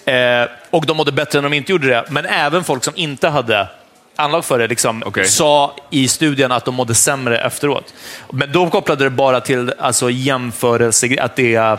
Eh, 0.05 0.45
och 0.71 0.87
de 0.87 0.97
mådde 0.97 1.13
bättre 1.13 1.41
när 1.41 1.49
de 1.49 1.57
inte 1.57 1.73
gjorde 1.73 1.87
det. 1.87 2.05
Men 2.09 2.27
även 2.27 2.65
folk 2.65 2.85
som 2.85 2.93
inte 2.97 3.29
hade 3.29 3.69
anlag 4.17 4.45
för 4.45 4.59
det 4.59 4.67
liksom, 4.67 5.03
Okej. 5.07 5.25
sa 5.25 5.77
i 5.91 6.09
studien 6.09 6.53
att 6.53 6.65
de 6.65 6.75
mådde 6.75 6.95
sämre 6.95 7.41
efteråt. 7.41 7.95
Men 8.33 8.53
de 8.53 8.71
kopplade 8.71 9.05
det 9.05 9.11
bara 9.11 9.41
till 9.41 9.73
alltså, 9.79 10.11
jämförelse, 10.11 11.17
att 11.21 11.37
det 11.37 11.55
är 11.55 11.79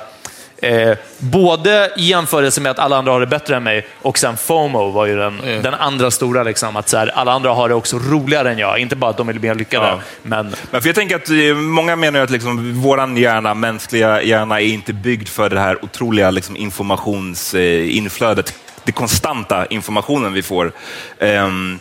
Eh, 0.62 0.98
både 1.18 1.92
i 1.98 2.04
jämförelse 2.06 2.62
med 2.62 2.72
att 2.72 2.80
alla 2.80 2.98
andra 2.98 3.12
har 3.12 3.20
det 3.20 3.28
bättre 3.28 3.56
än 3.56 3.64
mig 3.64 3.88
och 4.02 4.18
sen 4.18 4.38
FOMO 4.38 4.92
var 4.92 5.06
ju 5.06 5.18
den, 5.18 5.42
den 5.64 5.74
andra 5.74 6.12
stora. 6.12 6.44
Liksom, 6.44 6.76
att 6.76 6.90
så 6.90 6.98
här, 6.98 7.08
alla 7.08 7.32
andra 7.32 7.54
har 7.54 7.70
det 7.70 7.76
också 7.76 7.98
roligare 7.98 8.52
än 8.52 8.58
jag. 8.58 8.80
Inte 8.80 8.96
bara 8.96 9.12
att 9.12 9.18
de 9.18 9.30
är 9.30 9.34
mer 9.34 9.56
lyckade, 9.56 9.88
Ja. 9.88 10.00
men 10.24 10.56
Men 10.72 10.82
för 10.82 10.90
jag 10.90 10.96
tänker 10.96 11.16
att 11.16 11.30
eh, 11.30 11.56
många 11.56 11.96
menar 11.96 12.20
att 12.20 12.30
liksom, 12.30 12.82
våran 12.82 13.18
hjärna, 13.18 13.54
mänskliga 13.54 14.22
hjärna, 14.24 14.62
är 14.62 14.66
inte 14.66 14.94
byggd 14.94 15.28
för 15.28 15.50
det 15.50 15.60
här 15.60 15.86
otroliga 15.86 16.32
liksom, 16.32 16.58
informationsinflödet. 16.58 18.54
Det 18.84 18.92
konstanta 18.92 19.66
informationen 19.66 20.34
vi 20.34 20.44
får. 20.44 20.72
Ehm, 21.20 21.80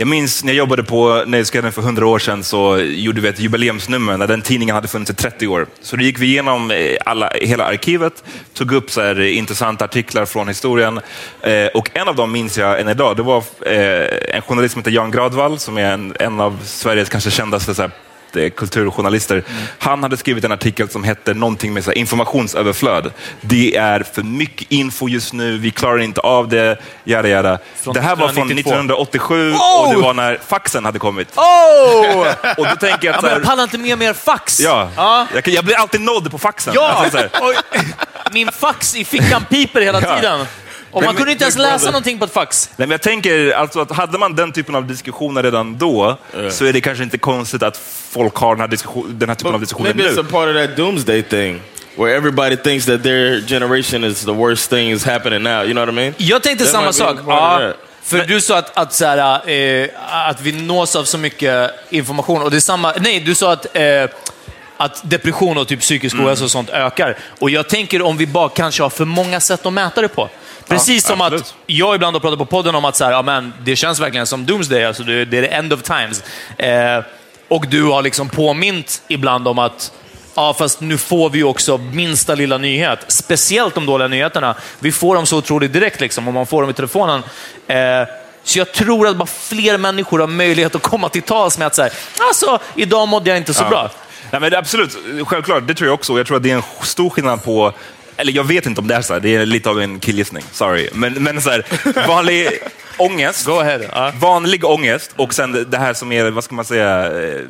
jag 0.00 0.08
minns 0.08 0.44
när 0.44 0.52
jag 0.52 0.58
jobbade 0.58 0.82
på 0.82 1.24
Nöjesguiden 1.26 1.72
för 1.72 1.82
100 1.82 2.06
år 2.06 2.18
sedan 2.18 2.44
så 2.44 2.78
gjorde 2.78 3.20
vi 3.20 3.28
ett 3.28 3.40
jubileumsnummer 3.40 4.16
när 4.16 4.26
den 4.26 4.42
tidningen 4.42 4.74
hade 4.74 4.88
funnits 4.88 5.10
i 5.10 5.14
30 5.14 5.46
år. 5.46 5.66
Så 5.80 5.96
då 5.96 6.02
gick 6.02 6.18
vi 6.18 6.26
igenom 6.26 6.70
eh, 6.70 6.96
alla, 7.04 7.30
hela 7.34 7.64
arkivet, 7.64 8.24
tog 8.54 8.72
upp 8.72 8.90
så 8.90 9.00
här, 9.00 9.20
eh, 9.20 9.38
intressanta 9.38 9.84
artiklar 9.84 10.24
från 10.24 10.48
historien 10.48 11.00
eh, 11.40 11.66
och 11.66 11.90
en 11.94 12.08
av 12.08 12.16
dem 12.16 12.32
minns 12.32 12.58
jag 12.58 12.80
än 12.80 12.88
idag. 12.88 13.16
Det 13.16 13.22
var 13.22 13.44
eh, 13.66 14.36
en 14.36 14.42
journalist 14.42 14.72
som 14.72 14.80
heter 14.80 14.90
Jan 14.90 15.10
Gradvall 15.10 15.58
som 15.58 15.78
är 15.78 15.92
en, 15.92 16.16
en 16.20 16.40
av 16.40 16.58
Sveriges 16.64 17.08
kanske 17.08 17.30
kändaste 17.30 17.74
så 17.74 17.82
här, 17.82 17.90
kulturjournalister. 18.56 19.42
Han 19.78 20.02
hade 20.02 20.16
skrivit 20.16 20.44
en 20.44 20.52
artikel 20.52 20.88
som 20.88 21.04
hette 21.04 21.34
någonting 21.34 21.72
med 21.72 21.84
så 21.84 21.90
här, 21.90 21.98
informationsöverflöd. 21.98 23.12
Det 23.40 23.76
är 23.76 24.02
för 24.14 24.22
mycket 24.22 24.66
info 24.70 25.08
just 25.08 25.32
nu, 25.32 25.58
vi 25.58 25.70
klarar 25.70 25.98
inte 25.98 26.20
av 26.20 26.48
det, 26.48 26.78
jada, 27.04 27.28
jada. 27.28 27.58
Det 27.94 28.00
här 28.00 28.16
var 28.16 28.28
från 28.28 28.50
1992. 28.50 29.34
1987 29.34 29.52
Oh! 29.52 29.88
och 29.88 29.94
det 29.94 30.00
var 30.00 30.14
när 30.14 30.38
faxen 30.48 30.84
hade 30.84 30.98
kommit. 30.98 31.28
Oh! 31.36 32.26
Och 32.58 32.66
då 32.66 32.76
tänker 32.76 33.06
jag 33.06 33.14
Ja, 33.14 33.14
att... 33.14 33.20
Så 33.20 33.26
men 33.26 33.30
jag 33.32 33.38
här, 33.38 33.44
pallar 33.44 33.62
inte 33.62 33.78
med 33.78 33.98
mer 33.98 34.12
fax. 34.12 34.60
ja, 34.60 34.88
Ja. 34.96 35.26
Jag, 35.34 35.48
jag 35.48 35.64
blir 35.64 35.74
alltid 35.76 36.00
nådd 36.00 36.30
på 36.30 36.38
faxen. 36.38 36.72
Ja! 36.76 36.88
Alltså, 36.88 37.18
här. 37.18 37.30
Min 38.32 38.48
fax 38.52 38.94
i 38.94 39.04
fickan 39.04 39.44
piper 39.50 39.80
hela 39.80 40.00
Ja. 40.22 40.46
Och 40.92 41.00
Men- 41.00 41.06
man 41.06 41.16
kunde 41.16 41.32
inte 41.32 41.44
ens 41.44 41.56
men- 41.56 41.66
läsa 41.66 41.86
någonting 41.86 42.18
på 42.18 42.24
ett 42.24 42.32
fax. 42.32 42.70
Nej, 42.76 42.88
men 42.88 42.90
jag 42.90 43.02
tänker 43.02 43.50
alltså 43.52 43.80
att 43.80 43.92
hade 43.92 44.18
man 44.18 44.36
den 44.36 44.52
typen 44.52 44.74
av 44.74 44.86
diskussioner 44.86 45.42
redan 45.42 45.78
då, 45.78 46.18
så 46.50 46.64
är 46.64 46.72
det 46.72 46.80
kanske 46.80 47.04
inte 47.04 47.18
konstigt 47.18 47.62
att 47.62 47.76
folk 48.10 48.34
har 48.36 48.54
den 48.54 48.60
här, 48.60 48.68
diskussion, 48.68 49.18
den 49.18 49.28
här 49.28 49.36
typen 49.36 49.54
av 49.54 49.60
diskussioner 49.60 49.94
Maybe 49.94 50.10
nu. 50.10 50.16
it's 50.16 50.20
a 50.20 50.26
part 50.30 50.48
of 50.48 50.54
that 50.68 50.76
doomsday 50.76 51.22
thing 51.22 51.60
where 51.96 52.16
everybody 52.16 52.56
thinks 52.56 52.86
that 52.86 53.02
their 53.02 53.40
generation 53.48 54.04
is 54.04 54.24
the 54.24 54.32
worst 54.32 54.70
thing 54.70 54.90
is 54.92 55.04
happening 55.06 55.42
now. 55.42 55.62
You 55.62 55.72
know 55.72 55.84
what 55.86 55.92
I 55.92 55.96
mean? 55.96 56.14
Jag 56.16 56.42
tänkte 56.42 56.64
That 56.64 56.72
samma 56.72 56.84
might 56.86 56.98
be 56.98 57.04
sak. 57.04 57.16
part 57.16 57.60
of 57.60 57.62
Ja, 57.62 57.68
that. 57.68 57.76
för 58.02 58.18
du 58.24 58.40
sa 58.40 58.58
att, 58.58 58.76
att, 58.78 58.92
så 58.94 59.04
här, 59.06 59.50
eh, 59.50 59.88
att 60.28 60.40
vi 60.40 60.52
nås 60.52 60.96
av 60.96 61.04
så 61.04 61.18
mycket 61.18 61.70
information. 61.90 62.42
Och 62.42 62.50
det 62.50 62.56
är 62.56 62.60
samma, 62.60 62.92
nej, 63.00 63.20
du 63.20 63.34
sa 63.34 63.52
att, 63.52 63.76
eh, 63.76 63.82
att 64.76 65.00
depression 65.10 65.58
och 65.58 65.68
typ 65.68 65.80
psykisk 65.80 66.14
Mm. 66.14 66.26
ohälsa 66.26 66.44
och 66.44 66.50
sånt 66.50 66.70
ökar. 66.70 67.16
Och 67.38 67.50
jag 67.50 67.68
tänker 67.68 68.02
om 68.02 68.16
vi 68.16 68.26
bara 68.26 68.48
kanske 68.48 68.82
har 68.82 68.90
för 68.90 69.04
många 69.04 69.40
sätt 69.40 69.66
att 69.66 69.72
mäta 69.72 70.02
det 70.02 70.08
på. 70.08 70.28
Precis 70.70 71.06
som 71.06 71.20
absolut. 71.20 71.42
att 71.42 71.54
jag 71.66 71.94
ibland 71.94 72.14
har 72.14 72.20
pratat 72.20 72.38
på 72.38 72.46
podden 72.46 72.74
om 72.74 72.84
att 72.84 72.96
så 72.96 73.04
här, 73.04 73.12
ja, 73.12 73.22
men, 73.22 73.52
det 73.62 73.76
känns 73.76 74.00
verkligen 74.00 74.26
som 74.26 74.46
doomsday, 74.46 74.84
alltså 74.84 75.02
det, 75.02 75.24
det 75.24 75.38
är 75.38 75.42
the 75.42 75.48
end 75.48 75.72
of 75.72 75.82
times. 75.82 76.22
Eh, 76.56 77.04
och 77.48 77.66
du 77.68 77.82
har 77.82 78.02
liksom 78.02 78.28
påmint 78.28 79.02
ibland 79.08 79.48
om 79.48 79.58
att 79.58 79.92
Ja, 80.34 80.54
fast 80.54 80.80
nu 80.80 80.98
får 80.98 81.30
vi 81.30 81.42
också 81.42 81.78
minsta 81.78 82.34
lilla 82.34 82.58
nyhet. 82.58 82.98
Speciellt 83.08 83.74
de 83.74 83.86
dåliga 83.86 84.08
nyheterna. 84.08 84.54
Vi 84.78 84.92
får 84.92 85.14
dem 85.14 85.26
så 85.26 85.38
otroligt 85.38 85.72
direkt, 85.72 86.00
liksom, 86.00 86.28
om 86.28 86.34
man 86.34 86.46
får 86.46 86.62
dem 86.62 86.70
i 86.70 86.74
telefonen. 86.74 87.22
Eh, 87.66 87.76
så 88.44 88.58
jag 88.58 88.72
tror 88.72 89.08
att 89.08 89.16
bara 89.16 89.26
fler 89.26 89.78
människor 89.78 90.18
har 90.18 90.26
möjlighet 90.26 90.74
att 90.74 90.82
komma 90.82 91.08
till 91.08 91.22
tals 91.22 91.58
med 91.58 91.66
att 91.66 91.74
säga, 91.74 91.90
alltså, 92.20 92.58
idag 92.76 93.08
mådde 93.08 93.30
jag 93.30 93.36
inte 93.36 93.54
så 93.54 93.64
bra. 93.64 93.90
Nej, 94.30 94.40
men 94.40 94.54
absolut, 94.54 94.96
självklart, 95.26 95.66
det 95.66 95.74
tror 95.74 95.88
jag 95.88 95.94
också. 95.94 96.16
Jag 96.16 96.26
tror 96.26 96.36
att 96.36 96.42
det 96.42 96.50
är 96.50 96.56
en 96.56 96.62
stor 96.82 97.10
skillnad 97.10 97.44
på, 97.44 97.72
eller 98.20 98.32
jag 98.32 98.44
vet 98.44 98.66
inte 98.66 98.80
om 98.80 98.88
det 98.88 98.94
är 98.94 99.02
så 99.02 99.12
här, 99.12 99.20
det 99.20 99.34
är 99.36 99.46
lite 99.46 99.70
av 99.70 99.80
en 99.80 100.00
killgissning, 100.00 100.42
sorry. 100.52 100.88
Men, 100.92 101.12
men 101.12 101.42
så 101.42 101.50
här, 101.50 101.64
vanlig 102.08 102.48
ångest, 102.96 103.46
Go 103.46 103.52
ahead. 103.52 103.80
Ja. 103.92 104.12
vanlig 104.20 104.64
ångest 104.64 105.12
och 105.16 105.34
sen 105.34 105.66
det 105.70 105.78
här 105.78 105.94
som 105.94 106.12
är, 106.12 106.30
vad 106.30 106.44
ska 106.44 106.54
man 106.54 106.64
säga, 106.64 107.06
eh, 107.22 107.40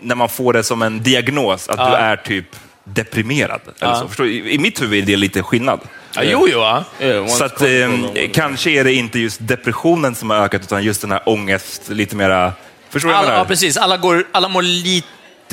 när 0.00 0.14
man 0.14 0.28
får 0.28 0.52
det 0.52 0.62
som 0.62 0.82
en 0.82 1.02
diagnos, 1.02 1.68
att 1.68 1.90
du 1.90 1.96
är 1.96 2.16
typ 2.16 2.46
deprimerad. 2.84 3.60
Eller 3.80 3.94
så. 3.94 4.08
Förstår, 4.08 4.24
du? 4.24 4.32
I, 4.32 4.54
I 4.54 4.58
mitt 4.58 4.82
huvud 4.82 5.02
är 5.02 5.06
det 5.06 5.16
lite 5.16 5.42
skillnad. 5.42 5.80
Ja, 6.14 6.22
jo, 6.24 6.48
jo. 6.52 6.58
Ja. 6.58 6.84
One 7.20 7.28
Så 7.28 7.44
att, 7.44 7.62
eh, 7.62 7.88
kanske 8.32 8.70
är 8.70 8.84
det 8.84 8.92
inte 8.92 9.18
just 9.18 9.38
depressionen 9.40 10.14
som 10.14 10.30
har 10.30 10.36
ökat, 10.36 10.62
utan 10.62 10.84
just 10.84 11.00
den 11.00 11.10
här 11.10 11.22
ångest, 11.26 11.88
lite 11.88 12.16
mera... 12.16 12.52
Förstår 12.90 13.08
du 13.08 13.12
vad 13.12 13.14
jag 13.14 13.18
Alla, 13.18 13.28
menar? 13.28 13.44
ja, 13.44 13.48
precis. 13.48 13.76
Alla, 13.76 13.96
går, 13.96 14.24
alla 14.32 14.48
mår 14.48 14.62
lite 14.62 15.08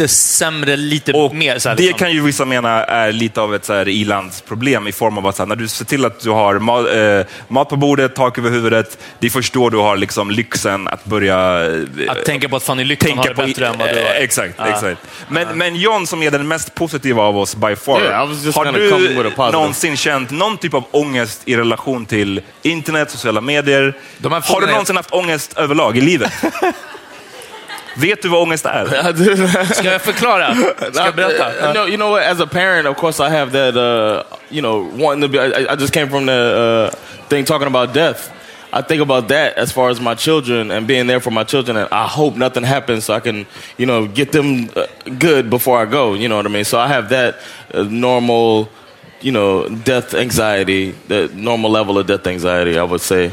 sämre, 0.08 0.76
lite 0.76 1.12
Och 1.14 1.36
mer. 1.36 1.60
Så 1.60 1.70
här, 1.70 1.76
det 1.76 1.82
liksom. 1.84 2.00
kan 2.00 2.12
ju 2.12 2.22
vissa 2.22 2.46
mena 2.46 2.84
är 2.84 3.12
lite 3.12 3.42
av 3.42 3.56
ett 3.56 3.70
ilandsproblem 3.88 4.88
i 4.88 4.92
form 4.92 5.18
av 5.18 5.28
att 5.28 5.36
så 5.36 5.44
här, 5.44 5.48
när 5.48 5.56
du 5.56 5.68
ser 5.68 5.86
till 5.86 6.06
att 6.06 6.20
du 6.20 6.30
har 6.30 6.60
mat, 6.60 6.88
eh, 6.94 7.22
mat 7.48 7.70
på 7.70 7.76
bordet, 7.76 8.16
tak 8.16 8.38
över 8.38 8.50
huvudet, 8.50 8.98
det 9.20 9.28
är 9.28 9.32
först 9.32 9.54
då 9.54 9.70
du 9.70 9.78
har 9.78 9.98
liksom 9.98 10.32
lyxen 10.32 10.88
att 10.88 11.06
börja 11.06 11.66
eh, 11.66 12.12
Att 12.12 12.26
tänka 12.26 12.50
på 12.50 12.56
att 12.56 12.64
Fanny 12.64 12.84
Lyckman 12.84 13.18
har 13.18 13.26
det 13.28 13.34
bättre 13.36 13.68
än 13.68 13.78
vad 13.78 13.90
du 13.90 13.94
har. 13.96 14.02
eh, 14.02 14.18
Exakt, 14.24 14.54
Ja. 14.58 14.68
exakt. 14.68 15.02
Men, 15.30 15.48
men 15.58 15.76
John 15.76 16.08
som 16.08 16.24
är 16.24 16.32
den 16.32 16.48
mest 16.48 16.76
positiva 16.76 17.24
av 17.24 17.38
oss 17.38 17.56
by 17.56 17.76
far, 17.76 18.02
Yeah, 18.02 18.28
har 18.56 18.66
du 19.46 19.52
någonsin 19.52 19.98
känt 19.98 20.32
någon 20.32 20.58
typ 20.58 20.74
av 20.74 20.84
ångest 20.92 21.42
i 21.46 21.56
relation 21.58 22.06
till 22.06 22.42
internet, 22.62 23.12
sociala 23.12 23.42
medier? 23.42 23.94
Har 24.24 24.62
du 24.62 24.68
någonsin 24.68 24.96
haft 24.96 25.12
ångest 25.14 25.58
överlag 25.58 25.98
i 25.98 26.02
livet? 26.02 26.32
Vet 27.96 28.22
du 28.22 28.28
vad 28.30 28.42
ångest 28.42 28.66
är? 28.66 29.10
I 29.10 29.14
do. 29.14 29.48
Ska 29.74 29.92
jag 29.92 30.02
förklara? 30.02 30.56
Ska 30.94 31.06
jag 31.06 31.16
berätta? 31.16 31.68
Uh, 31.68 31.74
no, 31.74 31.88
you 31.88 31.98
know 31.98 32.12
what? 32.12 32.24
As 32.24 32.40
a 32.40 32.48
parent, 32.48 32.88
of 32.88 32.98
course, 32.98 33.20
I 33.20 33.30
have 33.30 33.52
that. 33.52 33.76
Uh, 33.76 34.38
you 34.50 34.62
know, 34.62 35.04
wanting 35.04 35.22
to 35.22 35.28
be. 35.28 35.40
I, 35.40 35.74
I 35.74 35.76
just 35.76 35.94
came 35.94 36.10
from 36.10 36.26
the 36.26 36.92
uh, 36.92 36.96
thing 37.30 37.46
talking 37.46 37.68
about 37.68 37.94
death. 37.94 38.32
I 38.74 38.82
think 38.82 39.02
about 39.02 39.28
that 39.28 39.58
as 39.58 39.72
far 39.72 39.90
as 39.90 40.02
my 40.02 40.16
children 40.16 40.72
and 40.72 40.88
being 40.88 41.06
there 41.06 41.20
for 41.20 41.30
my 41.32 41.44
children, 41.44 41.78
and 41.78 41.88
I 41.92 42.08
hope 42.08 42.36
nothing 42.36 42.64
happens 42.64 43.06
so 43.06 43.14
I 43.14 43.20
can, 43.20 43.46
you 43.78 43.86
know, 43.86 44.08
get 44.08 44.32
them 44.32 44.70
uh, 44.76 44.88
good 45.20 45.52
before 45.52 45.80
I 45.80 45.86
go. 45.86 46.16
You 46.16 46.28
know 46.28 46.38
what 46.38 46.48
I 46.48 46.50
mean? 46.50 46.64
So 46.66 46.80
I 46.80 46.88
have 46.88 47.10
that 47.10 47.36
uh, 47.72 47.84
normal, 47.84 48.70
you 49.22 49.32
know, 49.32 49.70
death 49.70 50.16
anxiety, 50.16 50.96
the 51.08 51.30
normal 51.36 51.70
level 51.70 52.00
of 52.00 52.08
death 52.08 52.26
anxiety, 52.26 52.80
I 52.80 52.84
would 52.84 53.02
say. 53.02 53.32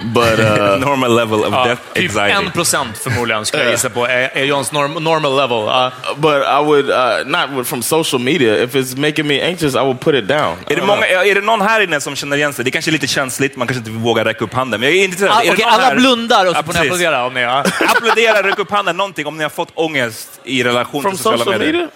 But 0.00 0.38
uh, 0.38 0.78
Normal 0.86 1.14
level 1.16 1.40
of 1.44 1.52
Ja, 1.52 1.64
death 1.64 1.82
typ 1.94 2.04
anxiety. 2.16 2.46
en 2.46 2.50
procent 2.50 2.98
förmodligen, 2.98 3.46
skulle 3.46 3.62
jag 3.62 3.72
gissa 3.72 3.90
på, 3.90 4.06
är, 4.06 4.30
är 4.34 4.44
Johns 4.44 4.72
norm, 4.72 4.92
normal 5.04 5.36
level. 5.36 5.58
Ja. 5.66 5.92
but 6.16 6.34
I 6.34 6.64
would 6.64 6.90
uh, 6.90 7.26
not 7.56 7.66
from 7.68 7.82
social 7.82 8.20
media. 8.22 8.62
If 8.64 8.74
it's 8.74 8.96
making 8.98 9.26
me 9.26 9.42
anxious, 9.48 9.74
I 9.74 9.78
would 9.78 10.00
put 10.00 10.14
it 10.14 10.28
down. 10.28 10.56
Är 10.66 10.76
det, 10.76 10.82
många, 10.82 11.06
är 11.06 11.34
det 11.34 11.40
någon 11.40 11.60
här 11.60 11.80
inne 11.80 12.00
som 12.00 12.16
känner 12.16 12.36
igen 12.36 12.52
sig? 12.52 12.64
Det 12.64 12.70
kanske 12.70 12.90
är 12.90 12.92
lite 12.92 13.06
känsligt, 13.06 13.56
man 13.56 13.66
kanske 13.66 13.78
inte 13.90 13.90
vågar 14.04 14.24
räcka 14.24 14.44
upp 14.44 14.54
handen. 14.54 14.80
Men 14.80 14.88
jag 14.88 14.98
är 14.98 15.04
intresserad. 15.04 15.32
Ah, 15.32 15.42
är 15.42 15.56
det 15.56 15.64
någon 15.64 15.72
alla 15.72 15.82
här- 15.82 15.96
blundar 15.96 16.46
och 16.46 16.56
så 16.56 16.62
får 16.62 16.72
ni 16.72 16.78
applådera 16.80 17.24
om 17.26 17.34
ni... 17.34 17.40
Ja. 17.40 17.58
Applådera, 17.96 18.42
räck 18.42 18.58
upp 18.58 18.70
handen, 18.70 18.96
någonting 18.96 19.26
om 19.26 19.36
ni 19.36 19.42
har 19.42 19.50
fått 19.50 19.68
ångest 19.74 20.40
i 20.44 20.62
relation 20.64 21.02
From 21.02 21.10
till 21.12 21.18
sociala 21.18 21.38
social 21.38 21.58
medier. 21.58 21.72
media? 21.72 21.88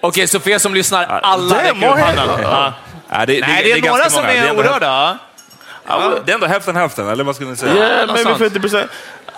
Okej, 0.00 0.26
så 0.26 0.40
för 0.40 0.50
er 0.50 0.58
som 0.58 0.74
lyssnar, 0.74 1.06
alla 1.06 1.54
Damn, 1.54 1.80
räcker 1.80 1.92
upp 1.92 1.98
handen. 1.98 2.28
hands. 2.28 2.42
Ja. 2.42 2.72
Ja, 3.12 3.26
det, 3.26 3.40
Nej, 3.40 3.62
det 3.64 3.72
är, 3.72 3.76
ganska 3.78 3.90
några 3.90 4.10
som 4.10 4.22
många. 4.22 4.32
Det 4.32 4.38
är 4.48 4.58
orörda. 4.58 5.18
Ja. 5.90 6.00
hälften- 6.00 6.22
Det 6.26 6.32
är 6.32 6.34
ändå 6.34 6.46
hälften 6.46 6.76
hälften, 6.76 7.08
eller 7.08 7.24
vad 7.24 7.34
skulle 7.34 7.50
ni 7.50 7.56
säga? 7.56 7.74
Yeah, 7.74 8.06
maybe 8.06 8.30
sounds- 8.30 8.38
fifty 8.38 8.60
percent. 8.60 8.90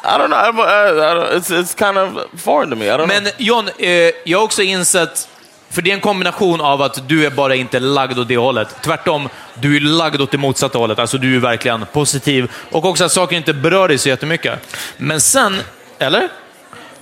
I 0.05 0.07
don't 0.07 0.27
know. 0.27 0.39
I, 0.39 0.69
I, 0.69 0.99
I 0.99 1.15
don't, 1.15 1.33
it's 1.39 1.51
it's 1.63 1.79
kind 1.87 1.99
of 1.99 2.41
foreign 2.45 2.71
to 2.71 2.77
me. 2.77 2.87
I 2.87 2.91
don't 2.91 3.07
Men 3.07 3.23
know. 3.25 3.33
John, 3.39 3.69
eh, 3.79 3.89
jag 4.25 4.39
har 4.39 4.45
också 4.45 4.63
insett, 4.63 5.29
för 5.71 5.83
det 5.83 5.91
är 5.91 5.95
en 5.95 6.01
kombination 6.01 6.61
av 6.61 6.83
att 6.83 7.09
du 7.09 7.27
är 7.27 7.31
bara 7.31 7.55
inte 7.55 7.81
lagd 7.81 8.19
åt 8.19 8.29
det 8.29 8.37
hållet. 8.37 8.77
Tvärtom, 8.83 9.29
du 9.55 9.77
är 9.77 9.81
lagd 9.81 10.21
åt 10.21 10.31
det 10.31 10.39
motsatta 10.39 10.79
hållet. 10.79 10.99
Alltså 10.99 11.19
du 11.19 11.37
är 11.37 11.41
verkligen 11.41 11.87
positiv. 11.93 12.51
Och 12.71 12.85
också 12.85 13.05
att 13.05 13.13
saker 13.13 13.37
inte 13.37 13.53
berör 13.55 13.89
dig 13.89 13.99
så 13.99 14.09
jättemycket. 14.09 14.59
Men 14.97 15.21
sen, 15.21 15.57
eller? 15.99 16.29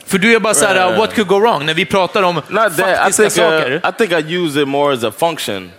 För 0.07 0.19
du 0.19 0.35
är 0.35 0.41
bara 0.41 0.55
så 0.55 0.67
här, 0.67 0.75
Right. 0.75 0.99
what 0.99 1.15
could 1.15 1.29
go 1.29 1.39
wrong? 1.41 1.67
När 1.67 1.75
vi 1.75 1.85
pratar 1.85 2.23
om 2.23 2.35
Not 2.35 2.45
that. 2.77 2.79
I 2.79 2.83
faktiska 2.83 3.23
think 3.23 3.33
saker. 3.33 3.73
uh, 3.73 3.91
I 3.91 3.93
think 3.99 4.13
I 4.31 4.35
use 4.37 4.63
it 4.63 4.69
more 4.69 4.95
as 4.95 5.05
a 5.05 5.13
function. 5.19 5.73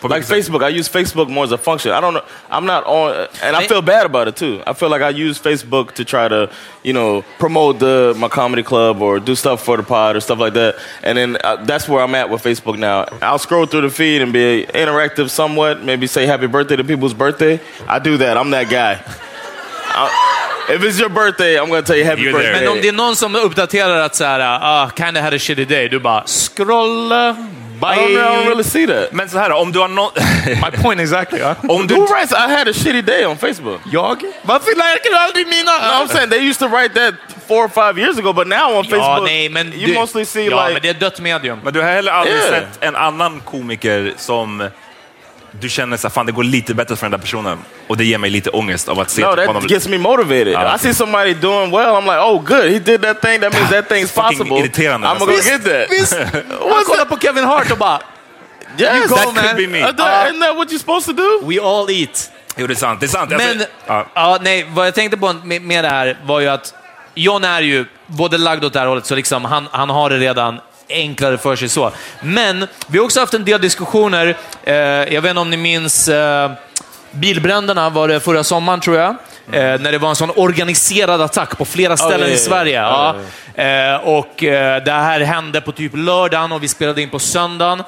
På 0.00 0.08
Like? 0.08 0.26
Facebook, 0.26 0.62
I 0.62 0.78
use 0.78 0.88
Facebook 0.88 1.28
more 1.28 1.44
as 1.44 1.52
a 1.52 1.58
function. 1.58 1.92
I 1.92 2.00
don't 2.00 2.12
know. 2.14 2.22
I'm 2.50 2.66
not 2.66 2.84
on, 2.86 3.26
and 3.42 3.56
I 3.56 3.60
I- 3.62 3.66
feel 3.68 3.82
bad 3.82 4.04
about 4.06 4.28
it 4.28 4.36
too. 4.36 4.60
I 4.66 4.72
feel 4.74 4.90
like 4.90 5.02
I 5.02 5.08
use 5.28 5.38
Facebook 5.40 5.92
to 5.94 6.04
try 6.04 6.28
to, 6.28 6.48
you 6.82 6.92
know, 6.92 7.22
promote 7.38 7.78
the 7.78 8.14
my 8.18 8.28
comedy 8.28 8.62
club 8.62 9.00
or 9.02 9.18
do 9.20 9.34
stuff 9.34 9.62
for 9.64 9.76
the 9.76 9.82
pod 9.82 10.16
or 10.16 10.20
stuff 10.20 10.38
like 10.38 10.52
that. 10.54 10.74
And 11.02 11.16
then 11.18 11.36
uh, 11.44 11.64
that's 11.66 11.88
where 11.88 12.04
I'm 12.04 12.14
at 12.14 12.28
with 12.30 12.42
Facebook 12.44 12.78
now. 12.78 13.06
I'll 13.22 13.38
scroll 13.38 13.66
through 13.66 13.88
the 13.88 13.90
feed 13.90 14.22
and 14.22 14.32
be 14.32 14.66
interactive 14.74 15.28
somewhat. 15.30 15.82
Maybe 15.82 16.06
say 16.06 16.26
happy 16.26 16.46
birthday 16.46 16.76
to 16.76 16.84
people's 16.84 17.14
birthday. 17.14 17.58
I 17.88 17.98
do 17.98 18.16
that. 18.18 18.36
I'm 18.36 18.50
that 18.50 18.68
guy. 18.70 19.00
I- 19.94 20.32
if 20.68 20.82
it's 20.82 20.98
your 20.98 21.08
birthday, 21.10 21.56
I'm 21.58 21.68
gonna 21.68 21.82
tell 21.82 21.96
you 21.96 22.04
happy 22.04 22.22
You're 22.22 22.32
there. 22.32 22.42
birthday. 22.52 22.64
Men 22.64 22.72
om 22.72 22.80
det 22.82 22.88
är 22.88 22.92
någon 22.92 23.16
som 23.16 23.36
uppdaterar 23.36 24.00
att 24.00 24.14
så 24.14 24.24
här, 24.24 24.40
ah, 24.62 24.90
kinda 24.96 25.20
had 25.20 25.34
a 25.34 25.38
shitty 25.38 25.64
day, 25.64 25.88
du 25.88 25.98
bara 26.00 26.24
scrolla, 26.26 27.36
I 27.82 27.96
don't, 27.96 28.10
I 28.10 28.14
don't 28.14 28.42
bye. 28.42 28.48
really 28.48 28.64
see 28.64 28.86
that. 28.86 29.12
Men 29.12 29.28
så 29.28 29.38
här, 29.38 29.50
om 29.52 29.72
du 29.72 29.78
har 29.78 29.88
någon... 29.88 30.10
My 30.46 30.82
point 30.82 31.00
exactly. 31.00 31.38
Ja. 31.40 31.54
om 31.68 31.86
du... 31.86 31.94
Who 31.94 32.06
writes 32.06 32.32
I 32.32 32.50
had 32.50 32.68
a 32.68 32.72
shitty 32.72 33.02
day 33.02 33.26
on 33.26 33.38
Facebook? 33.38 33.80
Jag? 33.92 34.22
Varför 34.42 34.76
läker 34.76 35.10
du 35.10 35.16
aldrig 35.16 35.46
mina? 35.46 35.70
No, 35.72 36.04
I'm 36.04 36.08
saying 36.08 36.30
they 36.30 36.48
used 36.48 36.58
to 36.58 36.68
write 36.76 36.94
that 36.94 37.14
four 37.48 37.64
or 37.64 37.68
five 37.68 38.00
years 38.00 38.18
ago, 38.18 38.32
but 38.32 38.46
now 38.46 38.78
on 38.78 38.84
Ja, 38.88 38.96
Facebook, 38.96 39.24
nej, 39.28 39.48
men 39.48 39.72
you 39.72 39.86
du, 39.86 39.94
mostly 39.94 40.24
see 40.24 40.44
ja, 40.50 40.56
men 40.56 40.74
like 40.74 40.80
det 40.80 40.88
är 40.88 40.94
dött 41.00 41.20
medium. 41.20 41.60
Men 41.64 41.72
du 41.72 41.80
har 41.80 41.88
heller 41.92 42.12
aldrig 42.12 42.36
Yeah. 42.36 42.50
sett 42.50 42.84
en 42.84 42.96
annan 42.96 43.40
komiker 43.40 44.12
som 44.16 44.68
du 45.60 45.68
känner 45.68 45.96
så 45.96 46.08
här, 46.08 46.12
fan 46.12 46.26
det 46.26 46.32
går 46.32 46.44
lite 46.44 46.74
bättre 46.74 46.96
för 46.96 47.04
den 47.04 47.10
där 47.10 47.18
personen 47.18 47.58
och 47.88 47.96
det 47.96 48.04
ger 48.04 48.18
mig 48.18 48.30
lite 48.30 48.50
ångest 48.50 48.88
av 48.88 49.00
att 49.00 49.10
se 49.10 49.22
no, 49.22 49.28
typ 49.28 49.36
that 49.36 49.46
honom. 49.46 49.66
gets 49.68 49.88
me 49.88 49.98
motivated. 49.98 50.54
I 50.74 50.78
see 50.78 50.94
somebody 50.94 51.34
doing 51.34 51.70
well, 51.70 51.88
I'm 51.94 52.04
like, 52.04 52.18
oh, 52.20 52.42
good, 52.44 52.70
he 52.72 52.78
did 52.78 53.02
that 53.02 53.20
thing. 53.22 53.40
That 53.40 53.52
means 53.52 53.70
that 53.70 53.88
thing's 53.88 54.06
Fucking 54.12 54.38
possible. 54.38 54.58
irriterande, 54.60 55.06
I'm 55.06 55.10
alltså. 55.10 55.26
gonna 55.26 55.42
get 55.42 55.64
that. 55.64 55.90
Visst! 55.90 56.14
Kollar 56.86 57.04
på 57.04 57.18
Kevin 57.18 57.44
Hart 57.44 57.70
och 57.70 57.78
bara, 57.78 58.00
Yes, 58.78 59.08
go, 59.08 59.16
that 59.16 59.34
man. 59.34 59.44
could 59.44 59.56
be 59.56 59.66
me. 59.66 59.80
Uh, 59.82 59.86
that- 59.96 60.28
Isn't 60.28 60.40
that 60.40 60.56
what 60.56 60.68
you're 60.68 60.78
supposed 60.78 61.16
to 61.16 61.22
do? 61.22 61.46
we 61.48 61.60
all 61.60 61.90
eat. 61.90 62.30
Jo, 62.56 62.66
det 62.66 62.72
är 62.72 62.74
sant. 62.74 63.00
Det 63.00 63.06
är 63.06 63.08
sant. 63.08 63.32
Alltså, 63.32 63.48
Men, 63.48 63.66
ja. 63.86 64.06
ja, 64.14 64.38
nej, 64.40 64.66
vad 64.74 64.86
jag 64.86 64.94
tänkte 64.94 65.16
på 65.16 65.32
med, 65.32 65.62
med 65.62 65.84
det 65.84 65.88
här 65.90 66.16
var 66.24 66.40
ju 66.40 66.48
att 66.48 66.74
John 67.14 67.44
är 67.44 67.60
ju 67.62 67.84
både 68.06 68.38
lagd 68.38 68.64
åt 68.64 68.72
det 68.72 68.78
här 68.78 68.86
hållet, 68.86 69.06
så 69.06 69.14
liksom 69.14 69.44
han, 69.44 69.68
han 69.72 69.90
har 69.90 70.10
det 70.10 70.18
redan 70.18 70.60
enklare 70.88 71.38
för 71.38 71.56
sig 71.56 71.68
så. 71.68 71.92
Men 72.20 72.66
vi 72.86 72.98
har 72.98 73.04
också 73.04 73.20
haft 73.20 73.34
en 73.34 73.44
del 73.44 73.60
diskussioner, 73.60 74.36
eh, 74.64 74.74
jag 74.74 75.22
vet 75.22 75.30
inte 75.30 75.40
om 75.40 75.50
ni 75.50 75.56
minns 75.56 76.08
eh, 76.08 76.50
bilbränderna 77.10 77.90
var 77.90 78.08
det 78.08 78.20
förra 78.20 78.44
sommaren 78.44 78.80
tror 78.80 78.96
jag. 78.96 79.10
Eh, 79.52 79.80
när 79.80 79.92
det 79.92 79.98
var 79.98 80.08
en 80.08 80.16
sån 80.16 80.30
organiserad 80.36 81.20
attack 81.20 81.58
på 81.58 81.64
flera 81.64 81.96
ställen 81.96 82.28
ja, 82.28 82.34
i. 82.34 82.38
Sverige. 82.38 82.74
Ja, 82.80 83.16
Ja. 83.54 83.62
Eh, 83.62 83.96
och 83.96 84.44
eh, 84.44 84.82
Det 84.84 84.92
här 84.92 85.20
hände 85.20 85.60
på 85.60 85.72
typ 85.72 85.92
lördagen 85.94 86.52
och 86.52 86.62
vi 86.62 86.68
spelade 86.68 87.02
in 87.02 87.10
på 87.10 87.18
söndagen. 87.18 87.82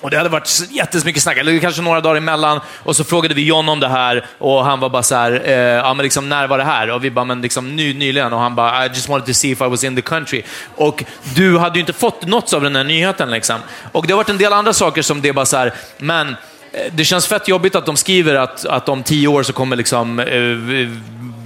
Och 0.00 0.10
Det 0.10 0.16
hade 0.16 0.28
varit 0.28 0.62
jättemycket 0.70 1.22
snack, 1.22 1.36
eller 1.36 1.58
kanske 1.58 1.82
några 1.82 2.00
dagar 2.00 2.16
emellan. 2.16 2.60
Och 2.82 2.96
så 2.96 3.04
frågade 3.04 3.34
vi 3.34 3.44
John 3.44 3.68
om 3.68 3.80
det 3.80 3.88
här 3.88 4.26
och 4.38 4.64
han 4.64 4.80
var 4.80 4.88
bara 4.88 5.02
så 5.02 5.14
här, 5.14 5.42
eh, 5.44 5.52
ja 5.54 5.94
men 5.94 6.04
liksom 6.04 6.28
när 6.28 6.46
var 6.46 6.58
det 6.58 6.64
här? 6.64 6.90
Och 6.90 7.04
vi 7.04 7.10
bara, 7.10 7.24
men 7.24 7.42
liksom 7.42 7.76
ny, 7.76 7.94
nyligen. 7.94 8.32
Och 8.32 8.40
han 8.40 8.54
bara, 8.54 8.86
I 8.86 8.88
just 8.88 9.08
wanted 9.08 9.26
to 9.26 9.34
see 9.34 9.50
if 9.50 9.60
I 9.60 9.64
was 9.64 9.84
in 9.84 9.96
the 9.96 10.02
country. 10.02 10.42
Och 10.76 11.04
du 11.34 11.58
hade 11.58 11.74
ju 11.74 11.80
inte 11.80 11.92
fått 11.92 12.26
något 12.26 12.52
av 12.52 12.62
den 12.62 12.76
här 12.76 12.84
nyheten 12.84 13.30
liksom. 13.30 13.56
Och 13.92 14.06
det 14.06 14.12
har 14.12 14.16
varit 14.16 14.28
en 14.28 14.38
del 14.38 14.52
andra 14.52 14.72
saker 14.72 15.02
som 15.02 15.22
det 15.22 15.28
är 15.28 15.32
bara 15.32 15.46
så 15.46 15.56
här, 15.56 15.74
men 15.98 16.28
eh, 16.28 16.92
det 16.92 17.04
känns 17.04 17.26
fett 17.26 17.48
jobbigt 17.48 17.74
att 17.74 17.86
de 17.86 17.96
skriver 17.96 18.34
att, 18.34 18.66
att 18.66 18.88
om 18.88 19.02
tio 19.02 19.28
år 19.28 19.42
så 19.42 19.52
kommer 19.52 19.76
liksom, 19.76 20.18
eh, 20.18 20.26
eh 20.26 20.88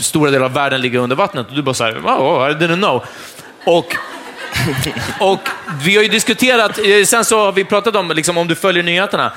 stora 0.01 0.31
delar 0.31 0.45
av 0.45 0.53
världen 0.53 0.81
ligga 0.81 0.99
under 0.99 1.17
vattnet. 1.17 1.49
Och 1.49 1.55
du 1.55 1.63
bara 1.63 1.75
så 1.75 1.85
här, 1.85 1.93
oh, 1.93 2.51
I 2.51 2.55
didn't 2.55 2.77
know. 2.77 3.05
Och 3.65 3.97
och 5.21 5.49
vi 5.85 5.97
har 5.97 6.03
ju 6.03 6.09
diskuterat, 6.09 6.79
eh, 6.79 7.05
sen 7.07 7.25
så 7.25 7.39
har 7.45 7.53
vi 7.53 7.65
pratat 7.65 7.97
om 7.97 8.11
liksom, 8.11 8.39
om 8.39 8.49
du 8.49 8.55
följer 8.55 8.83
nyheterna. 8.83 9.33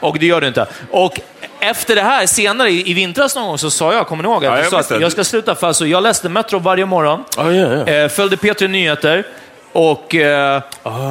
Och 0.00 0.18
det 0.18 0.26
gör 0.26 0.40
du 0.40 0.46
inte. 0.46 0.66
Och 0.90 1.20
efter 1.60 1.94
det 1.96 2.02
här, 2.02 2.26
senare 2.26 2.70
i, 2.70 2.90
i 2.90 2.94
vintras 2.94 3.34
någon 3.36 3.46
gång, 3.46 3.58
så 3.58 3.70
sa 3.70 3.92
jag, 3.94 4.06
kommer 4.06 4.22
ni 4.22 4.28
ihåg? 4.28 4.44
Att 4.44 4.52
Ja, 4.52 4.58
jag 4.58 4.70
sa 4.70 4.94
att 4.94 5.00
jag 5.00 5.12
ska 5.12 5.24
sluta, 5.24 5.54
för 5.54 5.66
alltså, 5.66 5.86
jag 5.86 6.02
läste 6.02 6.28
Metro 6.28 6.58
varje 6.58 6.86
morgon, 6.86 7.24
Oh, 7.36 7.54
yeah, 7.54 7.88
yeah. 7.88 8.10
följde 8.10 8.36
P3 8.36 8.68
Nyheter 8.68 9.24
och 9.72 10.14
eh, 10.14 10.62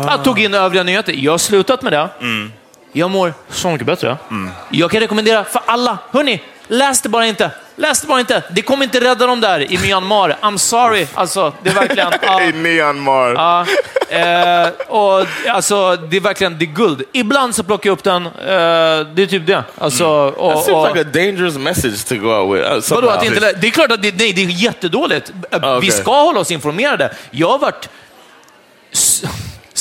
jag 0.07 0.23
tog 0.23 0.39
in 0.39 0.53
övriga 0.53 0.83
nyheter. 0.83 1.13
Jag 1.17 1.33
har 1.33 1.37
slutat 1.37 1.81
med 1.81 1.93
det. 1.93 2.09
Jag 2.91 3.09
mår 3.11 3.33
så 3.49 3.69
mycket 3.69 3.87
bättre. 3.87 4.17
Jag 4.69 4.91
kan 4.91 4.99
rekommendera 4.99 5.43
för 5.43 5.61
alla. 5.65 5.97
Hörni, 6.11 6.41
läs 6.67 7.01
det 7.01 7.09
bara 7.09 7.25
inte. 7.25 7.51
Läs 7.79 8.01
det 8.01 8.07
bara 8.07 8.19
inte. 8.19 8.43
Det 8.49 8.61
kommer 8.61 8.83
inte 8.83 8.99
rädda 8.99 9.27
dem 9.27 9.41
där 9.41 9.71
i 9.71 9.77
Myanmar. 9.77 10.37
I'm 10.41 10.57
sorry. 10.57 11.07
Alltså, 11.13 11.53
det 11.63 11.69
är 11.69 11.73
verkligen... 11.73 12.11
ja. 12.21 12.37
Hey, 12.39 12.53
Myanmar. 12.53 13.33
Ja, 13.33 13.65
eh, 14.09 14.69
och 14.87 15.25
alltså, 15.49 15.95
det 15.95 16.17
är 16.17 16.21
verkligen 16.21 16.57
det 16.59 16.65
är 16.65 16.67
guld. 16.67 17.03
Ibland 17.13 17.55
så 17.55 17.63
plockar 17.63 17.89
jag 17.89 17.93
upp 17.93 18.03
den. 18.03 18.25
Eh, 18.25 18.31
det 19.13 19.21
är 19.21 19.25
typ 19.25 19.47
det. 19.47 19.63
Alltså, 19.77 20.05
och, 20.07 20.53
That 20.53 20.65
seems 20.65 20.77
och, 20.89 20.95
like 20.95 21.09
a 21.09 21.11
dangerous 21.13 21.57
message 21.57 22.05
to 22.05 22.15
go 22.15 22.27
out 22.27 22.57
with. 22.57 22.91
Uh, 22.91 22.95
vadå, 22.95 23.09
att 23.09 23.25
inte, 23.25 23.53
det 23.53 23.67
är 23.67 23.71
klart 23.71 23.91
att 23.91 24.01
det, 24.01 24.15
nej, 24.17 24.33
det 24.33 24.41
är 24.43 24.45
jättedåligt. 24.45 25.31
Eh, 25.51 25.59
Ah, 25.63 25.79
Vi 25.79 25.91
ska 25.91 26.11
hålla 26.23 26.39
oss 26.39 26.51
informerade. 26.51 27.13
Jag 27.31 27.49
har 27.49 27.59
varit 27.59 27.89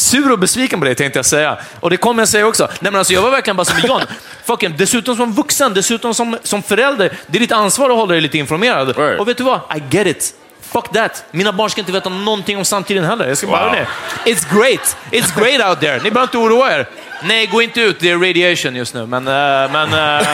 sur 0.06 0.32
och 0.32 0.38
besviken 0.38 0.78
på 0.80 0.86
det, 0.86 0.94
tänkte 0.94 1.18
jag 1.18 1.26
säga. 1.26 1.58
Och 1.80 1.90
det 1.90 1.96
kommer 1.96 2.22
jag 2.22 2.28
säga 2.28 2.46
också. 2.46 2.66
Nej, 2.80 2.92
men 2.92 2.96
alltså, 2.96 3.12
jag 3.12 3.22
var 3.22 3.30
verkligen 3.30 3.56
bara 3.56 3.64
som 3.64 3.78
John. 3.88 4.02
Fucking, 4.44 4.74
dessutom 4.76 5.16
som 5.16 5.32
vuxen, 5.32 5.74
dessutom 5.74 6.14
som, 6.14 6.38
som 6.42 6.62
förälder. 6.62 7.12
Det 7.26 7.38
är 7.38 7.40
ditt 7.40 7.52
ansvar 7.52 7.90
att 7.90 7.96
hålla 7.96 8.12
dig 8.12 8.20
lite 8.20 8.38
informerad. 8.38 8.98
Right. 8.98 9.20
Och 9.20 9.28
vet 9.28 9.36
du 9.36 9.44
vad? 9.44 9.60
I 9.76 9.82
get 9.96 10.06
it. 10.06 10.34
Fuck 10.72 10.92
that. 10.92 11.24
Mina 11.30 11.52
barn 11.52 11.70
ska 11.70 11.80
inte 11.80 11.92
veta 11.92 12.08
någonting 12.08 12.58
om 12.58 12.64
samtiden 12.64 13.04
heller. 13.04 13.28
Jag 13.28 13.38
ska 13.38 13.46
bara, 13.46 13.64
Wow. 13.68 13.74
wow. 13.74 13.86
It's 14.24 14.58
great. 14.58 14.96
It's 15.10 15.40
great 15.40 15.68
out 15.70 15.80
there. 15.80 15.94
Ni 16.02 16.10
behöver 16.10 16.22
inte 16.22 16.38
oroa 16.38 16.72
er. 16.78 16.88
Nej, 17.24 17.46
gå 17.46 17.62
inte 17.62 17.80
ut. 17.80 18.00
Det 18.00 18.10
är 18.10 18.16
radiation 18.18 18.76
just 18.76 18.94
nu. 18.94 19.06
Men, 19.06 19.28
eh, 19.28 19.72
men 19.72 19.92
eh, 20.20 20.26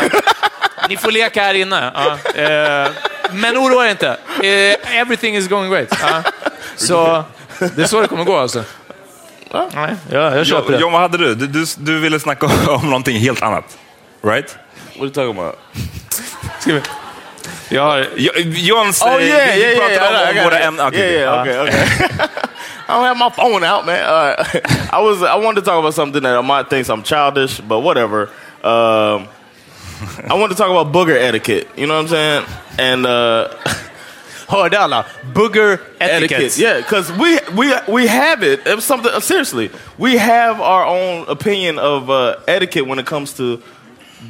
ni 0.88 0.96
får 0.96 1.10
leka 1.10 1.42
här 1.42 1.54
inne. 1.54 1.86
Eh, 2.34 2.90
men 3.32 3.56
oroa 3.58 3.86
er 3.86 3.90
inte. 3.90 4.16
Everything 4.92 5.36
is 5.36 5.48
going 5.48 5.70
great. 5.70 5.88
Så 6.76 7.24
det 7.58 7.82
är 7.82 7.86
så 7.86 8.00
det 8.00 8.08
kommer 8.08 8.24
gå 8.24 8.36
alltså. 8.36 8.64
Nej, 9.74 9.94
ja, 10.10 10.36
jag 10.36 10.46
köper 10.46 10.64
Jo- 10.66 10.72
det. 10.72 10.80
John, 10.80 10.92
vad 10.92 11.00
hade 11.00 11.18
du? 11.18 11.34
Du, 11.34 11.46
du? 11.46 11.64
du 11.76 12.00
ville 12.00 12.20
snacka 12.20 12.46
om 12.68 12.86
någonting 12.86 13.18
helt 13.18 13.42
annat. 13.42 13.78
Right? 14.22 14.56
What 14.96 14.96
are 14.96 15.04
you 15.04 15.10
talking 15.10 15.38
about? 15.38 15.58
Ska 16.60 16.72
vi- 16.74 16.82
Jag 17.68 17.82
har... 17.82 18.06
Jo- 18.16 18.32
Johns... 18.36 19.02
Oh 19.02 19.08
eh, 19.08 19.28
yeah, 19.28 19.54
vi, 19.54 19.60
vi 19.60 19.72
yeah, 19.76 19.78
pratade 19.78 20.12
yeah. 20.12 20.28
I 20.28 20.32
om, 20.32 20.38
om 20.38 20.44
våra 20.44 20.58
ämnen. 20.58 20.86
Okej, 20.86 21.00
yeah, 21.00 21.46
yeah, 21.46 21.62
okay, 21.62 21.68
okay. 21.68 21.86
I 22.88 22.92
don't 22.94 23.04
have 23.04 23.16
my 23.18 23.30
phone 23.30 23.64
out, 23.64 23.86
man. 23.86 24.02
Uh, 24.02 24.44
I 24.92 25.00
was 25.02 25.22
I 25.22 25.36
wanted 25.44 25.64
to 25.64 25.70
talk 25.70 25.78
about 25.78 25.94
something 25.94 26.22
that 26.22 26.38
I 26.38 26.42
might 26.42 26.68
think 26.68 26.88
I'm 26.88 27.02
childish, 27.02 27.60
but 27.60 27.80
whatever. 27.82 28.28
Um, 28.62 29.28
I 30.28 30.34
wanted 30.34 30.56
to 30.56 30.62
talk 30.62 30.70
about 30.70 30.92
booger 30.92 31.16
etiquette. 31.16 31.68
You 31.76 31.86
know 31.86 31.94
what 31.94 32.02
I'm 32.02 32.08
saying? 32.08 32.44
And 32.78 33.06
uh, 33.06 33.48
Hörde 34.52 34.78
alla? 34.80 35.04
Booger 35.34 35.78
etiquette. 35.98 36.34
etiquette. 36.36 36.60
Yeah, 36.62 36.76
because 36.76 37.12
we 37.12 37.38
we 37.56 37.74
we 37.88 38.06
have 38.08 38.42
it. 38.52 38.66
It 38.66 38.74
was 38.74 38.84
something 38.84 39.20
seriously. 39.20 39.70
We 39.98 40.18
have 40.18 40.60
our 40.60 40.84
own 40.86 41.24
opinion 41.28 41.78
of 41.78 42.10
uh, 42.10 42.34
etiquette 42.46 42.86
when 42.86 42.98
it 42.98 43.06
comes 43.06 43.32
to 43.34 43.58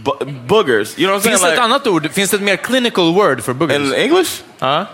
bu- 0.05 0.25
boogers. 0.49 0.99
You 0.99 1.07
know 1.07 1.15
what 1.17 1.23
I'm 1.25 1.29
Finns 1.31 1.41
det 1.41 1.47
saying? 1.47 1.55
ett 1.55 1.65
annat 1.65 1.87
ord? 1.87 2.11
Finns 2.13 2.31
det 2.31 2.37
ett 2.37 2.43
mer 2.43 2.57
clinical 2.57 3.15
word 3.15 3.43
för 3.43 3.53
boogers? 3.55 3.77
in 3.77 3.95
English? 3.95 4.43
Ja. 4.59 4.87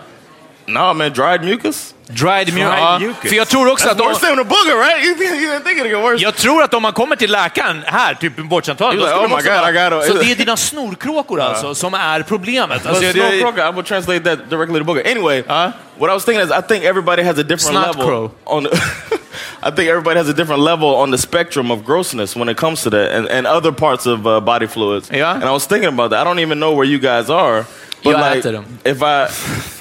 No, 0.73 0.93
man. 0.93 1.11
Dried 1.13 1.41
mucus. 1.43 1.93
Dried 2.07 2.47
mucus. 2.53 2.53
Dried 2.53 2.79
Ja. 2.79 2.99
mucus. 2.99 3.29
För 3.29 3.37
jag 3.37 3.47
tror 3.47 3.71
också 3.71 3.87
That's 3.87 3.91
att... 3.91 4.01
Om, 4.01 4.07
worse 4.07 4.19
than 4.27 4.39
a 4.39 4.43
booger, 4.43 4.75
right? 4.77 5.05
You, 5.05 5.15
think- 5.15 5.41
you 5.41 5.59
think 5.59 5.79
it 5.79 5.85
get 5.91 6.01
worse? 6.01 6.23
jag 6.23 6.35
tror 6.35 6.63
att 6.63 6.73
om 6.73 6.81
man 6.81 6.93
kommer 6.93 7.15
till 7.15 7.31
läkaren 7.31 7.83
här, 7.85 8.13
typ 8.13 8.39
en 8.39 8.47
vårdcentral, 8.49 8.93
He's 8.93 8.97
då 8.99 9.05
like, 9.05 9.15
"Oh 9.17 9.21
de 9.21 9.29
my 9.29 9.35
också 9.35 9.49
God, 9.49 9.69
I 9.69 9.77
gotta-" 9.77 10.01
Så 10.07 10.13
det 10.13 10.31
är 10.31 10.35
dina 10.35 10.57
snorkråkor 10.57 11.41
alltså 11.41 11.75
som 11.75 11.93
är 11.93 12.21
problemet. 12.21 12.85
Alltså, 12.85 13.03
croaker, 13.13 13.69
I 13.69 13.71
would 13.71 13.85
translate 13.85 14.19
that 14.19 14.49
directly 14.49 14.79
to 14.79 14.85
booger. 14.85 15.11
Anyway, 15.11 15.43
Huh? 15.47 15.69
what 15.97 16.09
I 16.09 16.13
was 16.13 16.25
thinking 16.25 16.45
is, 16.45 16.51
I 16.51 16.61
think 16.67 16.83
everybody 16.85 17.23
has 17.23 17.37
a 17.39 17.43
different 17.43 17.61
Snot 17.61 17.87
level 17.95 18.05
crow. 18.05 18.31
on. 18.45 18.63
The 18.63 18.69
I 19.61 19.71
think 19.71 19.89
everybody 19.89 20.17
has 20.17 20.29
a 20.29 20.33
different 20.33 20.61
level 20.61 20.87
on 20.95 21.11
the 21.11 21.17
spectrum 21.17 21.71
of 21.71 21.79
grossness 21.85 22.35
when 22.35 22.49
it 22.49 22.57
comes 22.57 22.83
to 22.83 22.89
that, 22.89 23.11
and, 23.11 23.27
and 23.29 23.47
other 23.47 23.71
parts 23.71 24.05
of 24.07 24.25
uh, 24.25 24.39
body 24.39 24.67
fluids. 24.67 25.09
Yeah. 25.11 25.35
And 25.35 25.43
I 25.43 25.51
was 25.51 25.65
thinking 25.67 25.89
about 25.89 26.11
that. 26.11 26.21
I 26.21 26.23
don't 26.23 26.39
even 26.39 26.59
know 26.59 26.71
where 26.77 26.85
you 26.87 26.97
guys 26.99 27.29
are, 27.29 27.65
but 28.03 28.11
Jag 28.13 28.21
like, 28.21 28.39
äter 28.39 28.51
dem. 28.53 28.65
if 28.83 29.01
I, 29.01 29.27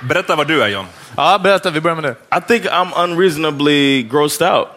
Berätta 0.00 0.36
vad 0.36 0.46
du 0.46 0.62
är, 0.62 0.68
John. 0.68 0.86
ja, 1.16 1.38
berätta. 1.38 1.70
Vi 1.70 1.80
börjar 1.80 1.96
med 2.00 2.04
det. 2.04 2.36
I 2.38 2.40
think 2.40 2.64
I'm 2.64 3.04
unreasonably 3.04 4.02
grossed 4.02 4.42
out. 4.48 4.68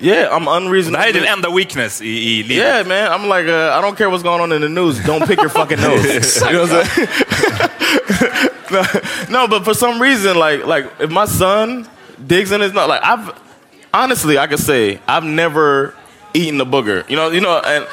Yeah, 0.00 0.32
I'm 0.32 0.44
Det 0.44 0.50
här 0.50 0.56
är 0.56 0.66
unreasonably. 0.66 1.12
din 1.12 1.24
enda 1.24 1.50
weakness 1.50 2.02
i, 2.02 2.06
i 2.08 2.42
livet. 2.42 2.66
Yeah, 2.66 2.86
man. 2.86 3.12
I'm 3.12 3.38
like, 3.38 3.48
uh, 3.48 3.78
I 3.78 3.82
don't 3.82 3.96
care 3.96 4.08
what's 4.08 4.22
going 4.22 4.40
on 4.40 4.52
in 4.52 4.60
the 4.62 4.68
news. 4.68 4.98
Don't 5.06 5.26
pick 5.26 5.38
your 5.38 5.48
fucking 5.50 5.80
nose. 5.80 6.42
you 6.50 6.52
know 6.52 6.66
what 6.66 6.88
I'm 6.98 8.52
no, 8.70 8.82
no, 9.28 9.48
but 9.48 9.64
for 9.64 9.74
some 9.74 10.00
reason, 10.02 10.36
like, 10.38 10.66
like 10.66 10.86
if 11.00 11.10
my 11.10 11.26
son 11.26 11.86
digs 12.26 12.52
in 12.52 12.60
his 12.60 12.72
nose, 12.72 12.88
like 12.88 13.02
I've 13.04 13.32
honestly, 13.92 14.38
I 14.38 14.46
could 14.46 14.58
say 14.60 14.98
I've 15.06 15.24
never 15.24 15.94
eaten 16.34 16.60
a 16.60 16.66
booger. 16.66 17.08
You 17.08 17.16
know, 17.16 17.30
you 17.30 17.40
know, 17.40 17.60
and 17.64 17.86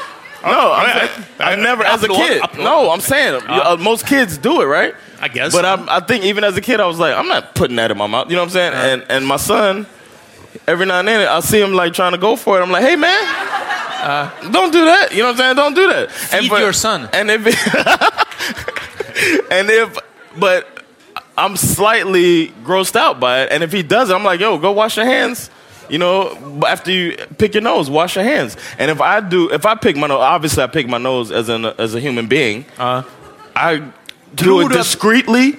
no, 0.44 0.72
I'm 0.72 1.00
saying, 1.00 1.26
I've 1.40 1.60
never 1.60 1.84
as 1.84 2.04
a 2.04 2.08
kid. 2.08 2.42
No, 2.58 2.92
I'm 2.92 3.02
saying 3.02 3.42
uh, 3.48 3.78
most 3.80 4.08
kids 4.08 4.38
do 4.38 4.62
it, 4.62 4.66
right? 4.66 4.94
I 5.22 5.28
guess. 5.28 5.54
But 5.54 5.66
I'm, 5.66 5.88
I 5.90 6.00
think 6.00 6.24
even 6.26 6.44
as 6.44 6.56
a 6.58 6.62
kid, 6.62 6.80
I 6.80 6.88
was 6.88 7.00
like, 7.00 7.16
I'm 7.16 7.28
not 7.28 7.56
putting 7.56 7.76
that 7.78 7.92
in 7.92 7.98
my 7.98 8.08
mouth. 8.08 8.30
You 8.30 8.36
know 8.36 8.42
what 8.44 8.48
I'm 8.48 8.52
saying? 8.52 8.74
And 8.74 9.06
and 9.10 9.28
my 9.28 9.38
son, 9.38 9.86
every 10.68 10.86
now 10.86 11.00
and 11.00 11.08
then, 11.08 11.28
I 11.28 11.40
see 11.42 11.60
him 11.60 11.74
like 11.74 11.94
trying 11.94 12.12
to 12.14 12.18
go 12.18 12.36
for 12.36 12.60
it. 12.60 12.64
I'm 12.64 12.72
like, 12.72 12.84
hey 12.84 12.96
man, 12.96 14.52
don't 14.52 14.72
do 14.72 14.86
that. 14.86 15.10
You 15.12 15.20
know 15.20 15.26
what 15.26 15.32
I'm 15.32 15.38
saying? 15.38 15.56
Don't 15.56 15.74
do 15.74 15.88
that. 15.88 16.10
Uh, 16.10 16.42
Feed 16.42 16.52
your 16.52 16.74
son. 16.74 17.10
And 17.14 17.30
if 17.32 17.46
and 19.52 19.70
if 19.70 19.98
but 20.38 20.68
I'm 21.38 21.58
slightly 21.58 22.50
grossed 22.64 22.96
out 22.96 23.20
by 23.20 23.44
it. 23.44 23.52
And 23.52 23.64
if 23.64 23.72
he 23.72 23.84
does 23.84 24.10
it, 24.10 24.14
I'm 24.14 24.24
like, 24.24 24.40
yo, 24.40 24.58
go 24.58 24.72
wash 24.72 24.98
your 24.98 25.06
hands. 25.06 25.50
You 25.90 25.98
know, 25.98 26.62
after 26.68 26.92
you 26.92 27.18
pick 27.38 27.56
your 27.56 27.64
nose, 27.64 27.90
wash 27.90 28.16
your 28.16 28.24
hands. 28.24 28.56
And 28.78 28.92
if 28.92 29.02
I 29.02 29.22
do, 29.22 29.52
if 29.52 29.66
I 29.66 29.76
pick 29.76 29.96
my 29.96 30.08
nose, 30.08 30.20
obviously 30.20 30.64
I 30.64 30.68
pick 30.68 30.88
my 30.88 31.00
nose 31.00 31.32
as 31.32 31.50
an 31.50 31.66
as 31.66 31.96
a 31.96 32.00
human 32.00 32.28
being. 32.28 32.66
Uh, 32.78 33.04
I 33.56 33.92
do 34.36 34.62
it 34.62 34.72
discreetly, 34.72 35.58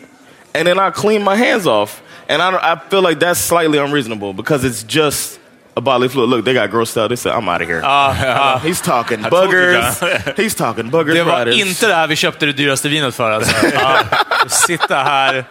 and 0.54 0.66
then 0.66 0.78
I 0.78 0.90
clean 0.90 1.22
my 1.22 1.37
hands 1.37 1.66
off. 1.66 2.02
And 2.28 2.40
I, 2.40 2.72
I 2.72 2.78
feel 2.78 3.02
like 3.02 3.18
that's 3.18 3.40
slightly 3.40 3.78
unreasonable 3.78 4.33
because 4.35 4.64
it's 4.64 4.85
just 4.85 5.40
a 5.76 5.80
bodily 5.80 6.09
fluid. 6.09 6.30
Look, 6.30 6.44
they 6.44 6.54
got 6.54 6.70
grossed 6.70 6.96
out. 6.96 7.09
They 7.09 7.16
said, 7.16 7.33
I'm 7.33 7.48
out 7.48 7.62
of 7.62 7.68
here. 7.68 7.83
Ah, 7.85 8.14
ah. 8.56 8.59
He's 8.62 8.80
talking 8.80 9.18
buggers. 9.18 10.37
He's 10.37 10.54
talking 10.54 10.90
buggers. 10.90 11.14
Det 11.14 11.24
var 11.24 11.48
inte 11.48 11.87
det 11.87 11.94
här 11.94 12.06
vi 12.06 12.16
köpte 12.16 12.46
det 12.46 12.52
dyraste 12.52 12.88
vinet 12.88 13.14
för 13.14 13.30
alltså. 13.30 13.54
Ah, 13.76 14.02
ja, 14.42 14.48
sitta 14.48 14.96
här. 14.96 15.44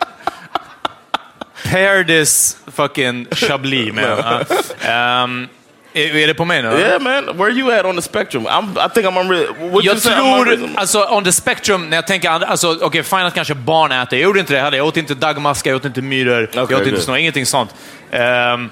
Pair 1.71 2.03
this 2.03 2.57
fucking 2.67 3.27
Chablis 3.31 3.93
med. 3.93 4.17
Ja. 4.17 4.43
Ehm, 4.89 5.47
är, 5.93 6.27
det 6.27 6.33
på 6.33 6.45
mig 6.45 6.61
nu? 6.61 6.69
Yeah, 6.69 7.01
man. 7.01 7.37
Where 7.37 7.51
you 7.51 7.79
at 7.79 7.85
on 7.85 7.95
the 7.95 8.01
spectrum? 8.01 8.47
I'm, 8.47 8.85
I 8.85 8.89
think 8.93 9.05
I'm 9.05 9.19
unreal. 9.19 9.81
Jag 9.83 10.01
tror, 10.01 10.69
alltså 10.75 11.07
on 11.09 11.23
the 11.23 11.31
spectrum, 11.31 11.89
när 11.89 11.97
jag 11.97 12.07
tänker, 12.07 12.29
alltså 12.29 12.71
okej, 12.71 12.85
okay, 12.85 13.03
fine 13.03 13.19
att 13.19 13.33
kanske 13.33 13.55
barn 13.55 13.91
äter. 13.91 14.19
Jag 14.19 14.25
gjorde 14.25 14.39
inte 14.39 14.53
det 14.53 14.59
heller. 14.59 14.77
Jag 14.77 14.87
åt 14.87 14.97
inte 14.97 15.13
dagmaskar, 15.15 15.71
jag 15.71 15.77
åt 15.77 15.85
inte 15.85 16.01
myror, 16.01 16.49
jag 16.53 16.71
åt 16.71 16.87
inte 16.87 17.01
snor, 17.01 17.17
ingenting 17.17 17.45
sånt. 17.45 17.75
Ehm, 18.11 18.69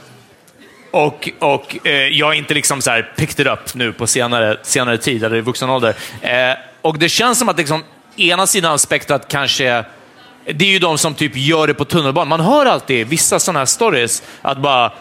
och 0.91 1.29
och 1.39 1.87
eh, 1.87 1.93
jag 1.93 2.25
har 2.25 2.33
inte 2.33 2.53
liksom 2.53 2.81
så 2.81 2.91
här 2.91 3.13
picked 3.17 3.45
it 3.45 3.53
up 3.53 3.73
nu 3.73 3.93
på 3.93 4.07
senare, 4.07 4.57
senare 4.63 4.97
tid, 4.97 5.23
eller 5.23 5.35
i 5.35 5.41
vuxen 5.41 5.69
ålder. 5.69 5.95
Eh, 6.21 6.57
och 6.81 6.97
det 6.97 7.09
känns 7.09 7.39
som 7.39 7.49
att 7.49 7.57
liksom, 7.57 7.83
ena 8.15 8.47
sidan 8.47 8.71
av 8.71 8.77
spektrat 8.77 9.27
kanske 9.27 9.85
det 10.53 10.65
är 10.65 10.69
ju 10.69 10.79
de 10.79 10.97
som 10.97 11.13
typ 11.13 11.31
gör 11.35 11.67
det 11.67 11.73
på 11.73 11.85
tunnelbanan. 11.85 12.27
Man 12.27 12.39
hör 12.39 12.65
alltid 12.65 13.07
vissa 13.07 13.39
sådana 13.39 13.59
här 13.59 13.65
stories, 13.65 14.23
att 14.41 14.57
bara 14.57 14.91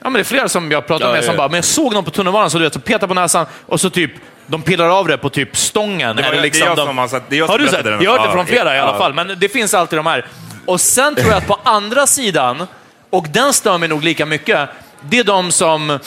Ja, 0.00 0.04
men 0.04 0.12
det 0.12 0.20
är 0.20 0.24
flera 0.24 0.48
som 0.48 0.70
jag 0.70 0.86
pratat 0.86 1.06
Ja, 1.08 1.12
med 1.12 1.24
som 1.24 1.36
bara, 1.36 1.48
men 1.48 1.54
jag 1.54 1.64
såg 1.64 1.92
någon 1.94 2.04
på 2.04 2.10
tunnelbanan 2.10 2.50
som 2.50 2.60
du 2.60 2.66
vet, 2.66 2.72
så 2.74 2.80
petar 2.80 3.06
på 3.06 3.14
näsan 3.14 3.46
och 3.66 3.80
så 3.80 3.90
typ, 3.90 4.10
de 4.46 4.62
pillar 4.62 4.88
av 4.88 5.06
det 5.06 5.18
på 5.18 5.28
typ 5.30 5.56
stången. 5.56 6.16
Det 6.16 6.22
var- 6.22 6.28
eller 6.28 6.36
det 6.36 6.42
är 6.42 6.42
liksom 6.42 6.66
jag 6.66 6.76
de, 6.76 6.86
som 6.86 6.98
har 6.98 7.08
sett- 7.08 7.22
det 7.28 7.36
är 7.36 7.38
jag 7.38 7.46
har 7.46 7.58
du 7.58 7.68
sett? 7.68 7.86
Jag 7.86 8.10
har 8.10 8.18
hört 8.18 8.26
det 8.28 8.32
från 8.32 8.46
flera 8.46 8.76
i 8.76 8.78
alla 8.78 8.98
fall, 8.98 9.14
men 9.14 9.36
det 9.38 9.48
finns 9.48 9.74
alltid 9.74 9.98
de 9.98 10.06
här. 10.06 10.26
Och 10.66 10.80
sen 10.80 11.14
tror 11.14 11.28
jag 11.28 11.36
att 11.38 11.46
på 11.46 11.60
andra 11.64 12.06
sidan, 12.06 12.66
och 13.10 13.26
den 13.28 13.52
stör 13.52 13.78
mig 13.78 13.88
nog 13.88 14.04
lika 14.04 14.26
mycket, 14.26 14.68
det 15.00 15.18
är 15.18 15.24
de 15.24 15.52
som 15.52 15.98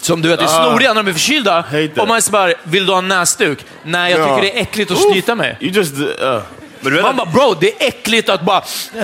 som 0.00 0.22
du 0.22 0.28
vet 0.28 0.40
är 0.40 0.46
snoriga 0.46 0.94
när 0.94 1.02
de 1.02 1.08
är 1.10 1.12
förkylda. 1.12 1.64
Och 1.98 2.08
man 2.08 2.16
är 2.16 2.20
så 2.20 2.30
bara, 2.30 2.52
vill 2.62 2.86
du 2.86 2.92
ha 2.92 2.98
en 2.98 3.08
näsduk? 3.08 3.58
Nej, 3.82 4.12
jag 4.12 4.20
Ja. 4.20 4.24
tycker 4.36 4.42
det 4.52 4.58
är 4.58 4.62
äckligt 4.62 4.90
att 4.90 4.98
snyta 4.98 5.34
mig. 5.34 5.56
You 5.60 5.72
just, 5.72 5.94
uh, 5.98 6.04
Man 6.82 7.16
bara, 7.16 7.26
bro, 7.26 7.54
det 7.60 7.82
är 7.84 7.88
äckligt 7.88 8.28
att 8.28 8.40
bara 8.42 8.62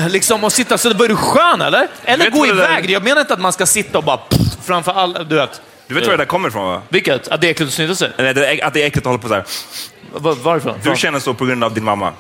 liksom 0.09 0.45
och 0.45 0.53
sitta 0.53 0.79
så. 0.79 0.95
Var 0.95 1.09
du 1.09 1.17
skön 1.17 1.61
eller? 1.61 1.89
Eller 2.05 2.31
gå 2.31 2.45
där- 2.45 2.51
iväg. 2.53 2.91
Jag 2.91 3.05
menar 3.05 3.21
inte 3.21 3.35
att 3.35 3.41
man 3.41 3.53
ska 3.53 3.67
sitta 3.67 3.99
och 3.99 4.05
bara 4.05 4.17
pff, 4.17 4.41
framför 4.65 4.93
alla, 4.93 5.25
du 5.25 5.35
vet. 5.37 5.61
Du 5.87 5.95
vet 5.95 6.05
var 6.05 6.11
det 6.11 6.17
där 6.17 6.25
kommer 6.25 6.49
ifrån 6.49 6.67
va? 6.67 6.83
Vilket? 6.89 7.29
Att 7.29 7.41
det 7.41 7.47
är 7.47 7.51
äckligt 7.51 7.69
att 7.69 7.75
snyta 7.75 7.95
sig? 7.95 8.11
Eller 8.19 8.35
det 8.35 8.47
är- 8.47 8.65
Att 8.65 8.75
det 8.75 8.83
är 8.83 8.87
äckligt 8.87 9.07
att 9.07 9.11
hålla 9.11 9.23
på 9.23 9.29
så 9.29 9.35
här. 9.35 9.45
Var, 10.13 10.35
varifrån? 10.35 10.75
Du 10.83 10.97
känner 10.97 11.19
så 11.21 11.35
på 11.35 11.45
grund 11.45 11.65
av 11.65 11.75
din 11.75 11.85
mamma. 11.85 12.13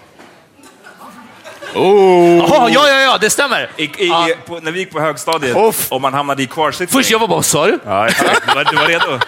Jaha, 1.75 2.71
ja, 2.71 2.88
ja, 2.88 3.01
ja, 3.01 3.19
det 3.21 3.31
stämmer. 3.31 3.71
I, 3.77 3.83
i, 3.85 4.05
i, 4.07 4.37
på, 4.47 4.61
när 4.61 4.73
vi 4.73 4.79
gick 4.79 4.90
på 4.93 5.01
högstadiet 5.01 5.57
Uff. 5.57 5.93
och 5.93 6.01
man 6.01 6.14
hamnade 6.14 6.43
i 6.43 6.47
kvarsittning. 6.47 6.88
Först 6.88 7.11
jag 7.11 7.19
var 7.19 7.29
bara, 7.29 7.43
sa 7.43 7.67
du? 7.67 7.79
Ja, 7.87 8.09
exakt. 8.09 8.43
Du 8.71 8.77
var 8.77 8.87
redo. 8.87 9.19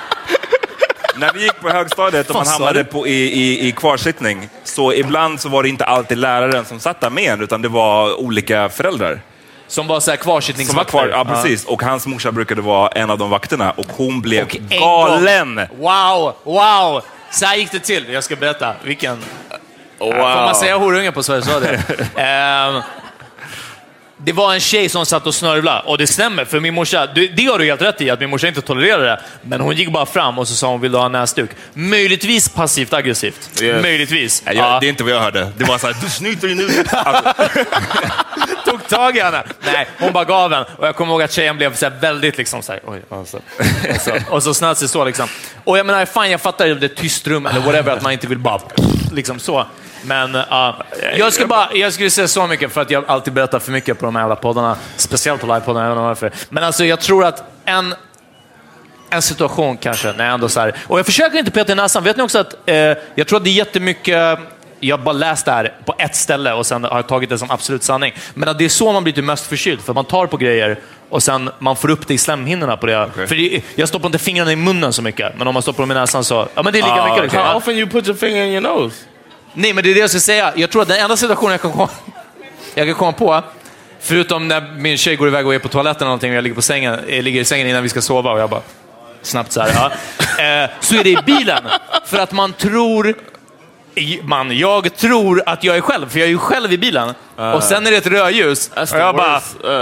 När 1.18 1.32
vi 1.32 1.42
gick 1.42 1.60
på 1.60 1.68
högstadiet 1.70 2.30
och 2.30 2.36
man 2.36 2.46
hamnade 2.46 2.84
på, 2.84 3.06
i, 3.06 3.12
i, 3.12 3.68
i 3.68 3.72
kvarsittning, 3.72 4.48
så 4.64 4.92
ibland 4.92 5.40
så 5.40 5.48
var 5.48 5.62
det 5.62 5.68
inte 5.68 5.84
alltid 5.84 6.18
läraren 6.18 6.64
som 6.64 6.80
satt 6.80 7.00
där 7.00 7.10
med 7.10 7.32
en, 7.32 7.40
utan 7.42 7.62
det 7.62 7.68
var 7.68 8.20
olika 8.20 8.68
föräldrar. 8.68 9.20
Som 9.68 9.86
var 9.86 10.00
så 10.00 10.10
här 10.10 10.16
kvarsittningsvakter. 10.18 10.90
kvar, 10.90 11.08
ja, 11.08 11.24
precis. 11.24 11.64
Och 11.64 11.82
hans 11.82 12.06
morsa 12.06 12.32
brukade 12.32 12.62
vara 12.62 12.88
en 12.88 13.10
av 13.10 13.18
de 13.18 13.30
vakterna 13.30 13.70
och 13.70 13.86
hon 13.96 14.20
blev 14.20 14.44
Och 14.46 14.56
en 14.70 14.80
galen. 14.80 15.54
gång- 15.56 15.66
Wow, 15.78 16.34
wow! 16.44 17.02
Så 17.30 17.46
här 17.46 17.56
gick 17.56 17.72
det 17.72 17.78
till. 17.78 18.12
Jag 18.12 18.24
ska 18.24 18.36
berätta. 18.36 18.72
Vilken... 18.84 19.18
wow. 19.98 20.12
Får 20.12 20.22
man 20.22 20.54
säga 20.54 20.76
horunge 20.76 21.12
på 21.12 21.22
Sveriges 21.22 21.48
Radio? 21.48 21.78
Det 24.18 24.32
var 24.32 24.54
en 24.54 24.60
tjej 24.60 24.88
som 24.88 25.06
satt 25.06 25.26
och 25.26 25.34
snörvlade, 25.34 25.80
och 25.80 25.98
det 25.98 26.06
stämmer, 26.06 26.44
för 26.44 26.60
min 26.60 26.74
morsa, 26.74 27.06
det, 27.06 27.26
det 27.26 27.44
har 27.44 27.58
du 27.58 27.64
helt 27.64 27.82
rätt 27.82 28.00
i, 28.00 28.10
att 28.10 28.20
min 28.20 28.30
morsa 28.30 28.48
inte 28.48 28.60
tolererar 28.62 29.02
det. 29.02 29.20
Men 29.42 29.60
hon 29.60 29.76
gick 29.76 29.92
bara 29.92 30.06
fram 30.06 30.38
och 30.38 30.48
så 30.48 30.54
sa 30.54 30.68
hon, 30.68 30.80
vill 30.80 30.92
du 30.92 30.98
ha 30.98 31.08
näsduk? 31.08 31.50
Möjligtvis 31.74 32.48
passivt 32.48 32.92
aggressivt. 32.92 33.62
Yes. 33.62 33.82
Möjligtvis. 33.82 34.42
Nej, 34.46 34.56
jag, 34.56 34.66
Ja. 34.66 34.80
Det 34.80 34.86
är 34.86 34.88
inte 34.88 35.04
vad 35.04 35.12
jag 35.12 35.20
hörde. 35.20 35.52
Det 35.56 35.64
var 35.64 35.78
så 35.78 35.86
här, 35.86 35.96
du 36.02 36.10
snyter 36.10 36.46
dig 36.48 36.56
nu. 36.56 36.68
Alltså, 36.92 37.34
tog 38.70 38.88
tag 38.88 39.16
i 39.16 39.20
henne. 39.20 39.42
Nej, 39.64 39.86
hon 39.98 40.12
bara 40.12 40.24
gav 40.24 40.52
en. 40.52 40.64
Och 40.76 40.86
jag 40.86 40.96
kommer 40.96 41.12
ihåg 41.12 41.22
att 41.22 41.32
tjejen 41.32 41.56
blev 41.56 41.74
så 41.74 41.90
väldigt 42.00 42.38
liksom 42.38 42.62
så 42.62 42.72
här, 42.72 42.80
oj, 42.86 43.02
alltså. 43.10 43.36
och, 43.94 44.00
så, 44.00 44.12
och 44.30 44.42
så 44.42 44.54
snöt 44.54 44.78
sig 44.78 44.88
så 44.88 45.04
liksom. 45.04 45.28
Och 45.64 45.78
jag 45.78 45.86
menar, 45.86 46.06
fan 46.06 46.30
jag 46.30 46.40
fattar 46.40 46.66
det 46.66 46.86
är 46.86 46.88
tyst 46.88 47.26
rum 47.26 47.46
eller 47.46 47.60
whatever, 47.60 47.92
att 47.92 48.02
man 48.02 48.12
inte 48.12 48.26
vill 48.26 48.38
bara 48.38 48.60
liksom 49.12 49.38
så. 49.38 49.66
Men 50.06 50.34
uh, 50.34 50.42
jag, 51.16 51.32
skulle 51.32 51.46
bara, 51.48 51.68
jag 51.74 51.92
skulle 51.92 52.10
säga 52.10 52.28
så 52.28 52.46
mycket 52.46 52.72
för 52.72 52.80
att 52.80 52.90
jag 52.90 53.04
alltid 53.06 53.32
berättar 53.32 53.58
för 53.58 53.72
mycket 53.72 53.98
på 53.98 54.04
de 54.06 54.16
här 54.16 54.22
jävla 54.22 54.36
poddarna. 54.36 54.76
Speciellt 54.96 55.40
på 55.40 55.46
livepoddarna, 55.46 55.86
jag 55.86 55.94
vet 55.94 55.98
inte 55.98 56.06
varför. 56.08 56.30
Men 56.48 56.64
alltså 56.64 56.84
jag 56.84 57.00
tror 57.00 57.24
att 57.24 57.44
en 57.64 57.94
en 59.10 59.22
situation 59.22 59.76
kanske, 59.76 60.12
när 60.12 60.24
jag 60.24 60.34
ändå 60.34 60.48
så 60.48 60.60
här, 60.60 60.74
och 60.86 60.98
jag 60.98 61.06
försöker 61.06 61.38
inte 61.38 61.50
peta 61.50 61.72
i 61.72 61.74
näsan. 61.74 62.04
Vet 62.04 62.16
ni 62.16 62.22
också 62.22 62.38
att 62.38 62.54
eh, 62.66 62.76
jag 63.14 63.26
tror 63.26 63.36
att 63.36 63.44
det 63.44 63.50
är 63.50 63.54
jättemycket, 63.54 64.38
jag 64.80 64.96
har 64.98 65.04
bara 65.04 65.12
läst 65.12 65.44
det 65.44 65.52
här 65.52 65.74
på 65.84 65.94
ett 65.98 66.16
ställe 66.16 66.52
och 66.52 66.66
sen 66.66 66.84
har 66.84 66.96
jag 66.96 67.08
tagit 67.08 67.30
det 67.30 67.38
som 67.38 67.50
absolut 67.50 67.82
sanning. 67.82 68.14
Men 68.34 68.48
att 68.48 68.58
det 68.58 68.64
är 68.64 68.68
så 68.68 68.92
man 68.92 69.04
blir 69.04 69.14
typ 69.14 69.24
mest 69.24 69.46
förkyld, 69.46 69.80
för 69.80 69.94
man 69.94 70.04
tar 70.04 70.26
på 70.26 70.36
grejer 70.36 70.78
och 71.08 71.22
sen 71.22 71.50
man 71.58 71.76
får 71.76 71.90
upp 71.90 72.06
det 72.06 72.14
i 72.14 72.18
slemhinnorna 72.18 72.76
på 72.76 72.86
det. 72.86 73.10
För 73.14 73.34
det, 73.34 73.62
jag 73.74 73.88
stoppar 73.88 74.06
inte 74.06 74.18
fingrarna 74.18 74.52
i 74.52 74.56
munnen 74.56 74.92
så 74.92 75.02
mycket, 75.02 75.32
men 75.38 75.48
om 75.48 75.54
man 75.54 75.62
stoppar 75.62 75.82
dem 75.82 75.90
i 75.90 75.94
näsan 75.94 76.24
så, 76.24 76.48
ja 76.54 76.62
men 76.62 76.72
det 76.72 76.78
är 76.78 76.82
lika 76.82 77.02
Ah, 77.02 77.08
mycket. 77.08 77.22
Liksom. 77.22 77.40
how 77.40 77.56
often 77.56 77.74
you 77.74 77.90
put 77.90 78.06
your 78.08 78.16
finger 78.16 78.44
in 78.44 78.52
your 78.52 78.60
nose? 78.60 78.96
Nej, 79.58 79.72
men 79.72 79.84
det 79.84 79.90
är 79.90 79.94
det 79.94 80.00
jag 80.00 80.10
ska 80.10 80.20
säga. 80.20 80.52
Jag 80.56 80.70
tror 80.70 80.82
att 80.82 80.88
den 80.88 81.00
enda 81.00 81.16
situationen 81.16 81.52
jag 81.52 81.60
kan 81.60 81.72
komma, 81.72 81.88
jag 82.74 82.86
kan 82.86 82.94
komma 82.94 83.12
på, 83.12 83.42
förutom 84.00 84.48
när 84.48 84.60
min 84.60 84.98
tjej 84.98 85.16
går 85.16 85.28
iväg 85.28 85.46
och 85.46 85.54
är 85.54 85.58
på 85.58 85.68
toaletten 85.68 86.00
eller 86.00 86.06
någonting 86.06 86.30
och 86.30 86.36
jag 86.36 86.42
ligger, 86.42 86.54
på 86.54 86.62
sängen, 86.62 87.00
jag 87.08 87.24
ligger 87.24 87.40
i 87.40 87.44
sängen 87.44 87.68
innan 87.68 87.82
vi 87.82 87.88
ska 87.88 88.02
sova 88.02 88.32
och 88.32 88.40
jag 88.40 88.50
bara 88.50 88.60
snabbt 89.22 89.52
så 89.52 89.60
här, 89.60 89.70
ja. 89.74 89.84
eh, 90.64 90.70
så 90.80 90.94
är 90.94 91.04
det 91.04 91.10
i 91.10 91.18
bilen. 91.26 91.62
För 92.06 92.18
att 92.18 92.32
man 92.32 92.52
tror, 92.52 93.14
man, 94.22 94.58
jag 94.58 94.96
tror 94.96 95.42
att 95.46 95.64
jag 95.64 95.76
är 95.76 95.80
själv, 95.80 96.08
för 96.08 96.18
jag 96.18 96.26
är 96.26 96.30
ju 96.30 96.38
själv 96.38 96.72
i 96.72 96.78
bilen. 96.78 97.14
Och 97.54 97.62
sen 97.62 97.86
är 97.86 97.90
det 97.90 97.96
ett 97.96 98.06
rödljus. 98.06 98.70
Och 98.76 98.98
jag 98.98 99.16
bara. 99.16 99.40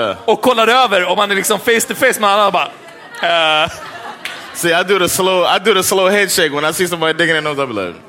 Uh, 0.09 0.17
och 0.25 0.43
kollar 0.43 0.69
över 0.69 1.11
och 1.11 1.17
man 1.17 1.31
är 1.31 1.35
liksom 1.35 1.59
face 1.59 1.81
to 1.89 1.95
face 1.95 2.21
med 2.21 2.31
alla 2.31 2.47
och 2.47 2.53
bara, 2.53 2.69
eh, 3.65 3.71
see, 4.55 4.81
I 4.81 4.85
do 4.85 4.99
the 4.99 5.09
slow. 5.09 5.47
I 5.57 5.59
do 5.65 5.75
the 5.75 5.83
slow 5.83 6.11
head 6.11 6.29
shake 6.29 6.51
when 6.55 6.71
I 6.71 6.73
see 6.73 6.89
somebody 6.89 7.13
digging 7.13 7.37
in 7.37 7.45
their 7.45 7.55
nose. 7.55 7.63
I 7.63 7.67
be 7.67 7.87
like, 7.87 8.04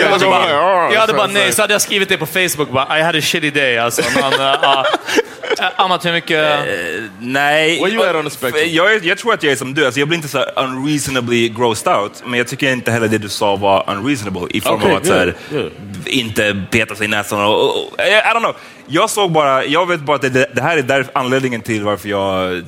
jag, 0.00 0.08
hade 0.08 0.26
bara, 0.26 0.28
over 0.28 0.46
there, 0.46 0.58
"Oh, 0.58 0.92
jag 0.92 1.00
hade 1.00 1.12
bara 1.12 1.26
nej, 1.26 1.42
right." 1.42 1.54
så 1.54 1.62
hade 1.62 1.74
jag 1.74 1.82
skrivit 1.82 2.08
det 2.08 2.18
på 2.18 2.26
Facebook. 2.26 2.70
Bara, 2.70 2.98
I 2.98 3.02
had 3.02 3.16
a 3.16 3.20
shitty 3.20 3.50
day. 3.50 3.78
Alltså, 3.78 4.02
man, 4.20 4.32
uh, 4.32 4.84
uh, 5.60 5.66
ammat 5.76 6.04
hur 6.04 6.12
mycket... 6.12 6.58
nej. 7.18 7.82
Where 7.82 7.92
you 7.92 8.08
at 8.08 8.16
on 8.16 8.24
the 8.24 8.30
spectrum? 8.30 8.68
Jag, 8.70 9.04
jag 9.04 9.18
tror 9.18 9.34
att 9.34 9.42
jag 9.42 9.52
är 9.52 9.56
som 9.56 9.74
du. 9.74 9.84
Alltså, 9.84 10.00
jag 10.00 10.08
blir 10.08 10.16
inte 10.16 10.28
så 10.28 10.44
unreasonably 10.56 11.48
grossed 11.48 11.92
out, 11.92 12.22
men 12.24 12.38
jag 12.38 12.48
tycker 12.48 12.72
inte 12.72 12.90
heller 12.90 13.08
det 13.08 13.18
du 13.18 13.28
sa 13.28 13.56
var 13.56 13.84
unreasonable 13.90 14.46
i 14.50 14.60
form 14.60 14.74
Okay, 14.74 14.90
av 14.90 14.96
att 14.96 15.06
så 15.06 15.14
här, 15.14 15.34
good. 15.50 15.72
inte 16.06 16.64
peta 16.70 16.94
sig 16.94 17.04
i 17.04 17.08
näsan. 17.08 17.44
Och, 17.44 17.64
och, 17.64 17.76
och, 17.76 18.00
I 18.00 18.34
don't 18.34 18.38
know. 18.38 18.56
Jag 18.86 19.10
såg 19.10 19.32
bara, 19.32 19.64
jag 19.64 19.88
vet 19.88 20.00
bara 20.00 20.16
att 20.16 20.22
det, 20.22 20.54
det 20.54 20.62
här 20.62 20.76
är 20.76 20.82
där 20.82 21.06
anledningen 21.12 21.60
till 21.60 21.84
varför 21.84 22.08
jag 22.08 22.62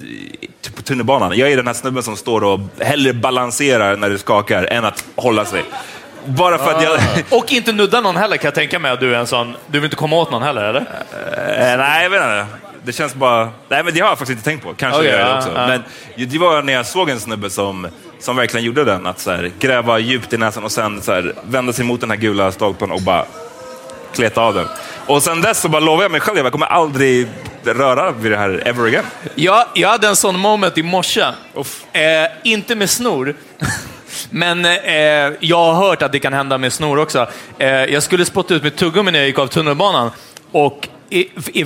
på 0.76 0.82
tunnelbanan. 0.82 1.38
Jag 1.38 1.52
är 1.52 1.56
den 1.56 1.66
här 1.66 1.74
snubben 1.74 2.02
som 2.02 2.16
står 2.16 2.44
och 2.44 2.60
hellre 2.80 3.12
balanserar 3.12 3.96
när 3.96 4.10
det 4.10 4.18
skakar 4.18 4.64
än 4.64 4.84
att 4.84 5.04
hålla 5.16 5.44
sig. 5.44 5.64
Bara 6.26 6.58
för 6.58 6.72
att 6.72 6.82
jag... 6.82 6.98
Och 7.30 7.52
inte 7.52 7.72
nudda 7.72 8.00
någon 8.00 8.16
heller 8.16 8.36
kan 8.36 8.46
jag 8.46 8.54
tänka 8.54 8.78
mig 8.78 8.90
att 8.90 9.00
du 9.00 9.14
är 9.14 9.18
en 9.18 9.26
sån... 9.26 9.56
Du 9.66 9.78
vill 9.78 9.84
inte 9.84 9.96
komma 9.96 10.16
åt 10.16 10.30
någon 10.30 10.42
heller, 10.42 10.64
eller? 10.64 10.80
Eh, 10.80 11.78
nej, 11.78 12.02
jag 12.02 12.10
vet 12.10 12.20
inte. 12.20 12.63
Det 12.84 12.92
känns 12.92 13.14
bara... 13.14 13.50
Nej, 13.68 13.84
men 13.84 13.94
det 13.94 14.00
har 14.00 14.08
jag 14.08 14.18
faktiskt 14.18 14.38
inte 14.38 14.50
tänkt 14.50 14.62
på. 14.62 14.74
Kanske 14.74 15.00
Okej, 15.00 15.10
det 15.10 15.18
gör 15.18 15.26
jag 15.26 15.36
ja, 15.36 15.38
också. 15.38 15.52
ja. 15.54 15.66
Men 15.66 15.82
det 16.28 16.38
var 16.38 16.62
när 16.62 16.72
jag 16.72 16.86
såg 16.86 17.10
en 17.10 17.20
snubbe 17.20 17.50
som, 17.50 17.88
som 18.20 18.36
verkligen 18.36 18.66
gjorde 18.66 18.84
den. 18.84 19.06
Att 19.06 19.20
så 19.20 19.30
här, 19.30 19.50
gräva 19.58 19.98
djupt 19.98 20.32
i 20.32 20.36
näsan 20.36 20.64
och 20.64 20.72
sen 20.72 21.02
så 21.02 21.12
här, 21.12 21.34
vända 21.44 21.72
sig 21.72 21.84
mot 21.84 22.00
den 22.00 22.10
här 22.10 22.16
gula 22.16 22.52
stolpen 22.52 22.90
och 22.90 23.02
bara 23.02 23.24
kleta 24.14 24.40
av 24.40 24.54
den. 24.54 24.66
Och 25.06 25.22
sen 25.22 25.40
dess 25.40 25.60
så 25.60 25.68
bara 25.68 25.80
lovar 25.80 26.02
jag 26.02 26.12
mig 26.12 26.20
själv 26.20 26.38
att 26.38 26.44
jag 26.44 26.52
kommer 26.52 26.66
aldrig 26.66 27.28
röra 27.64 28.10
vid 28.10 28.32
det 28.32 28.38
här 28.38 28.62
ever 28.68 28.86
again. 28.86 29.04
Jag, 29.34 29.66
jag 29.74 29.88
hade 29.88 30.08
en 30.08 30.16
sån 30.16 30.38
moment 30.38 30.78
i 30.78 30.82
morse. 30.82 31.24
Eh, 31.92 32.02
inte 32.44 32.74
med 32.74 32.90
snor. 32.90 33.34
Men 34.30 34.64
eh, 34.64 35.32
jag 35.40 35.72
har 35.72 35.74
hört 35.74 36.02
att 36.02 36.12
det 36.12 36.18
kan 36.18 36.32
hända 36.32 36.58
med 36.58 36.72
snor 36.72 36.98
också. 36.98 37.28
Eh, 37.58 37.68
jag 37.68 38.02
skulle 38.02 38.24
spotta 38.24 38.54
ut 38.54 38.62
mitt 38.62 38.76
tuggummi 38.76 39.10
när 39.10 39.18
jag 39.18 39.28
gick 39.28 39.38
av 39.38 39.46
tunnelbanan. 39.46 40.10
Och 40.52 40.88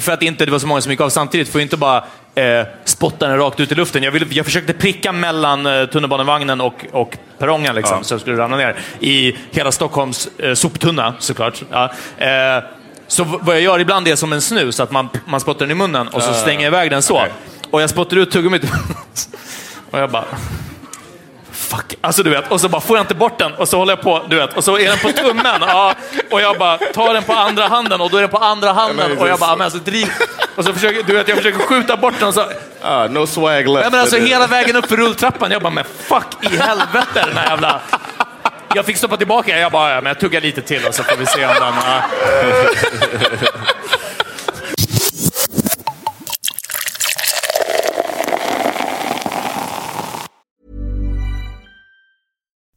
för 0.00 0.12
att 0.12 0.22
inte 0.22 0.44
det 0.44 0.52
var 0.52 0.58
så 0.58 0.66
många 0.66 0.80
som 0.80 0.92
gick 0.92 1.00
av 1.00 1.08
samtidigt, 1.08 1.48
får 1.48 1.60
inte 1.60 1.76
bara 1.76 2.04
eh, 2.34 2.66
spotta 2.84 3.28
den 3.28 3.38
rakt 3.38 3.60
ut 3.60 3.72
i 3.72 3.74
luften. 3.74 4.02
Jag, 4.02 4.10
ville, 4.12 4.26
jag 4.30 4.46
försökte 4.46 4.72
pricka 4.72 5.12
mellan 5.12 5.66
eh, 5.66 5.86
tunnelbanevagnen 5.86 6.60
och, 6.60 6.86
och 6.92 7.16
perrongen, 7.38 7.74
liksom, 7.74 7.96
Ja. 7.98 8.04
så 8.04 8.14
jag 8.14 8.20
skulle 8.20 8.36
ramla 8.36 8.56
ner. 8.56 8.76
I 9.00 9.36
hela 9.50 9.72
Stockholms 9.72 10.28
eh, 10.38 10.54
soptunna, 10.54 11.14
såklart. 11.18 11.62
Ja. 11.70 11.84
Eh, 12.18 12.64
så 13.06 13.24
vad 13.24 13.54
jag 13.56 13.62
gör 13.62 13.78
ibland 13.78 14.08
är 14.08 14.16
som 14.16 14.32
en 14.32 14.40
snus, 14.40 14.80
att 14.80 14.90
man, 14.90 15.08
man 15.24 15.40
spottar 15.40 15.60
den 15.60 15.70
i 15.70 15.74
munnen 15.74 16.08
och 16.08 16.22
så 16.22 16.32
stänger 16.34 16.60
jag 16.60 16.70
iväg 16.70 16.90
den 16.90 17.02
så. 17.02 17.26
Och 17.70 17.82
jag 17.82 17.90
spottar 17.90 18.16
ut 18.16 18.30
tuggummit 18.30 18.62
och 19.90 19.98
jag 19.98 20.10
bara... 20.10 20.24
Fuck. 21.68 21.94
Alltså 22.00 22.22
du 22.22 22.30
vet, 22.30 22.50
och 22.50 22.60
så 22.60 22.68
bara 22.68 22.80
får 22.80 22.96
jag 22.96 23.04
inte 23.04 23.14
bort 23.14 23.38
den 23.38 23.54
och 23.54 23.68
så 23.68 23.78
håller 23.78 23.92
jag 23.92 24.00
på, 24.00 24.22
du 24.28 24.36
vet, 24.36 24.56
och 24.56 24.64
så 24.64 24.78
är 24.78 24.88
den 24.88 24.98
på 24.98 25.12
tummen. 25.12 25.60
Ja, 25.60 25.94
och 26.30 26.40
jag 26.40 26.58
bara 26.58 26.78
tar 26.78 27.14
den 27.14 27.22
på 27.22 27.32
andra 27.32 27.68
handen 27.68 28.00
och 28.00 28.10
då 28.10 28.16
är 28.16 28.20
den 28.20 28.30
på 28.30 28.36
andra 28.36 28.72
handen 28.72 29.18
och 29.18 29.28
jag 29.28 29.38
bara, 29.38 29.56
men 29.56 29.64
alltså 29.64 29.78
driv. 29.78 30.08
Och 30.56 30.64
så 30.64 30.72
försöker, 30.72 31.02
du 31.02 31.12
vet, 31.12 31.28
jag 31.28 31.36
försöker 31.36 31.58
skjuta 31.58 31.96
bort 31.96 32.14
den 32.18 32.28
och 32.28 32.34
så, 32.34 32.44
ah, 32.82 33.06
no 33.06 33.26
swag 33.26 33.68
left. 33.68 33.84
ja, 33.84 33.90
men 33.90 34.00
alltså 34.00 34.16
uh, 34.16 34.26
hela 34.26 34.46
vägen 34.46 34.76
upp 34.76 34.88
för 34.88 34.96
rulltrappan. 34.96 35.50
Jag 35.50 35.62
bara, 35.62 35.72
men 35.72 35.84
fuck 35.84 36.26
i 36.40 36.56
helvete 36.56 37.24
den 37.26 37.36
här 37.36 37.50
jävla... 37.50 37.80
Jag 38.74 38.84
fick 38.86 38.96
stoppa 38.96 39.16
tillbaka. 39.16 39.58
Jag 39.58 39.72
bara, 39.72 39.90
ja, 39.94 40.00
men 40.00 40.06
jag 40.06 40.20
tuggar 40.20 40.40
lite 40.40 40.62
till 40.62 40.86
och 40.86 40.94
så 40.94 41.02
får 41.02 41.16
vi 41.16 41.26
se 41.26 41.46
om 41.46 41.54
den... 41.60 41.74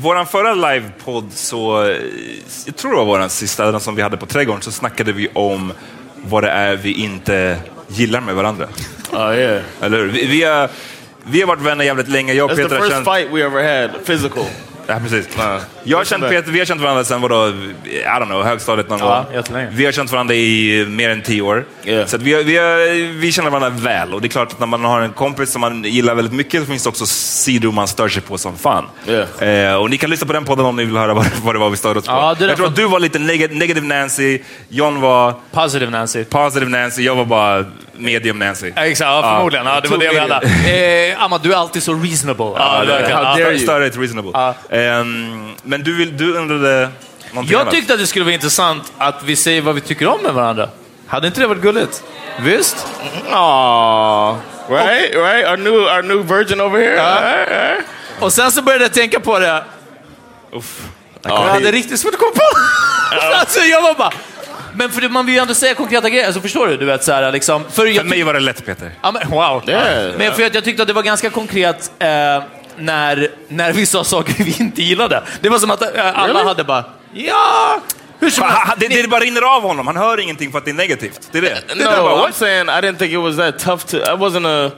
Våran 0.00 0.26
förra 0.26 0.54
livepodd 0.54 1.32
så, 1.32 1.94
jag 2.66 2.76
tror 2.76 2.90
det 2.90 2.96
var 2.96 3.04
våran 3.04 3.30
sista, 3.30 3.70
den 3.70 3.80
som 3.80 3.94
vi 3.94 4.02
hade 4.02 4.16
på 4.16 4.26
Trädgården, 4.26 4.62
så 4.62 4.72
snackade 4.72 5.12
vi 5.12 5.28
om 5.34 5.72
vad 6.24 6.42
det 6.42 6.50
är 6.50 6.76
vi 6.76 6.92
inte 6.92 7.58
gillar 7.88 8.20
med 8.20 8.34
varandra. 8.34 8.66
Oh 9.12 9.36
yeah. 9.36 9.62
Eller 9.80 9.98
hur? 9.98 10.06
Vi, 10.06 10.26
vi, 10.26 10.42
har, 10.44 10.68
vi 11.24 11.40
har 11.40 11.48
varit 11.48 11.62
vänner 11.62 11.84
jävligt 11.84 12.08
länge. 12.08 12.32
Jag 12.32 12.44
och 12.44 12.50
That's 12.50 12.56
the 12.56 12.62
Peter 12.62 12.80
first 12.80 12.92
känt... 12.92 13.04
fight 13.04 13.32
we 13.32 13.44
ever 13.44 13.82
had, 13.82 14.06
physical. 14.06 14.44
Ja, 14.86 14.98
precis. 15.02 15.28
Jag 15.84 15.98
har 15.98 16.04
känt. 16.04 16.28
Peter, 16.28 16.52
vi 16.52 16.58
har 16.58 16.66
känt 16.66 16.80
varandra 16.80 17.04
sedan 17.04 17.20
vadå, 17.20 17.48
I 17.48 17.52
don't 18.06 18.26
know, 18.26 18.44
högstadiet 18.44 18.88
någon 18.88 18.98
Ja, 18.98 19.26
gång. 19.32 19.66
Vi 19.70 19.84
har 19.84 19.92
känt 19.92 20.12
varandra 20.12 20.34
i 20.34 20.86
mer 20.88 21.10
än 21.10 21.22
tio 21.22 21.42
år. 21.42 21.64
Yeah. 21.84 22.06
Så 22.06 22.18
vi, 22.18 22.34
har, 22.34 22.42
vi, 22.42 22.56
har, 22.56 23.18
vi 23.20 23.32
känner 23.32 23.50
varandra 23.50 23.70
väl. 23.70 24.14
Och 24.14 24.20
det 24.20 24.26
är 24.26 24.30
klart 24.30 24.52
att 24.52 24.60
när 24.60 24.66
man 24.66 24.84
har 24.84 25.00
en 25.00 25.12
kompis 25.12 25.50
som 25.50 25.60
man 25.60 25.84
gillar 25.84 26.14
väldigt 26.14 26.34
mycket 26.34 26.60
så 26.60 26.66
finns 26.66 26.82
det 26.82 26.88
också 26.88 27.06
sidor 27.06 27.72
man 27.72 27.88
stör 27.88 28.08
sig 28.08 28.22
på 28.22 28.38
som 28.38 28.56
fan. 28.56 28.84
Yeah. 29.08 29.72
Eh, 29.72 29.76
och 29.76 29.90
ni 29.90 29.98
kan 29.98 30.10
lyssna 30.10 30.26
på 30.26 30.32
den 30.32 30.44
podden 30.44 30.66
om 30.66 30.76
ni 30.76 30.84
vill 30.84 30.96
höra 30.96 31.14
vad, 31.14 31.26
vad 31.42 31.54
det 31.54 31.58
var 31.58 31.70
vi 31.70 31.76
störde 31.76 31.98
oss 31.98 32.06
på. 32.06 32.12
Ja, 32.12 32.36
jag 32.40 32.56
tror 32.56 32.66
att 32.66 32.76
du 32.76 32.84
var 32.84 33.00
lite 33.00 33.18
neg 33.18 33.56
negative 33.56 33.86
Nancy, 33.86 34.38
John 34.68 35.00
var 35.00 35.34
Positive 35.52 35.90
Nancy. 35.90 36.24
positive 36.24 36.70
Nancy, 36.70 37.02
jag 37.02 37.14
var 37.14 37.24
bara 37.24 37.64
medium 37.98 38.38
Nancy. 38.38 38.72
Ja, 38.76 38.84
Exakt, 38.86 39.08
ja, 39.08 39.22
förmodligen. 39.36 39.66
Ja, 39.66 39.80
det 39.80 39.88
var 39.88 39.98
det 39.98 40.08
vi 40.08 40.18
hade. 40.18 40.34
Eh, 41.12 41.22
Amma, 41.22 41.38
du 41.38 41.52
är 41.52 41.56
alltid 41.56 41.82
så 41.82 41.94
reasonable. 41.94 42.44
Ja, 42.56 42.84
det- 42.86 43.10
Ja. 43.10 43.20
dare 43.22 43.40
you. 43.40 43.58
Större 43.58 43.86
ett 43.86 43.96
reasonable. 43.96 44.54
Ehm, 44.70 45.50
men 45.62 45.82
du, 45.82 45.96
vill, 45.96 46.16
du 46.16 46.36
undrade 46.36 46.88
någonting 47.30 47.52
Jag 47.52 47.60
annat. 47.60 47.74
tyckte 47.74 47.92
att 47.94 48.00
det 48.00 48.06
skulle 48.06 48.24
vara 48.24 48.34
intressant 48.34 48.92
att 48.98 49.22
vi 49.24 49.36
säger 49.36 49.60
vad 49.62 49.74
vi 49.74 49.80
tycker 49.80 50.06
om 50.06 50.20
med 50.22 50.32
varandra. 50.34 50.68
Hade 51.06 51.26
inte 51.26 51.40
det 51.40 51.46
varit 51.46 51.62
gulligt? 51.62 52.02
Visst? 52.40 52.86
Aw, 53.32 54.36
right, 54.68 55.14
right. 55.14 55.48
Our 55.48 55.56
new, 55.56 55.72
our 55.74 56.02
new 56.02 56.26
virgin 56.36 56.60
over 56.60 56.78
here. 56.80 57.02
Alright. 57.02 57.84
Och 58.20 58.32
sen 58.32 58.52
så 58.52 58.62
började 58.62 58.84
jag 58.84 58.92
tänka 58.92 59.20
på 59.20 59.38
det. 59.38 59.64
Uff. 60.52 60.80
jag 61.22 61.36
hade 61.36 61.72
riktigt 61.72 62.00
svårt 62.00 62.14
att 62.14 62.20
komma 62.20 62.32
på 62.32 62.40
alltså, 63.40 63.60
jag 63.60 63.82
var 63.82 63.94
bara... 63.94 64.12
Men 64.76 64.90
för 64.90 65.00
det, 65.00 65.08
man 65.08 65.26
vill 65.26 65.34
ju 65.34 65.40
ändå 65.40 65.54
säga 65.54 65.74
konkreta 65.74 66.10
grejer, 66.10 66.26
alltså, 66.26 66.40
förstår 66.40 66.66
du? 66.68 66.76
Du 66.76 66.84
vet, 66.86 67.04
så 67.04 67.12
här, 67.12 67.32
liksom, 67.32 67.64
för 67.70 67.86
jag 67.86 67.96
För 67.96 68.04
mig 68.04 68.22
var 68.22 68.34
det 68.34 68.40
lätt 68.40 68.66
Peter. 68.66 68.90
Ja, 69.02 69.12
men, 69.12 69.30
wow. 69.30 69.62
Yeah. 69.68 70.14
Men 70.18 70.32
för 70.32 70.42
att 70.46 70.54
jag 70.54 70.64
tyckte 70.64 70.82
att 70.82 70.88
det 70.88 70.94
var 70.94 71.02
ganska 71.02 71.30
konkret 71.30 71.90
eh, 71.98 72.08
när, 72.78 73.28
när 73.48 73.72
vi 73.72 73.86
sa 73.86 74.04
saker 74.04 74.34
vi 74.44 74.56
inte 74.60 74.82
gillade. 74.82 75.22
Det 75.40 75.48
var 75.48 75.58
som 75.58 75.70
att 75.70 75.82
eh, 75.96 76.18
alla 76.18 76.44
hade 76.44 76.64
bara, 76.64 76.84
ja, 77.12 77.80
hur 78.18 78.30
som 78.30 78.44
han- 78.44 78.76
det, 78.78 78.88
det 78.88 79.08
bara 79.08 79.20
rinner 79.20 79.56
av 79.56 79.62
honom, 79.62 79.86
han 79.86 79.96
hör 79.96 80.20
ingenting 80.20 80.52
för 80.52 80.58
att 80.58 80.64
det 80.64 80.70
är 80.70 80.74
negativt. 80.74 81.28
Det 81.32 81.38
är 81.38 81.42
det. 81.42 81.48
det, 81.68 81.74
No, 81.74 81.78
det 81.78 81.84
bara, 81.84 82.14
I'm 82.14 82.18
what? 82.18 82.34
saying 82.34 82.68
I 82.68 82.70
didn't 82.70 82.96
think 82.98 83.12
it 83.12 83.18
was 83.18 83.36
that 83.36 83.58
tough 83.58 83.84
to. 83.86 83.96
I 83.96 84.16
wasn't 84.16 84.46
a. 84.46 84.70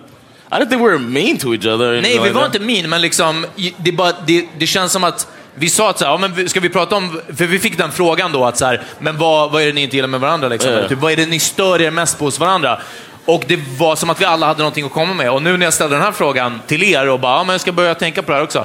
I 0.51 0.55
didn't 0.55 0.69
think 0.71 0.81
we 0.83 0.89
were 0.89 0.99
mean 0.99 1.37
to 1.39 1.55
each 1.55 1.67
other. 1.67 1.93
Nej, 2.03 2.03
vi 2.03 2.09
like 2.19 2.33
var 2.33 2.43
that. 2.43 2.55
inte 2.55 2.67
min, 2.67 2.89
men 2.91 3.01
liksom, 3.01 3.47
det, 3.77 3.93
bara, 3.93 4.13
det, 4.27 4.49
det 4.59 4.67
känns 4.67 4.93
som 4.93 5.05
att 5.05 5.27
vi 5.59 5.71
sa 5.71 5.91
att 5.91 5.99
så 5.99 6.05
här, 6.05 6.13
ja, 6.13 6.19
men 6.19 6.49
ska 6.49 6.61
vi 6.61 6.69
prata 6.69 6.97
om, 6.97 7.21
för 7.37 7.45
vi 7.47 7.59
fick 7.59 7.79
den 7.79 7.93
frågan 7.93 8.33
då, 8.33 8.45
att 8.45 8.57
så 8.59 8.65
här, 8.65 8.83
men 8.99 9.19
vad, 9.19 9.51
vad 9.53 9.63
är 9.63 9.67
det 9.67 9.73
ni 9.73 9.83
inte 9.83 9.97
gillar 9.97 10.09
med 10.09 10.21
varandra? 10.21 10.49
Liksom? 10.49 10.73
Ja. 10.73 10.89
Typ, 10.89 10.99
vad 10.99 11.13
är 11.13 11.17
det 11.17 11.27
ni 11.27 11.39
stör 11.39 11.81
er 11.81 11.91
mest 11.91 12.19
på 12.19 12.25
hos 12.25 12.39
varandra? 12.39 12.79
Och 13.25 13.45
det 13.47 13.59
var 13.79 13.97
som 13.97 14.11
att 14.11 14.21
vi 14.21 14.25
alla 14.25 14.47
hade 14.47 14.59
någonting 14.59 14.85
att 14.87 14.93
komma 14.93 15.15
med. 15.15 15.31
Och 15.31 15.43
nu 15.43 15.57
när 15.57 15.67
jag 15.67 15.75
ställde 15.75 15.97
den 15.97 16.05
här 16.05 16.13
frågan 16.13 16.61
till 16.67 16.83
er 16.83 17.09
och 17.09 17.21
bara, 17.21 17.37
ja, 17.37 17.45
men 17.45 17.53
jag 17.55 17.61
ska 17.61 17.73
börja 17.73 17.95
tänka 17.95 18.23
på 18.23 18.31
det 18.31 18.37
här 18.37 18.45
också. 18.45 18.65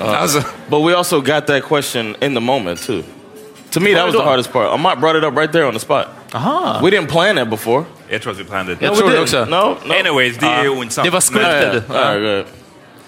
Alltså, 0.00 0.42
But 0.68 0.86
we 0.88 0.96
also 0.96 1.20
got 1.20 1.46
that 1.46 1.64
question 1.68 2.16
in 2.20 2.34
the 2.34 2.40
moment 2.40 2.86
too. 2.86 3.02
To 3.70 3.80
me, 3.80 3.94
that 3.94 4.06
was 4.06 4.12
the 4.14 4.22
hardest 4.22 4.52
part. 4.52 4.68
Amat 4.72 5.00
brought 5.00 5.16
it 5.18 5.24
up 5.24 5.36
right 5.38 5.52
there 5.52 5.66
on 5.66 5.72
the 5.74 5.80
spot. 5.80 6.04
Aha. 6.32 6.80
We 6.82 6.90
didn't 6.90 7.06
plan 7.08 7.36
that 7.36 7.48
before. 7.50 7.84
jag 8.08 8.22
tror 8.22 8.32
att 8.32 8.38
vi 8.38 8.44
plannade 8.44 8.76
Jag 8.80 8.92
det. 8.92 8.96
tror 8.96 9.08
we 9.08 9.12
det 9.14 9.18
didn't. 9.18 9.22
också. 9.22 9.44
No, 9.44 9.76
no. 9.84 9.92
Anyways, 10.00 10.36
det 10.38 10.46
är 10.46 10.62
ju 10.62 10.68
ointressant. 10.68 11.04
Det 11.04 11.10
var 11.10 11.22
Men- 11.32 11.82
scripted. 11.82 12.44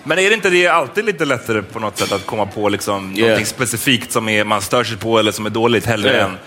Men 0.07 0.19
är 0.19 0.29
det 0.31 0.35
inte 0.35 0.51
det 0.51 0.67
alltid 0.67 1.05
lite 1.05 1.25
lättare 1.25 1.63
på 1.63 1.79
något 1.81 1.99
sätt 1.99 2.13
att 2.13 2.27
komma 2.27 2.47
på 2.47 2.69
liksom 2.69 3.13
Yeah. 3.17 3.21
någonting 3.29 3.47
specifikt 3.47 4.13
som 4.13 4.29
är, 4.29 4.45
man 4.45 4.61
stör 4.63 4.85
sig 4.85 4.97
på 4.97 5.19
eller 5.19 5.33
som 5.33 5.47
är 5.47 5.51
dåligt 5.51 5.87
hellre 5.87 6.11
Yeah. 6.11 6.31
än... 6.31 6.39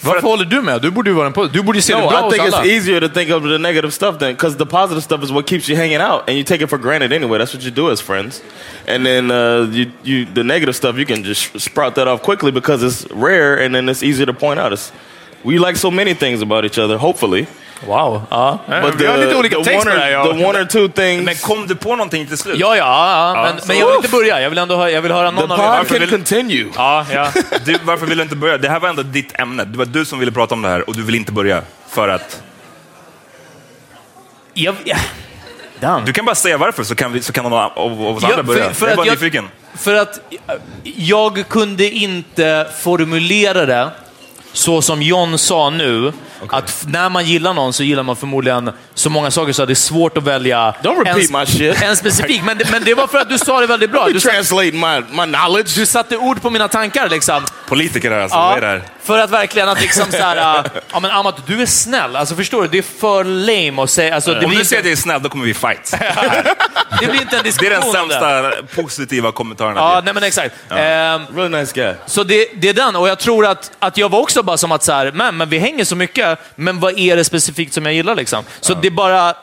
Varför 0.00 0.22
håller 0.22 0.44
du 0.44 0.62
med? 0.62 0.82
Du 0.82 0.90
borde 0.90 1.10
ju 1.10 1.16
vara 1.16 1.26
en 1.26 1.32
på. 1.32 1.44
Du 1.46 1.62
borde 1.62 1.78
ju 1.78 1.82
se 1.82 1.94
det 1.94 2.00
No, 2.00 2.08
bra 2.08 2.28
I 2.28 2.30
think 2.32 2.54
alla. 2.54 2.62
it's 2.62 2.66
easier 2.66 3.00
to 3.00 3.08
think 3.08 3.30
of 3.30 3.42
the 3.42 3.58
negative 3.58 3.90
stuff 3.90 4.18
then, 4.18 4.32
because 4.34 4.58
the 4.58 4.66
positive 4.66 5.02
stuff 5.02 5.24
is 5.24 5.30
what 5.30 5.48
keeps 5.48 5.68
you 5.70 5.78
hanging 5.78 6.00
out, 6.00 6.20
and 6.28 6.36
you 6.36 6.44
take 6.44 6.64
it 6.64 6.70
for 6.70 6.78
granted 6.78 7.12
anyway. 7.12 7.38
That's 7.38 7.54
what 7.54 7.64
you 7.64 7.70
do 7.74 7.90
as 7.90 8.00
friends. 8.00 8.42
And 8.88 9.04
then 9.06 9.30
uh, 9.30 9.66
you, 9.72 9.86
you, 10.04 10.26
the 10.34 10.44
negative 10.44 10.74
stuff, 10.76 10.96
you 10.98 11.06
can 11.06 11.24
just 11.24 11.60
sprout 11.60 11.94
that 11.94 12.06
off 12.06 12.22
quickly 12.22 12.52
because 12.52 12.84
it's 12.86 13.06
rare, 13.10 13.64
and 13.64 13.74
then 13.74 13.88
it's 13.88 14.02
easier 14.04 14.26
to 14.26 14.32
point 14.34 14.60
out. 14.60 14.72
It's, 14.72 14.92
we 15.44 15.58
like 15.58 15.76
so 15.76 15.90
many 15.90 16.14
things 16.14 16.42
about 16.42 16.64
each 16.64 16.78
other, 16.78 16.96
hopefully. 16.98 17.46
Wow. 17.86 18.22
Ja. 18.30 18.58
But 18.82 18.94
vi 19.00 19.06
har 19.06 19.18
lite 19.18 19.36
olika 19.36 19.56
the, 19.62 19.70
one 19.76 19.84
på 19.84 19.88
det 19.90 19.98
här. 20.00 20.10
ja. 20.10 20.24
the 20.24 20.30
one 20.30 20.60
or 20.60 20.64
two 20.64 20.88
things. 20.88 21.24
Men 21.24 21.34
kom 21.34 21.66
du 21.66 21.74
på 21.74 21.90
någonting 21.96 22.26
till 22.26 22.38
slut? 22.38 22.56
Ja, 22.58 22.76
ja, 22.76 23.34
ja, 23.36 23.42
men, 23.42 23.60
men 23.66 23.78
jag 23.78 23.86
vill 23.86 23.96
inte 23.96 24.08
börja. 24.08 24.40
Jag 24.40 24.50
vill 24.50 24.58
ändå 24.58 24.76
höra, 24.76 24.90
jag 24.90 25.02
vill 25.02 25.12
höra 25.12 25.30
the 25.30 25.34
någon 25.34 25.50
av 25.52 25.56
pod 25.56 25.64
er. 25.66 25.68
Varför 25.70 25.84
can 25.94 26.00
vill- 26.00 26.10
continue. 26.10 26.66
Ja, 26.76 27.06
ja. 27.12 27.28
Du, 27.64 27.78
varför 27.84 28.06
vill 28.06 28.16
du 28.18 28.22
inte 28.22 28.36
börja? 28.36 28.58
Det 28.58 28.68
här 28.68 28.80
var 28.80 28.88
ändå 28.88 29.02
ditt 29.02 29.40
ämne. 29.40 29.64
Det 29.64 29.78
var 29.78 29.84
du 29.84 30.04
som 30.04 30.18
ville 30.18 30.32
prata 30.32 30.54
om 30.54 30.62
det 30.62 30.68
här 30.68 30.88
och 30.88 30.96
du 30.96 31.02
vill 31.02 31.14
inte 31.14 31.32
börja 31.32 31.62
för 31.88 32.08
att... 32.08 32.42
jag, 34.54 34.74
ja. 34.84 34.96
Damn. 35.80 36.04
Du 36.04 36.12
kan 36.12 36.24
bara 36.24 36.34
säga 36.34 36.58
varför 36.58 36.84
så 36.84 36.94
kan, 36.94 37.12
vi, 37.12 37.22
så 37.22 37.32
kan 37.32 37.44
någon 37.44 37.52
av, 37.52 37.72
av 37.76 38.00
oss 38.16 38.22
Ja, 38.22 38.28
andra 38.30 38.42
börja. 38.42 38.64
jag 38.80 38.90
är 38.90 38.96
bara 38.96 39.06
jag, 39.06 39.12
nyfiken. 39.12 39.48
för 39.76 39.94
att 39.94 40.20
jag 40.82 41.44
kunde 41.48 41.90
inte 41.90 42.66
formulera 42.78 43.66
det 43.66 43.90
så 44.52 44.82
som 44.82 45.02
John 45.02 45.38
sa 45.38 45.70
nu, 45.70 46.12
att 46.48 46.68
f- 46.68 46.82
när 46.86 47.08
man 47.08 47.24
gillar 47.26 47.54
någon 47.54 47.72
så 47.72 47.82
gillar 47.82 48.02
man 48.02 48.16
förmodligen 48.16 48.70
så 48.94 49.10
många 49.10 49.30
saker 49.30 49.52
så 49.52 49.62
att 49.62 49.68
det 49.68 49.72
är 49.72 49.74
svårt 49.74 50.16
att 50.16 50.22
välja 50.24 50.74
en, 50.84 51.82
en 51.82 51.96
specifik. 51.96 52.42
Men, 52.44 52.58
det- 52.58 52.70
men 52.70 52.84
det 52.84 52.94
var 52.94 53.06
för 53.06 53.18
att 53.18 53.28
du 53.28 53.38
sa 53.38 53.60
det 53.60 53.66
väldigt 53.66 53.90
bra. 53.92 54.00
You 54.04 54.12
Du, 54.12 54.20
translate 54.20 54.72
my, 54.72 55.00
my 55.24 55.32
knowledge. 55.34 55.74
du 55.74 55.86
satte 55.86 56.16
ord 56.16 56.42
på 56.42 56.50
mina 56.50 56.68
tankar. 56.68 57.08
Liksom. 57.08 57.44
Politiker 57.68 58.10
här 58.10 58.18
alltså, 58.20 58.38
vad 58.38 58.56
är 58.56 58.60
det 58.60 58.66
här? 58.66 58.82
för 59.02 59.18
att 59.18 59.30
verkligen 59.30 59.68
att 59.68 59.80
liksom 59.80 60.04
så 60.10 60.16
här, 60.16 60.36
ja 60.92 61.00
men 61.00 61.10
Amat, 61.10 61.46
du 61.46 61.62
är 61.62 61.66
snäll. 61.66 62.16
Alltså 62.16 62.34
förstår 62.34 62.62
du? 62.62 62.68
Det 62.68 62.78
är 62.78 62.82
för 63.00 63.24
lame 63.24 63.82
att 63.82 63.90
säga. 63.90 64.14
Alltså, 64.14 64.34
det, 64.34 64.46
Om 64.46 64.54
du 64.54 64.64
säger 64.64 64.80
att 64.82 64.86
jag 64.86 64.92
är 64.92 64.96
snäll, 64.96 65.22
då 65.22 65.28
kommer 65.28 65.44
vi 65.44 65.54
fight. 65.54 65.94
det 67.00 67.06
blir 67.06 67.20
inte 67.20 67.36
en 67.36 67.42
Det 67.42 67.48
diskussion 67.48 67.72
är 67.72 67.80
den 67.80 68.08
det. 68.08 68.14
sämsta 68.14 68.52
positiva 68.82 69.32
kommentaren. 69.32 69.76
Ja, 69.76 70.02
nej 70.04 70.14
men 70.14 70.22
exakt. 70.22 70.54
Ehm, 70.70 71.22
Really 71.36 71.58
nice 71.60 71.72
guy. 71.74 71.94
Så 72.06 72.22
det, 72.24 72.48
det 72.54 72.68
är 72.68 72.74
den, 72.74 72.96
och 72.96 73.08
jag 73.08 73.18
tror 73.18 73.46
att, 73.46 73.70
att 73.78 73.96
jag 73.98 74.08
var 74.08 74.20
också 74.38 74.46
bara 74.46 74.56
som 74.56 74.72
att 74.72 74.82
så 74.82 74.92
här, 74.92 75.12
men, 75.12 75.36
men 75.36 75.48
vi 75.48 75.58
hänger 75.58 75.84
så 75.84 75.96
mycket, 75.96 76.38
men 76.56 76.80
vad 76.80 76.98
är 76.98 77.16
det 77.16 77.24
specifikt 77.24 77.74
som 77.74 77.84
jag 77.84 77.94
gillar 77.94 78.14
liksom? 78.14 78.44
Så 78.60 78.74
det 78.74 78.90
bara, 78.90 79.34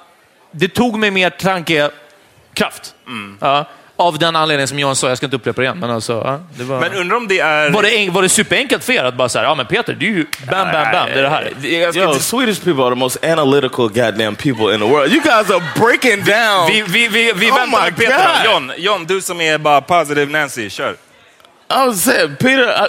det 0.51 0.67
tog 0.67 0.99
mig 0.99 1.11
mer 1.11 1.29
tankekraft. 1.29 2.95
Mm. 3.07 3.37
Ja, 3.41 3.65
av 3.97 4.19
den 4.19 4.35
anledningen 4.35 4.67
som 4.67 4.79
Johan 4.79 4.95
sa, 4.95 5.07
jag 5.07 5.17
ska 5.17 5.25
inte 5.25 5.35
upprepa 5.35 5.61
det 5.61 5.65
igen, 5.65 5.77
men 5.79 5.91
alltså, 5.91 6.13
ja, 6.25 6.39
det 6.57 6.63
var... 6.63 6.79
Men 6.79 6.93
undrar 6.93 7.17
om 7.17 7.27
det 7.27 7.39
är... 7.39 7.69
var, 7.69 7.83
det, 7.83 7.97
en- 7.97 8.13
var 8.13 8.21
det 8.21 8.29
superenkelt 8.29 8.83
för 8.83 8.93
er 8.93 9.03
att 9.03 9.15
bara 9.15 9.29
säga, 9.29 9.43
ja 9.43 9.55
men 9.55 9.65
Peter, 9.65 9.93
du 9.93 10.05
är 10.05 10.11
ju 10.11 10.25
bam, 10.49 10.71
bam, 10.71 10.91
bam, 10.91 11.09
det 11.13 11.19
är 11.19 11.23
det 11.23 11.29
här. 11.29 11.53
Yo, 11.63 12.09
inte- 12.09 12.23
Swedish 12.23 12.63
people 12.63 12.83
are 12.83 12.89
the 12.89 12.99
most 12.99 13.25
analytical 13.25 13.87
goddamn 13.89 14.35
people 14.35 14.73
in 14.73 14.79
the 14.79 14.87
world. 14.87 15.13
You 15.13 15.21
guys 15.21 15.51
are 15.51 15.63
breaking 15.79 16.23
down. 16.23 16.67
Vi, 16.71 16.81
vi, 16.87 17.07
vi, 17.07 17.33
vi 17.33 17.51
Oh 17.51 17.55
väntar 17.55 17.65
my 17.83 17.91
med 17.91 17.95
Peter. 17.95 18.43
God. 18.43 18.51
John, 18.53 18.71
John, 18.77 19.05
du 19.05 19.21
som 19.21 19.41
är 19.41 19.57
bara 19.57 19.81
positive 19.81 20.31
Nancy, 20.31 20.69
kör. 20.69 20.95
I 21.71 21.87
was 21.87 22.03
saying, 22.03 22.35
Peter, 22.35 22.85
I, 22.85 22.87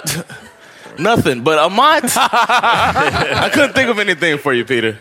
nothing, 0.99 1.43
but 1.43 1.59
Amat, 1.59 2.03
I 2.15 3.49
couldn't 3.53 3.73
think 3.73 3.89
of 3.89 3.99
anything 3.99 4.37
for 4.37 4.53
you, 4.53 4.65
Peter. 4.65 4.97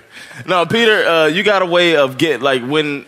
No, 0.47 0.66
Peter, 0.66 1.07
uh, 1.07 1.26
you 1.26 1.42
got 1.42 1.62
a 1.62 1.66
way 1.66 1.97
of 1.97 2.18
get 2.18 2.42
like 2.42 2.62
when 2.62 3.07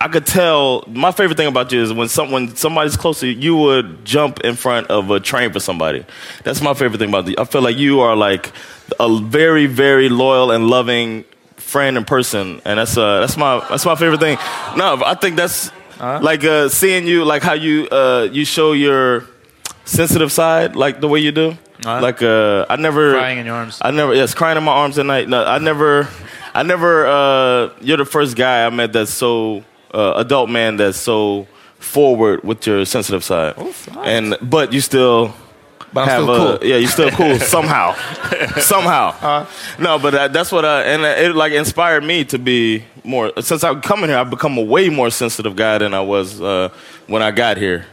I 0.00 0.08
could 0.08 0.26
tell. 0.26 0.84
My 0.86 1.10
favorite 1.10 1.36
thing 1.36 1.48
about 1.48 1.72
you 1.72 1.82
is 1.82 1.92
when 1.92 2.08
someone 2.08 2.54
somebody's 2.54 2.96
close 2.96 3.20
to 3.20 3.26
you, 3.26 3.38
you 3.38 3.56
would 3.56 4.04
jump 4.04 4.40
in 4.40 4.54
front 4.54 4.88
of 4.88 5.10
a 5.10 5.18
train 5.20 5.52
for 5.52 5.60
somebody. 5.60 6.04
That's 6.44 6.60
my 6.60 6.74
favorite 6.74 6.98
thing 6.98 7.08
about 7.08 7.26
you. 7.26 7.34
I 7.38 7.44
feel 7.44 7.62
like 7.62 7.76
you 7.76 8.00
are 8.00 8.14
like 8.14 8.52
a 9.00 9.18
very, 9.18 9.66
very 9.66 10.08
loyal 10.08 10.50
and 10.50 10.68
loving 10.68 11.24
friend 11.56 11.96
and 11.96 12.06
person, 12.06 12.60
and 12.64 12.78
that's 12.78 12.96
uh, 12.96 13.20
that's 13.20 13.36
my 13.36 13.66
that's 13.68 13.84
my 13.84 13.96
favorite 13.96 14.20
thing. 14.20 14.38
No, 14.76 15.02
I 15.04 15.14
think 15.14 15.36
that's 15.36 15.72
like 16.00 16.44
uh, 16.44 16.68
seeing 16.68 17.06
you, 17.06 17.24
like 17.24 17.42
how 17.42 17.54
you 17.54 17.88
uh, 17.88 18.28
you 18.30 18.44
show 18.44 18.72
your 18.72 19.24
sensitive 19.84 20.30
side 20.30 20.76
like 20.76 21.00
the 21.00 21.08
way 21.08 21.18
you 21.18 21.32
do. 21.32 21.56
Uh, 21.86 22.00
like 22.02 22.22
uh, 22.22 22.66
I 22.68 22.76
never 22.76 23.12
Crying 23.12 23.38
in 23.38 23.46
your 23.46 23.54
arms. 23.54 23.78
I 23.80 23.90
never 23.92 24.14
yes, 24.14 24.34
crying 24.34 24.56
in 24.58 24.64
my 24.64 24.72
arms 24.72 24.98
at 24.98 25.06
night. 25.06 25.28
No, 25.28 25.44
I 25.44 25.58
never, 25.58 26.08
I 26.54 26.62
never. 26.64 27.06
Uh, 27.06 27.70
you're 27.80 27.96
the 27.98 28.04
first 28.04 28.36
guy 28.36 28.66
I 28.66 28.70
met 28.70 28.92
that's 28.92 29.12
so 29.12 29.62
uh, 29.94 30.14
adult 30.16 30.50
man 30.50 30.76
that's 30.76 30.98
so 30.98 31.46
forward 31.78 32.42
with 32.42 32.66
your 32.66 32.84
sensitive 32.84 33.22
side. 33.22 33.54
and 34.04 34.36
but 34.42 34.72
you 34.72 34.80
still. 34.80 35.34
But 35.92 36.02
I'm 36.02 36.08
have 36.08 36.22
still 36.24 36.34
a- 36.54 36.58
cool. 36.58 36.68
Yeah, 36.68 36.76
you're 36.76 36.88
still 36.90 37.10
cool 37.12 37.38
somehow, 37.56 37.94
somehow. 38.60 39.08
Uh-huh. 39.22 39.46
no, 39.82 39.98
but 39.98 40.14
uh, 40.14 40.28
that's 40.28 40.52
what 40.52 40.64
I 40.64 40.82
and 40.82 41.02
it 41.02 41.34
like 41.34 41.52
inspired 41.52 42.04
me 42.04 42.24
to 42.26 42.38
be 42.38 42.84
more. 43.04 43.32
Since 43.40 43.64
I'm 43.64 43.80
coming 43.80 44.10
here, 44.10 44.18
I've 44.18 44.28
become 44.30 44.58
a 44.58 44.62
way 44.62 44.90
more 44.90 45.10
sensitive 45.10 45.56
guy 45.56 45.78
than 45.78 45.94
I 45.94 46.00
was 46.00 46.40
uh, 46.42 46.68
when 47.06 47.22
I 47.22 47.30
got 47.30 47.56
here. 47.56 47.86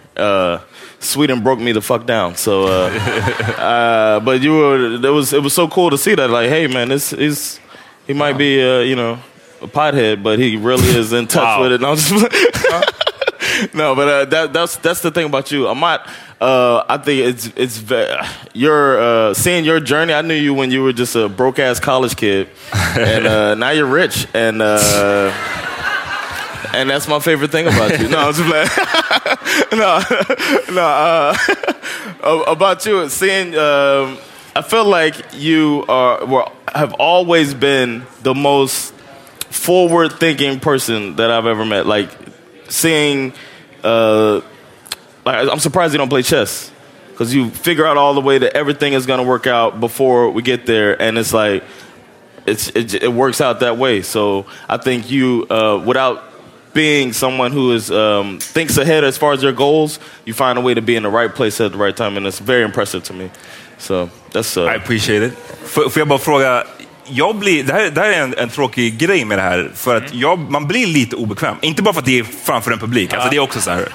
Sweden 1.06 1.42
broke 1.44 1.60
me 1.60 1.72
the 1.72 1.82
fuck 1.82 2.06
down. 2.06 2.36
So, 2.36 2.64
uh, 2.66 2.90
uh, 3.58 4.20
but 4.20 4.42
you 4.42 4.52
were 4.58 4.96
it 4.96 5.10
was 5.14 5.34
it 5.34 5.42
was 5.44 5.54
so 5.54 5.68
cool 5.68 5.90
to 5.92 5.98
see 5.98 6.16
that. 6.16 6.30
Like, 6.30 6.50
hey 6.50 6.68
man, 6.68 6.90
this 6.90 7.14
is 7.14 7.60
he 8.08 8.14
might 8.14 8.38
be 8.38 8.62
uh, 8.62 8.80
you 8.80 8.96
know 8.96 9.20
a 9.62 9.68
pothead, 9.68 10.22
but 10.24 10.40
he 10.40 10.58
really 10.58 10.88
is 10.90 11.14
in 11.14 11.28
touch 11.28 11.44
Wow. 11.44 11.62
with 11.62 11.72
it. 11.74 11.82
Was 11.82 12.10
just, 12.10 13.74
no, 13.74 13.96
but 13.96 14.08
uh, 14.08 14.26
that, 14.26 14.54
that's 14.54 14.76
that's 14.78 15.02
the 15.02 15.12
thing 15.12 15.28
about 15.28 15.52
you. 15.52 15.68
I'm. 15.68 15.84
Uh, 16.42 16.84
I 16.90 16.98
think 16.98 17.22
it's 17.26 17.48
it's 17.56 17.78
ve- 17.78 18.14
your 18.54 19.00
uh, 19.00 19.34
seeing 19.34 19.64
your 19.64 19.80
journey. 19.80 20.14
I 20.14 20.22
knew 20.22 20.34
you 20.34 20.54
when 20.54 20.70
you 20.70 20.84
were 20.84 20.92
just 20.92 21.16
a 21.16 21.30
broke 21.30 21.60
ass 21.60 21.80
college 21.80 22.18
kid, 22.18 22.50
and 22.74 23.26
uh, 23.26 23.56
now 23.56 23.70
you're 23.70 23.86
rich, 23.86 24.28
and 24.34 24.62
uh, 24.62 25.32
and 26.76 26.90
that's 26.90 27.08
my 27.08 27.20
favorite 27.20 27.52
thing 27.52 27.68
about 27.68 28.00
you. 28.00 28.08
No, 28.10 28.20
I'm 28.20 28.34
just 28.34 28.50
like 28.50 29.72
no, 29.72 30.74
no. 30.74 30.82
Uh, 30.82 32.44
about 32.48 32.86
you, 32.86 33.10
seeing. 33.10 33.56
Um, 33.56 34.18
I 34.56 34.62
feel 34.62 34.86
like 34.86 35.16
you 35.34 35.86
are 35.88 36.26
were, 36.26 36.52
have 36.74 36.94
always 36.94 37.54
been 37.54 38.06
the 38.24 38.34
most 38.34 38.94
forward 39.50 40.14
thinking 40.14 40.60
person 40.60 41.16
that 41.18 41.32
I've 41.32 41.46
ever 41.46 41.66
met. 41.66 41.86
Like 41.86 42.10
seeing, 42.70 43.34
uh, 43.84 44.42
like 45.26 45.50
I'm 45.50 45.60
surprised 45.60 45.94
you 45.94 45.98
don't 45.98 46.10
play 46.10 46.22
chess 46.22 46.72
because 47.12 47.34
you 47.34 47.50
figure 47.50 47.86
out 47.86 47.98
all 47.98 48.14
the 48.14 48.22
way 48.22 48.38
that 48.38 48.56
everything 48.56 48.94
is 48.94 49.06
going 49.06 49.20
to 49.20 49.28
work 49.28 49.48
out 49.48 49.80
before 49.80 50.30
we 50.30 50.42
get 50.42 50.66
there, 50.66 51.02
and 51.02 51.18
it's 51.18 51.34
like 51.34 51.64
it's 52.46 52.70
it, 52.70 52.94
it 52.94 53.12
works 53.12 53.42
out 53.42 53.62
that 53.62 53.78
way. 53.78 54.02
So 54.02 54.46
I 54.68 54.78
think 54.78 55.10
you, 55.10 55.48
uh, 55.50 55.82
without 55.86 56.24
being 56.76 57.14
someone 57.14 57.52
who 57.52 57.74
is 57.76 57.90
um, 57.90 58.38
thinks 58.40 58.78
ahead 58.78 59.04
as 59.04 59.18
far 59.18 59.34
as 59.34 59.40
their 59.40 59.54
goals, 59.54 60.00
you 60.26 60.34
find 60.34 60.60
a 60.60 60.62
way 60.62 60.76
to 60.76 60.82
be 60.82 60.96
in 60.96 61.04
the 61.04 61.10
right 61.10 61.34
place 61.36 61.66
at 61.66 61.72
the 61.72 61.78
right 61.78 61.96
time, 61.98 62.18
and 62.18 62.28
it's 62.28 62.40
very 62.40 62.64
impressive 62.64 63.02
to 63.04 63.14
me. 63.14 63.30
So 63.78 64.10
that's 64.32 64.58
uh, 64.58 64.66
I 64.66 64.76
appreciate 64.76 65.26
it. 65.26 65.34
Får, 65.66 65.90
får 65.90 66.00
jag 66.00 66.08
bara 66.08 66.20
fråga, 66.20 66.64
jag 67.08 67.36
blir, 67.36 67.64
det, 67.64 67.74
här, 67.74 67.90
det 67.90 68.02
här 68.02 68.10
är 68.10 68.22
en, 68.22 68.34
en 68.38 68.50
tråkig 68.50 68.98
grej 68.98 69.26
med 69.26 69.38
det 69.38 69.42
här, 69.42 69.72
för 69.76 69.96
att 69.96 70.14
jag, 70.14 70.40
man 70.40 70.68
blir 70.68 70.88
lite 70.88 71.16
obekväm. 71.16 71.56
Inte 71.62 71.82
bara 71.84 71.94
för 71.94 72.02
att 72.02 72.06
det 72.06 72.20
är 72.20 72.24
framför 72.24 72.72
en 72.72 72.80
publik, 72.80 73.14
alltså 73.14 73.30
det 73.30 73.36
är 73.36 73.40
också 73.40 73.62
så 73.62 73.72
här. 73.72 73.90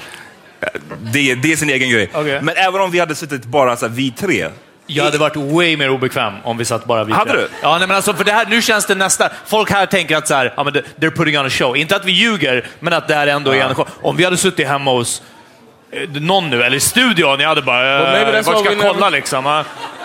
Det, 1.13 1.35
det 1.35 1.53
är 1.53 1.57
sin 1.57 1.71
egen 1.71 1.91
grej. 1.91 2.11
Okej. 2.15 2.43
Men 2.43 2.57
även 2.57 2.81
om 2.81 2.91
vi 2.91 2.99
hade 2.99 3.15
suttit 3.15 3.45
bara 3.45 3.77
så 3.77 3.87
här, 3.87 3.95
vi 3.95 4.11
tre, 4.11 4.49
Jag 4.91 5.05
hade 5.05 5.19
varit 5.19 5.37
way 5.37 5.77
mer 5.77 5.91
obekväm 5.91 6.33
om 6.45 6.59
vi 6.59 6.65
satt 6.65 6.85
bara 6.85 7.05
vi 7.05 7.13
Hade 7.13 7.33
du? 7.33 7.49
Ja, 7.63 7.79
nej, 7.79 7.89
men 7.89 7.97
alltså 7.97 8.15
för 8.15 8.25
det 8.25 8.33
här, 8.33 8.47
nu 8.47 8.63
känns 8.63 8.87
det 8.87 8.95
nästa... 8.95 9.29
Folk 9.47 9.71
här 9.71 9.87
tänker 9.87 10.17
att 10.17 10.29
så 10.29 10.35
här, 10.35 10.53
ja, 10.57 10.65
men 10.65 10.73
they're 10.75 11.17
putting 11.17 11.39
on 11.39 11.47
a 11.47 11.51
show. 11.51 11.77
Inte 11.77 11.97
att 11.97 12.05
vi 12.05 12.13
ljuger, 12.13 12.67
men 12.81 12.93
att 12.93 13.09
det 13.09 13.15
här 13.15 13.27
ändå 13.27 13.55
är 13.55 13.61
en 13.61 13.75
show. 13.75 13.89
Om 14.03 14.17
vi 14.17 14.25
hade 14.25 14.37
suttit 14.37 14.69
hemma 14.69 14.91
hos 14.91 15.23
eh, 15.93 16.09
någon 16.21 16.51
nu, 16.51 16.63
eller 16.63 16.77
i 16.77 16.81
studion, 16.81 17.41
jag 17.41 17.49
hade 17.49 17.63
bara... 17.63 18.13
Well, 18.13 18.35
Eh, 18.35 18.43
vart 18.43 18.59
ska 18.61 18.73
jag 18.73 18.81
kolla 18.81 19.11
liksom? 19.11 19.65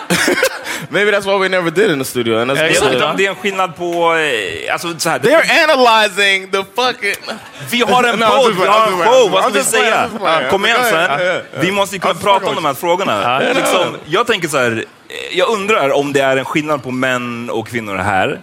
maybe 0.89 1.11
that's 1.11 1.25
what 1.25 1.41
we 1.41 1.49
never 1.49 1.71
did 1.71 1.91
in 1.91 1.99
the 1.99 2.05
studio. 2.05 2.39
And 2.41 2.51
that's 2.51 2.57
Yeah, 2.59 2.73
jag 2.73 2.73
yeah. 2.73 2.83
vet 2.85 2.93
inte 2.93 3.05
om 3.05 3.17
det 3.17 3.25
är 3.25 3.29
en 3.29 3.35
skillnad 3.35 3.75
på... 3.75 4.15
eh, 4.15 4.73
Alltså, 4.73 4.99
så 4.99 5.09
här, 5.09 5.19
They're 5.19 5.63
analyzing 5.63 6.51
the 6.51 6.63
fucking. 6.75 7.35
vi 7.71 7.81
har 7.81 8.03
en 8.03 8.19
podd, 8.29 8.53
vi 8.61 8.65
har 8.67 8.87
en 8.87 8.97
show, 8.97 9.31
vad 9.31 9.43
ska 9.43 9.53
vi 9.53 9.63
säga? 9.63 10.09
Kom 10.51 10.65
igen 10.65 10.77
sen. 10.83 11.19
yeah. 11.21 11.41
Vi 11.59 11.71
måste 11.71 11.95
ju 11.95 11.99
kunna 11.99 12.13
prata 12.13 12.49
om 12.49 12.55
de 12.55 12.65
här 12.65 12.73
frågorna. 12.73 13.39
Liksom, 13.39 13.95
jag 14.05 14.27
tänker 14.27 14.47
så 14.47 14.57
här, 14.57 14.71
eh, 15.09 15.37
jag 15.37 15.49
undrar 15.49 15.89
om 15.91 16.13
det 16.13 16.19
är 16.19 16.37
en 16.37 16.45
skillnad 16.45 16.83
på 16.83 16.91
män 16.91 17.49
och 17.49 17.67
kvinnor 17.67 17.95
här. 17.95 18.39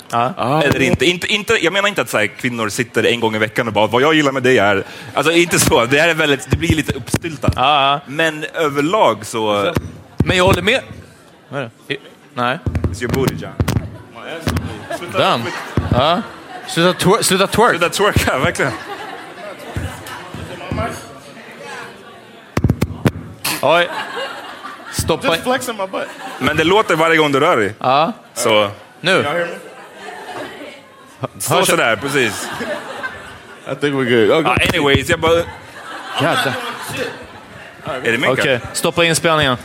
Eller 0.64 0.82
inte. 0.82 1.04
inte, 1.06 1.26
inte 1.26 1.64
jag 1.64 1.72
menar 1.72 1.88
inte 1.88 2.02
att 2.02 2.10
så 2.10 2.18
här, 2.18 2.26
kvinnor 2.26 2.68
sitter 2.68 3.06
en 3.06 3.20
gång 3.20 3.34
i 3.36 3.38
veckan 3.38 3.66
och 3.66 3.72
bara, 3.72 3.86
vad 3.86 4.02
jag 4.02 4.14
gillar 4.14 4.32
med 4.32 4.42
dig 4.42 4.58
är... 4.58 4.84
Alltså 5.14 5.32
inte 5.32 5.58
så, 5.58 5.84
det 5.84 6.00
här 6.00 6.08
är 6.08 6.14
väldigt, 6.14 6.50
det 6.50 6.56
blir 6.56 6.74
lite 6.76 6.92
uppstyltat. 6.92 7.52
Ja, 7.56 8.00
Men 8.06 8.44
överlag 8.54 9.26
så... 9.26 9.72
Men 10.24 10.36
jag 10.36 10.44
håller 10.44 10.62
med. 10.62 10.80
Vad 11.52 11.60
är 11.60 11.70
det? 11.86 11.96
Nej. 12.34 12.58
It's 12.64 13.02
your 13.02 13.12
booty, 13.12 13.34
John. 13.34 13.52
Damn. 15.12 15.42
Ja. 15.92 16.22
Sluta, 16.68 16.98
twer- 17.04 17.22
sluta 17.22 17.46
twerk. 17.46 17.70
Sluta 17.70 17.88
twerka, 17.88 18.38
verkligen. 18.38 18.72
Oj. 23.62 23.88
Stoppa 24.92 25.26
Just 25.26 25.42
flexing 25.42 25.76
my 25.76 25.86
butt. 25.86 26.08
Men 26.38 26.56
det 26.56 26.64
låter 26.64 26.96
varje 26.96 27.16
gång 27.16 27.32
du 27.32 27.40
rör 27.40 27.56
dig. 27.56 27.74
Ja. 27.78 28.12
Så, 28.34 28.70
Nu. 29.00 29.10
Y'all 29.10 29.22
hear 29.22 29.46
me? 31.20 31.28
så 31.38 31.64
sådär, 31.64 31.96
precis. 31.96 32.48
I 33.72 33.74
think 33.74 33.94
we're 33.94 34.26
good. 34.26 34.30
Okay. 34.30 34.52
Ah, 34.52 34.68
anyways, 34.68 35.08
jag 35.08 35.20
bara... 35.20 35.32
Jävlar. 36.22 36.54
Är 37.84 38.12
det 38.12 38.18
min 38.18 38.30
Okej, 38.30 38.60
stoppa 38.72 39.04
inspelningen. 39.04 39.56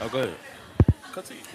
Ahead. 0.00 0.26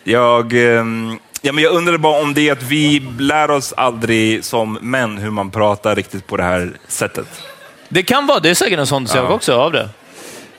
Jag, 0.04 0.54
ehm, 0.54 1.20
ja, 1.41 1.54
men 1.54 1.64
jag 1.64 1.74
undrade 1.74 1.97
bara 1.97 2.22
om 2.22 2.34
det 2.34 2.49
är 2.49 2.52
att 2.52 2.64
vi 2.64 3.08
lär 3.20 3.52
oss 3.52 3.74
aldrig 3.78 4.45
som 4.45 4.74
män 4.82 5.18
hur 5.18 5.32
man 5.32 5.52
pratar 5.52 5.95
riktigt 5.95 6.28
på 6.28 6.38
det 6.38 6.43
här 6.43 6.72
sättet. 6.88 7.28
Det 7.89 8.04
kan 8.04 8.28
vara, 8.28 8.39
det 8.39 8.49
är 8.49 8.54
säkert 8.54 8.80
en 8.80 8.88
sån 8.88 9.08
sak 9.08 9.30
också 9.30 9.56
av 9.56 9.72
det. 9.72 9.89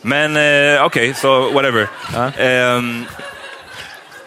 Men 0.03 0.36
eh, 0.36 0.84
okej, 0.84 1.14
så 1.14 1.51
whatever. 1.51 1.88
Ehm, 2.38 3.05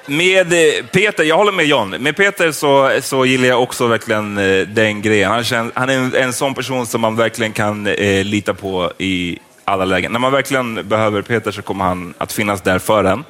med 0.06 0.54
eh, 0.54 0.86
Peter, 0.86 1.24
jag 1.24 1.38
håller 1.38 1.52
med 1.52 1.66
John. 1.66 1.90
Med 1.90 2.16
Peter 2.16 2.52
så, 2.52 2.92
så 3.02 3.26
gillar 3.26 3.48
jag 3.48 3.64
också 3.64 3.88
verkligen 3.88 4.38
eh, 4.38 4.68
den 4.68 5.02
grejen. 5.02 5.32
Han, 5.32 5.44
känns, 5.44 5.72
han 5.76 5.90
är 5.90 5.94
en, 5.94 6.16
en 6.16 6.34
sån 6.34 6.54
person 6.54 6.86
som 6.86 7.02
man 7.02 7.16
verkligen 7.16 7.54
kan 7.54 7.88
eh, 7.88 8.24
lita 8.24 8.54
på 8.54 8.92
i 8.98 9.40
alla 9.66 9.86
lägen. 9.86 10.12
När 10.12 10.20
man 10.20 10.32
verkligen 10.32 10.88
behöver 10.88 11.22
Peter 11.22 11.52
så 11.52 11.62
kommer 11.62 11.86
han 11.86 12.14
att 12.18 12.34
finnas 12.34 12.62
där 12.62 12.80
för 12.80 13.04
en. 13.04 13.24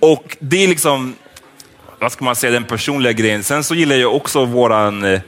Och 0.00 0.36
det 0.40 0.64
är 0.64 0.68
liksom, 0.68 1.14
vad 2.02 2.12
ska 2.12 2.24
man 2.24 2.36
säga, 2.36 2.52
den 2.52 2.64
personliga 2.64 3.12
grejen. 3.12 3.44
Sen 3.44 3.64
så 3.64 3.74
gillar 3.74 3.96
jag 3.96 4.14
också 4.16 4.44
våran 4.44 5.04
eh, 5.04 5.20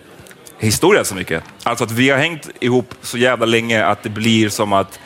historia 0.59 1.05
så 1.05 1.15
mycket. 1.15 1.45
Alltså 1.63 1.85
att 1.85 1.91
vi 1.91 2.11
har 2.11 2.19
hängt 2.19 2.49
ihop 2.61 2.95
så 3.03 3.19
jävla 3.19 3.47
länge 3.47 3.85
att 3.85 4.03
det 4.03 4.09
blir 4.09 4.49
som 4.49 4.73
att 4.73 4.99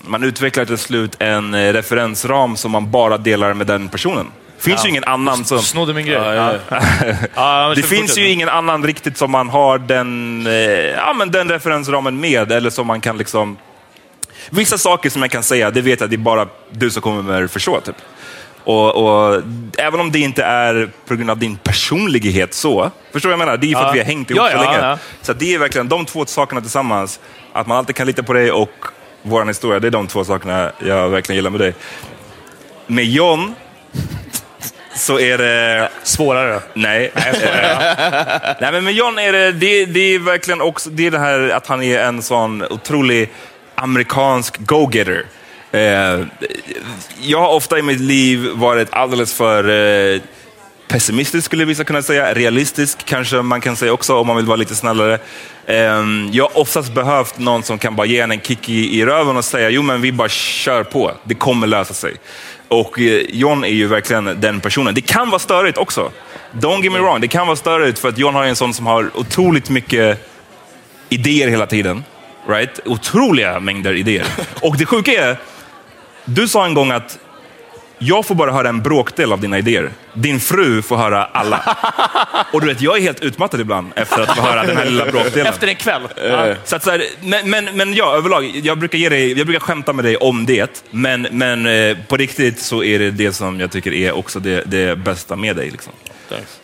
man 0.00 0.24
utvecklar 0.24 0.64
till 0.64 0.78
slut 0.78 1.16
en 1.18 1.54
eh, 1.54 1.72
referensram 1.72 2.56
som 2.56 2.70
man 2.70 2.90
bara 2.90 3.18
delar 3.18 3.54
med 3.54 3.66
den 3.66 3.88
personen. 3.88 4.26
Det 4.56 4.62
finns 4.62 4.84
ju 4.84 4.88
ingen 4.88 5.04
annan 5.04 5.44
som... 5.44 5.62
Snodde 5.62 5.94
min 5.94 6.06
grej. 6.06 6.16
Ja, 6.16 6.34
ja, 6.34 6.54
ja. 6.68 6.80
Ja, 7.34 7.74
Det 7.76 7.82
finns 7.82 8.18
ju 8.18 8.28
ingen 8.28 8.48
annan 8.48 8.84
riktigt 8.84 9.16
som 9.16 9.30
man 9.30 9.48
har 9.48 9.78
den, 9.78 10.46
eh, 10.46 10.52
ja, 10.52 11.12
men 11.12 11.30
den 11.30 11.48
referensramen 11.48 12.20
med, 12.20 12.52
eller 12.52 12.70
som 12.70 12.86
man 12.86 13.00
kan 13.00 13.18
liksom... 13.18 13.56
Vissa 14.50 14.78
saker 14.78 15.10
som 15.10 15.22
jag 15.22 15.30
kan 15.30 15.42
säga, 15.42 15.70
det 15.70 15.80
vet 15.80 16.00
jag, 16.00 16.10
det 16.10 16.16
är 16.16 16.18
bara 16.18 16.46
du 16.70 16.90
som 16.90 17.02
kommer 17.02 17.46
förstå. 17.46 17.80
Typ. 17.80 17.96
Och, 18.68 18.94
och, 18.96 19.42
även 19.78 20.00
om 20.00 20.12
det 20.12 20.18
inte 20.18 20.42
är 20.44 20.90
på 21.06 21.14
grund 21.16 21.30
av 21.30 21.38
din 21.38 21.56
personlighet 21.56 22.54
så, 22.54 22.90
förstår 23.12 23.28
du 23.30 23.36
vad 23.36 23.40
jag 23.40 23.46
menar? 23.46 23.56
Det 23.56 23.70
är 23.70 23.74
för 23.74 23.82
Ja. 23.82 23.88
att 23.88 23.94
vi 23.94 23.98
har 23.98 24.06
hängt 24.06 24.30
ihop 24.30 24.42
Ja, 24.42 24.50
så 24.50 24.64
ja, 24.64 24.72
länge. 24.72 24.86
ja. 24.86 24.98
Så 25.22 25.32
det 25.32 25.54
är 25.54 25.58
verkligen 25.58 25.88
de 25.88 26.04
två 26.06 26.26
sakerna 26.26 26.60
tillsammans, 26.60 27.20
att 27.52 27.66
man 27.66 27.78
alltid 27.78 27.96
kan 27.96 28.06
lita 28.06 28.22
på 28.22 28.32
dig 28.32 28.52
och 28.52 28.70
vår 29.22 29.44
historia, 29.44 29.80
det 29.80 29.86
är 29.86 29.90
de 29.90 30.06
två 30.06 30.24
sakerna 30.24 30.72
jag 30.86 31.08
verkligen 31.08 31.36
gillar 31.36 31.50
med 31.50 31.60
dig. 31.60 31.74
Med 32.86 33.04
John 33.04 33.54
så 34.96 35.18
är 35.18 35.38
det... 35.38 35.88
Svårare. 36.02 36.60
Nej. 36.74 37.12
Nej, 38.60 38.72
men 38.72 38.84
med 38.84 38.92
John 38.94 39.18
är 39.18 39.32
det, 39.32 39.52
det, 39.52 39.84
det 39.84 40.14
är 40.14 40.18
verkligen 40.18 40.60
också 40.60 40.90
det, 40.90 41.06
är 41.06 41.10
det 41.10 41.18
här 41.18 41.50
att 41.50 41.66
han 41.66 41.82
är 41.82 41.98
en 42.00 42.22
sån 42.22 42.62
otrolig 42.62 43.30
amerikansk 43.74 44.58
go-getter. 44.58 45.24
Eh, 45.72 46.26
jag 47.20 47.38
har 47.38 47.54
ofta 47.54 47.78
i 47.78 47.82
mitt 47.82 48.00
liv 48.00 48.48
varit 48.54 48.88
alldeles 48.92 49.34
för 49.34 49.68
eh, 49.68 50.20
pessimistisk 50.88 51.44
skulle 51.44 51.64
vissa 51.64 51.84
kunna 51.84 52.02
säga. 52.02 52.34
Realistisk 52.34 53.04
kanske 53.04 53.42
man 53.42 53.60
kan 53.60 53.76
säga 53.76 53.92
också 53.92 54.16
om 54.16 54.26
man 54.26 54.36
vill 54.36 54.46
vara 54.46 54.56
lite 54.56 54.74
snällare. 54.74 55.18
Eh, 55.66 56.04
jag 56.32 56.44
har 56.44 56.58
oftast 56.58 56.94
behövt 56.94 57.38
någon 57.38 57.62
som 57.62 57.78
kan 57.78 57.96
bara 57.96 58.06
ge 58.06 58.20
en 58.20 58.30
en 58.30 58.40
kick 58.40 58.68
i, 58.68 59.00
i 59.00 59.04
röven 59.04 59.36
och 59.36 59.44
säga 59.44 59.70
jo 59.70 59.82
men 59.82 60.00
vi 60.00 60.12
bara 60.12 60.28
kör 60.28 60.84
på, 60.84 61.12
det 61.24 61.34
kommer 61.34 61.66
lösa 61.66 61.94
sig. 61.94 62.14
Och 62.68 63.00
eh, 63.00 63.22
John 63.28 63.64
är 63.64 63.68
ju 63.68 63.86
verkligen 63.86 64.40
den 64.40 64.60
personen. 64.60 64.94
Det 64.94 65.00
kan 65.00 65.30
vara 65.30 65.38
störigt 65.38 65.78
också. 65.78 66.12
Don't 66.52 66.82
get 66.82 66.92
me 66.92 66.98
wrong, 66.98 67.20
det 67.20 67.28
kan 67.28 67.46
vara 67.46 67.56
störigt 67.56 67.98
för 67.98 68.08
att 68.08 68.18
John 68.18 68.34
har 68.34 68.44
en 68.44 68.56
sån 68.56 68.74
som 68.74 68.86
har 68.86 69.10
otroligt 69.14 69.70
mycket 69.70 70.30
idéer 71.08 71.48
hela 71.48 71.66
tiden. 71.66 72.04
Right? 72.48 72.80
Otroliga 72.84 73.60
mängder 73.60 73.94
idéer. 73.94 74.26
Och 74.62 74.76
det 74.76 74.86
sjuka 74.86 75.12
är, 75.12 75.36
du 76.28 76.48
sa 76.48 76.66
en 76.66 76.74
gång 76.74 76.90
att 76.90 77.18
jag 77.98 78.26
får 78.26 78.34
bara 78.34 78.52
höra 78.52 78.68
en 78.68 78.82
bråkdel 78.82 79.32
av 79.32 79.40
dina 79.40 79.58
idéer. 79.58 79.90
Din 80.12 80.40
fru 80.40 80.82
får 80.82 80.96
höra 80.96 81.24
alla. 81.24 81.76
Och 82.52 82.60
du 82.60 82.66
vet, 82.66 82.80
jag 82.80 82.96
är 82.96 83.02
helt 83.02 83.20
utmattad 83.20 83.60
ibland 83.60 83.92
efter 83.96 84.22
att 84.22 84.36
få 84.36 84.42
höra 84.42 84.66
den 84.66 84.76
här 84.76 84.84
lilla 84.84 85.04
bråkdelen. 85.04 85.46
Efter 85.46 85.66
en 85.66 85.76
kväll. 85.76 86.02
Så 86.64 86.76
att 86.76 86.84
så 86.84 86.90
här, 86.90 87.04
men, 87.20 87.50
men, 87.50 87.64
men 87.76 87.94
ja, 87.94 88.16
överlag, 88.16 88.44
jag 88.44 88.78
brukar, 88.78 88.98
ge 88.98 89.08
dig, 89.08 89.38
jag 89.38 89.46
brukar 89.46 89.60
skämta 89.60 89.92
med 89.92 90.04
dig 90.04 90.16
om 90.16 90.46
det, 90.46 90.84
men, 90.90 91.22
men 91.30 91.66
eh, 91.66 91.96
på 92.08 92.16
riktigt 92.16 92.60
så 92.60 92.82
är 92.82 92.98
det 92.98 93.10
det 93.10 93.32
som 93.32 93.60
jag 93.60 93.70
tycker 93.70 93.92
är 93.92 94.12
också 94.12 94.40
det, 94.40 94.62
det 94.66 94.98
bästa 94.98 95.36
med 95.36 95.56
dig. 95.56 95.70
Liksom. 95.70 95.92
Thanks. 96.28 96.60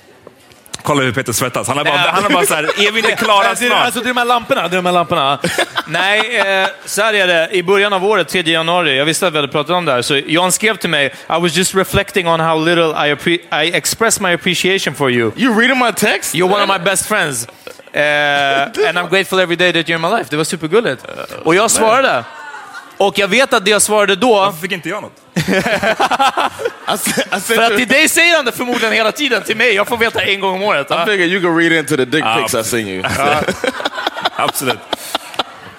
Kolla 0.85 1.03
hur 1.03 1.13
Peter 1.13 1.33
svettas. 1.33 1.69
Han 1.69 1.77
har 1.77 1.85
bara, 1.85 1.97
han 1.97 2.23
har 2.23 2.31
bara 2.31 2.47
så 2.47 2.55
här, 2.55 2.63
är 2.63 2.93
vi 2.93 2.99
inte 2.99 3.13
klara 3.13 3.45
är, 3.47 3.55
snart? 3.55 3.85
alltså, 3.85 4.01
det 4.01 4.07
är 4.07 4.15
de 4.15 4.17
här 4.17 4.25
lamporna. 4.25 4.69
Det 4.69 4.75
är 4.75 4.83
de 4.83 4.87
här 4.87 4.93
lamporna. 4.93 5.39
Nej, 5.87 6.37
eh, 6.39 6.69
så 6.85 7.03
här 7.03 7.15
är 7.15 7.27
det. 7.27 7.49
I 7.53 7.63
början 7.63 7.93
av 7.93 8.05
året, 8.05 8.29
3 8.29 8.41
januari, 8.41 8.99
jag 8.99 9.05
visste 9.05 9.27
att 9.27 9.33
vi 9.33 9.39
hade 9.39 9.49
pratat 9.49 9.71
om 9.71 9.85
det 9.85 9.93
här, 9.93 10.03
så 10.03 10.21
Jan 10.27 10.53
skrev 10.53 10.77
till 10.77 10.91
mig 10.91 11.07
I 11.07 11.13
was 11.29 11.57
just 11.57 11.75
reflecting 11.75 12.29
on 12.29 12.41
how 12.41 12.59
little 12.59 13.09
I, 13.09 13.41
I 13.65 13.77
express 13.77 14.21
my 14.21 14.33
appreciation 14.33 14.95
for 14.95 15.11
you. 15.11 15.33
You 15.37 15.61
reading 15.61 15.79
my 15.79 15.93
text? 15.93 16.35
You're 16.35 16.53
one 16.53 16.63
of 16.63 16.69
my 16.69 16.85
best 16.85 17.07
friends. 17.07 17.47
Eh, 17.93 18.63
and 18.89 18.99
I'm 18.99 19.09
grateful 19.09 19.41
every 19.41 19.57
day 19.57 19.73
that 19.73 19.89
you're 19.89 19.97
in 19.97 20.01
my 20.01 20.19
life. 20.19 20.27
Det 20.31 20.37
var 20.37 20.45
supergulligt. 20.45 21.07
Och 21.45 21.55
jag 21.55 21.71
svarade. 21.71 22.25
Och 22.97 23.19
jag 23.19 23.29
vet 23.29 23.53
att 23.53 23.65
det 23.65 23.71
jag 23.71 23.83
svarade 23.83 24.17
då, 24.17 24.35
Varför 24.35 24.59
fick 24.61 24.73
inte 24.73 24.89
jag 24.89 25.03
något? 25.03 25.13
I, 25.35 25.41
sent 26.99 27.45
för 27.45 27.63
att 27.63 27.77
till 27.77 27.89
dig 27.89 28.09
säger 28.09 28.37
han 28.37 28.45
det 28.45 28.53
förmodligen 28.53 28.93
hela 28.93 29.13
tiden, 29.13 29.43
till 29.43 29.57
mig. 29.57 29.75
Jag 29.75 29.89
får 29.89 29.97
veta 29.97 30.23
en 30.23 30.41
gång 30.41 30.55
om 30.55 30.63
året. 30.63 30.91
I 30.91 30.95
figured 31.07 31.29
you 31.29 31.41
could 31.43 31.59
read 31.59 31.73
into 31.73 31.97
the 31.97 32.05
dick 32.05 32.25
Ah, 32.25 32.37
pics 32.37 32.55
I 32.55 32.65
seen 32.65 32.89
you. 32.89 33.03
Absolut. 34.37 34.79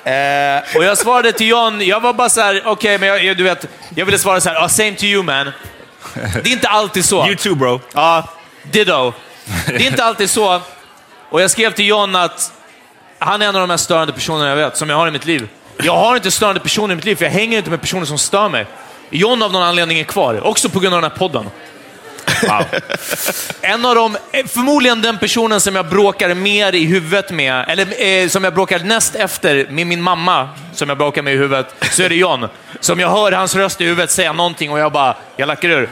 Eh, 0.03 0.77
och 0.77 0.83
jag 0.83 0.97
svarade 0.97 1.31
till 1.31 1.47
John, 1.47 1.81
jag 1.81 1.99
var 1.99 2.13
bara 2.13 2.29
så 2.29 2.41
här, 2.41 2.61
okej, 2.65 2.97
men 2.97 3.09
jag, 3.09 3.23
jag- 3.23 3.37
du 3.37 3.43
vet, 3.43 3.65
jag 3.95 4.05
ville 4.05 4.17
svara 4.19 4.41
så 4.41 4.49
här, 4.49 4.63
ah, 4.63 4.69
same 4.69 4.95
to 4.95 5.03
you 5.03 5.23
man. 5.23 5.51
Det 6.13 6.49
är 6.49 6.53
inte 6.53 6.67
alltid 6.67 7.05
så. 7.05 7.25
You 7.25 7.35
too 7.35 7.55
bro. 7.55 7.81
Ja, 7.93 8.29
ditto. 8.71 9.13
Det 9.67 9.75
är 9.75 9.87
inte 9.87 10.03
alltid 10.03 10.29
så. 10.29 10.61
Och 11.29 11.41
jag 11.41 11.51
skrev 11.51 11.71
till 11.71 11.87
John 11.87 12.15
att 12.15 12.51
han 13.19 13.41
är 13.41 13.45
en 13.47 13.55
av 13.55 13.61
de 13.61 13.67
mest 13.67 13.83
störande 13.83 14.13
personerna 14.13 14.49
jag 14.49 14.55
vet, 14.55 14.77
som 14.77 14.89
jag 14.89 14.97
har 14.97 15.07
i 15.07 15.11
mitt 15.11 15.25
liv. 15.25 15.47
Jag 15.83 15.95
har 15.95 16.15
inte 16.15 16.31
störande 16.31 16.59
personer 16.61 16.93
i 16.93 16.95
mitt 16.95 17.05
liv, 17.05 17.15
för 17.15 17.25
jag 17.25 17.31
hänger 17.31 17.57
inte 17.57 17.69
med 17.69 17.81
personer 17.81 18.05
som 18.05 18.17
stör 18.17 18.49
mig. 18.49 18.65
John 19.09 19.43
av 19.43 19.51
någon 19.51 19.63
anledning 19.63 19.99
är 19.99 20.03
kvar, 20.03 20.47
också 20.47 20.69
på 20.69 20.79
grund 20.79 20.95
av 20.95 21.01
den 21.01 21.11
här 21.11 21.17
podden. 21.17 21.49
Wow. 22.47 22.65
En 23.61 23.85
av 23.85 23.95
dem, 23.95 24.17
eh, 24.31 24.45
förmodligen 24.45 25.01
den 25.01 25.17
personen 25.17 25.61
som 25.61 25.75
jag 25.75 25.85
bråkar 25.89 26.33
mer 26.33 26.75
i 26.75 26.85
huvudet 26.85 27.31
med, 27.31 27.65
eller 27.67 28.03
eh, 28.05 28.27
som 28.27 28.43
jag 28.43 28.53
bråkar 28.53 28.79
näst 28.79 29.15
efter 29.15 29.67
med 29.69 29.87
min 29.87 30.01
mamma, 30.01 30.49
som 30.73 30.89
jag 30.89 30.97
bråkar 30.97 31.21
med 31.21 31.33
i 31.33 31.37
huvudet, 31.37 31.75
så 31.91 32.03
är 32.03 32.09
det 32.09 32.15
John. 32.15 32.47
Som 32.79 32.99
jag 32.99 33.09
hör 33.09 33.31
hans 33.31 33.55
röst 33.55 33.81
i 33.81 33.85
huvudet 33.85 34.11
säga 34.11 34.33
någonting 34.33 34.71
och 34.71 34.79
jag 34.79 34.91
bara, 34.91 35.15
jag 35.35 35.47
lackar 35.47 35.69
ur. 35.69 35.89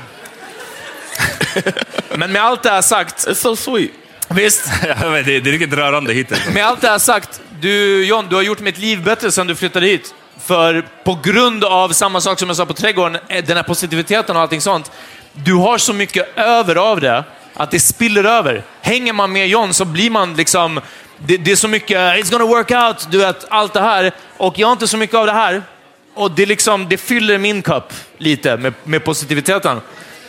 Men 2.15 2.31
med 2.31 2.43
allt 2.43 2.63
det 2.63 2.69
här 2.69 2.81
sagt, 2.81 3.27
It's 3.27 3.33
so 3.33 3.55
sweet. 3.55 3.91
visst, 4.29 4.71
Ja, 4.87 4.95
men 5.09 5.23
det, 5.23 5.39
det 5.39 5.49
är 5.49 5.51
riktigt 5.51 5.73
rörande 5.73 6.13
hittills. 6.13 6.41
med 6.53 6.65
allt 6.65 6.81
det 6.81 6.87
här 6.89 6.99
sagt, 6.99 7.41
du 7.63 8.05
John, 8.05 8.27
du 8.29 8.35
har 8.35 8.43
gjort 8.43 8.59
mitt 8.59 8.77
liv 8.77 9.03
bättre 9.03 9.31
sedan 9.31 9.47
du 9.47 9.55
flyttade 9.55 9.85
hit. 9.85 10.13
För 10.39 10.85
på 11.03 11.19
grund 11.23 11.63
av 11.63 11.89
samma 11.89 12.21
sak 12.21 12.39
som 12.39 12.49
jag 12.49 12.57
sa 12.57 12.65
på 12.65 12.73
trädgården, 12.73 13.17
eh, 13.27 13.45
den 13.45 13.57
här 13.57 13.63
positiviteten 13.63 14.35
och 14.35 14.41
allting 14.41 14.61
sånt. 14.61 14.91
Du 15.33 15.53
har 15.53 15.77
så 15.77 15.93
mycket 15.93 16.37
över 16.37 16.75
av 16.75 17.01
det, 17.01 17.23
att 17.53 17.71
det 17.71 17.79
spiller 17.79 18.23
över. 18.23 18.63
Hänger 18.81 19.13
man 19.13 19.31
med 19.31 19.47
John 19.47 19.73
så 19.73 19.85
blir 19.85 20.09
man 20.09 20.33
liksom... 20.33 20.81
Det, 21.17 21.37
det 21.37 21.51
är 21.51 21.55
så 21.55 21.67
mycket, 21.67 21.97
it's 21.97 22.31
gonna 22.31 22.45
work 22.45 22.71
out, 22.71 23.07
du 23.11 23.17
vet, 23.17 23.45
allt 23.49 23.73
det 23.73 23.81
här. 23.81 24.11
Och 24.37 24.59
jag 24.59 24.67
har 24.67 24.71
inte 24.71 24.87
så 24.87 24.97
mycket 24.97 25.15
av 25.15 25.25
det 25.25 25.31
här. 25.31 25.63
Och 26.13 26.31
det, 26.31 26.45
liksom, 26.45 26.89
det 26.89 26.97
fyller 26.97 27.37
min 27.37 27.61
kopp 27.61 27.93
lite 28.17 28.57
med, 28.57 28.73
med 28.83 29.03
positiviteten. 29.03 29.81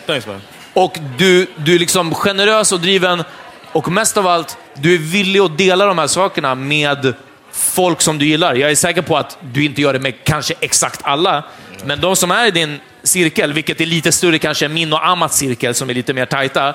Thanks, 0.07 0.27
man. 0.27 0.41
Och 0.73 0.99
du, 1.19 1.47
du 1.57 1.75
är 1.75 1.79
liksom 1.79 2.15
generös 2.15 2.73
och 2.73 2.81
driven. 2.81 3.25
Och 3.73 3.93
mest 3.93 4.17
av 4.17 4.27
allt, 4.27 4.59
du 4.75 4.95
är 4.95 4.99
villig 4.99 5.41
att 5.41 5.59
dela 5.59 5.87
de 5.87 5.99
här 5.99 6.07
sakerna 6.07 6.55
med 6.55 7.15
folk 7.53 8.01
som 8.01 8.19
du 8.19 8.27
gillar. 8.27 8.55
Jag 8.55 8.71
är 8.71 8.75
säker 8.75 9.03
på 9.03 9.17
att 9.17 9.39
du 9.41 9.65
inte 9.65 9.81
gör 9.83 9.93
det 9.93 9.99
med 9.99 10.25
kanske 10.25 10.55
exakt 10.61 11.01
alla, 11.03 11.45
men 11.85 12.01
de 12.01 12.17
som 12.17 12.31
är 12.31 12.47
i 12.47 12.51
din 12.51 12.81
cirkel, 13.03 13.53
vilket 13.53 13.81
är 13.81 13.87
lite 13.87 14.13
större 14.13 14.39
kanske 14.39 14.65
än 14.65 14.75
min 14.75 14.93
och 14.93 15.07
Amats 15.07 15.37
cirkel 15.37 15.75
som 15.75 15.91
är 15.91 15.95
lite 15.95 16.13
mer 16.13 16.27
tajta. 16.27 16.75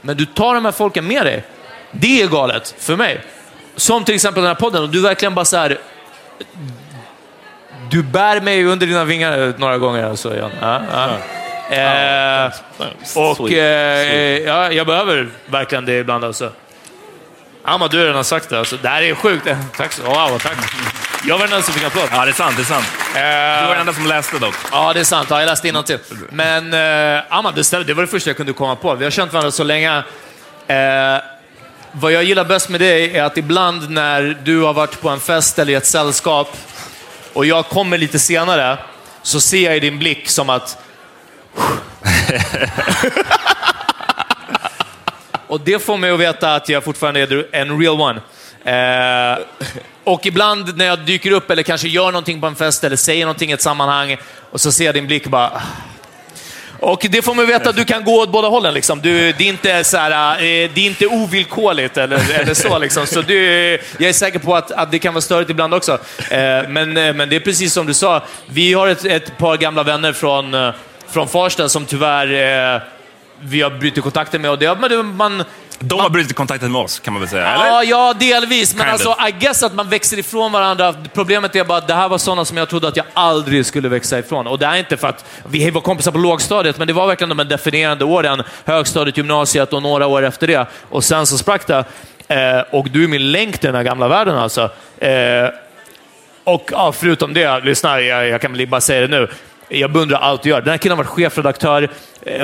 Men 0.00 0.16
du 0.16 0.24
tar 0.24 0.54
de 0.54 0.64
här 0.64 0.72
folken 0.72 1.06
med 1.06 1.26
dig. 1.26 1.44
Det 1.92 2.22
är 2.22 2.26
galet 2.28 2.74
för 2.78 2.96
mig. 2.96 3.20
Som 3.76 4.04
till 4.04 4.14
exempel 4.14 4.42
den 4.42 4.48
här 4.48 4.54
podden, 4.54 4.82
och 4.82 4.88
du 4.88 5.00
verkligen 5.00 5.34
bara 5.34 5.44
så 5.44 5.56
här. 5.56 5.78
Du 7.90 8.02
bär 8.02 8.40
mig 8.40 8.64
under 8.64 8.86
dina 8.86 9.04
vingar 9.04 9.54
några 9.58 9.78
gånger. 9.78 10.04
Alltså, 10.04 10.36
Jan. 10.36 10.50
Ja, 10.60 10.82
ja. 10.92 11.18
Eh, 11.70 12.52
och 13.14 13.52
eh, 13.52 14.38
ja, 14.38 14.72
jag 14.72 14.86
behöver 14.86 15.28
verkligen 15.46 15.84
det 15.84 15.98
ibland. 15.98 16.24
Alltså. 16.24 16.52
Amma, 17.68 17.88
du 17.88 17.98
har 17.98 18.06
redan 18.06 18.24
sagt 18.24 18.48
det. 18.48 18.58
Alltså, 18.58 18.76
det 18.82 18.88
här 18.88 19.02
är 19.02 19.14
sjukt. 19.14 19.46
Tack 19.76 19.92
så 19.92 20.02
wow, 20.02 20.38
tack. 20.38 20.56
Jag 21.24 21.38
var 21.38 21.46
den 21.46 21.54
enda 21.54 21.62
som 21.62 21.74
fick 21.74 21.84
applåd. 21.84 22.08
Ja, 22.12 22.24
det 22.24 22.30
är 22.30 22.34
sant. 22.34 22.56
Det 22.56 22.62
är 22.62 22.64
sant. 22.64 22.86
Du 23.14 23.20
var 23.66 23.70
den 23.70 23.80
enda 23.80 23.92
som 23.92 24.06
läste 24.06 24.38
dock. 24.38 24.54
Ja, 24.72 24.92
det 24.92 25.00
är 25.00 25.04
sant. 25.04 25.26
Ja, 25.30 25.40
jag 25.40 25.46
läste 25.46 25.68
innantill. 25.68 25.98
Men 26.30 26.74
eh, 26.74 27.22
Amma, 27.28 27.52
det, 27.52 27.64
stämmer. 27.64 27.84
det 27.84 27.94
var 27.94 28.02
det 28.02 28.08
första 28.08 28.30
jag 28.30 28.36
kunde 28.36 28.52
komma 28.52 28.76
på. 28.76 28.94
Vi 28.94 29.04
har 29.04 29.10
känt 29.10 29.32
varandra 29.32 29.50
så 29.50 29.64
länge. 29.64 29.96
Eh, 30.66 31.22
vad 31.92 32.12
jag 32.12 32.24
gillar 32.24 32.44
bäst 32.44 32.68
med 32.68 32.80
dig 32.80 33.16
är 33.16 33.22
att 33.22 33.36
ibland 33.36 33.90
när 33.90 34.38
du 34.42 34.60
har 34.60 34.72
varit 34.72 35.00
på 35.00 35.08
en 35.08 35.20
fest 35.20 35.58
eller 35.58 35.72
i 35.72 35.76
ett 35.76 35.86
sällskap 35.86 36.56
och 37.32 37.46
jag 37.46 37.68
kommer 37.68 37.98
lite 37.98 38.18
senare, 38.18 38.78
så 39.22 39.40
ser 39.40 39.64
jag 39.64 39.76
i 39.76 39.80
din 39.80 39.98
blick 39.98 40.30
som 40.30 40.50
att... 40.50 40.78
och 45.48 45.60
det 45.60 45.78
får 45.78 45.96
mig 45.96 46.10
att 46.10 46.20
veta 46.20 46.54
att 46.54 46.68
jag 46.68 46.84
fortfarande 46.84 47.20
är 47.20 47.46
en 47.52 47.80
real 47.80 48.00
one. 48.00 48.20
Eh, 48.64 49.38
och 50.04 50.26
ibland 50.26 50.76
när 50.76 50.84
jag 50.84 50.98
dyker 50.98 51.30
upp 51.30 51.50
eller 51.50 51.62
kanske 51.62 51.88
gör 51.88 52.12
någonting 52.12 52.40
på 52.40 52.46
en 52.46 52.56
fest 52.56 52.84
eller 52.84 52.96
säger 52.96 53.24
någonting 53.24 53.50
i 53.50 53.52
ett 53.52 53.62
sammanhang 53.62 54.16
och 54.50 54.60
så 54.60 54.72
ser 54.72 54.84
jag 54.84 54.94
din 54.94 55.06
blick 55.06 55.24
och 55.24 55.30
bara... 55.30 55.46
Ah. 55.46 55.62
Och 56.80 57.06
det 57.10 57.22
får 57.22 57.34
mig 57.34 57.46
veta 57.46 57.70
att 57.70 57.76
du 57.76 57.84
kan 57.84 58.04
gå 58.04 58.20
åt 58.20 58.32
båda 58.32 58.48
hållen. 58.48 58.74
Liksom. 58.74 59.00
Du, 59.00 59.32
det, 59.32 59.44
är 59.44 59.48
inte 59.48 59.84
så 59.84 59.96
här, 59.96 60.36
eh, 60.36 60.70
det 60.74 60.80
är 60.80 60.86
inte 60.86 61.06
ovillkorligt 61.06 61.96
eller, 61.96 62.40
eller 62.40 62.54
så. 62.54 62.78
Liksom. 62.78 63.06
så 63.06 63.22
du, 63.22 63.70
jag 63.98 64.08
är 64.08 64.12
säker 64.12 64.38
på 64.38 64.56
att, 64.56 64.70
att 64.70 64.90
det 64.90 64.98
kan 64.98 65.14
vara 65.14 65.22
störigt 65.22 65.50
ibland 65.50 65.74
också. 65.74 65.92
Eh, 66.30 66.68
men, 66.68 66.96
eh, 66.96 67.14
men 67.14 67.28
det 67.28 67.36
är 67.36 67.40
precis 67.40 67.72
som 67.72 67.86
du 67.86 67.94
sa. 67.94 68.24
Vi 68.46 68.72
har 68.72 68.88
ett, 68.88 69.04
ett 69.04 69.38
par 69.38 69.56
gamla 69.56 69.82
vänner 69.82 70.12
från, 70.12 70.54
eh, 70.54 70.70
från 71.10 71.28
Farsta 71.28 71.68
som 71.68 71.84
tyvärr 71.84 72.74
eh, 72.74 72.82
vi 73.40 73.62
har 73.62 73.70
brutit 73.70 74.02
kontakten 74.02 74.42
med. 74.42 74.50
Och 74.50 74.58
det, 74.58 74.74
men 74.74 75.16
man, 75.16 75.44
De 75.78 76.00
har 76.00 76.10
brutit 76.10 76.36
kontakten 76.36 76.72
med 76.72 76.80
oss, 76.80 77.00
kan 77.00 77.12
man 77.12 77.20
väl 77.20 77.30
säga. 77.30 77.46
Eller? 77.46 77.66
Ja, 77.66 77.84
ja, 77.84 78.14
delvis. 78.18 78.74
Men 78.74 78.84
Kind 78.84 78.92
alltså, 78.92 79.08
of. 79.08 79.28
I 79.28 79.32
guess 79.32 79.62
att 79.62 79.74
man 79.74 79.88
växer 79.88 80.18
ifrån 80.18 80.52
varandra. 80.52 80.94
Problemet 81.14 81.56
är 81.56 81.64
bara 81.64 81.78
att 81.78 81.88
det 81.88 81.94
här 81.94 82.08
var 82.08 82.18
sådana 82.18 82.44
som 82.44 82.56
jag 82.56 82.68
trodde 82.68 82.88
att 82.88 82.96
jag 82.96 83.06
aldrig 83.14 83.66
skulle 83.66 83.88
växa 83.88 84.18
ifrån. 84.18 84.46
Och 84.46 84.58
det 84.58 84.66
är 84.66 84.76
inte 84.76 84.96
för 84.96 85.08
att 85.08 85.24
vi 85.48 85.70
var 85.70 85.80
kompisar 85.80 86.12
på 86.12 86.18
lågstadiet, 86.18 86.78
men 86.78 86.86
det 86.86 86.92
var 86.92 87.06
verkligen 87.06 87.36
de 87.36 87.48
definierande 87.48 88.04
åren. 88.04 88.42
Högstadiet, 88.64 89.16
gymnasiet 89.16 89.72
och 89.72 89.82
några 89.82 90.06
år 90.06 90.22
efter 90.22 90.46
det. 90.46 90.66
Och 90.90 91.04
sen 91.04 91.26
så 91.26 91.38
sprack 91.38 91.66
det. 91.66 91.84
Eh, 92.28 92.60
och 92.70 92.88
du 92.90 93.04
är 93.04 93.08
min 93.08 93.32
länk 93.32 93.58
till 93.58 93.66
den 93.66 93.74
här 93.74 93.82
gamla 93.82 94.08
världen 94.08 94.38
alltså. 94.38 94.70
Eh, 94.98 95.48
och 96.44 96.68
ja, 96.72 96.92
förutom 96.92 97.34
det, 97.34 97.60
lyssna, 97.60 98.00
jag, 98.00 98.28
jag 98.28 98.40
kan 98.40 98.68
bara 98.68 98.80
säga 98.80 99.00
det 99.00 99.08
nu. 99.08 99.28
Jag 99.68 99.92
beundrar 99.92 100.18
allt 100.18 100.42
du 100.42 100.48
gör. 100.48 100.60
Den 100.60 100.70
här 100.70 100.78
killen 100.78 100.98
har 100.98 101.04
varit 101.04 101.12
chefredaktör, 101.12 101.88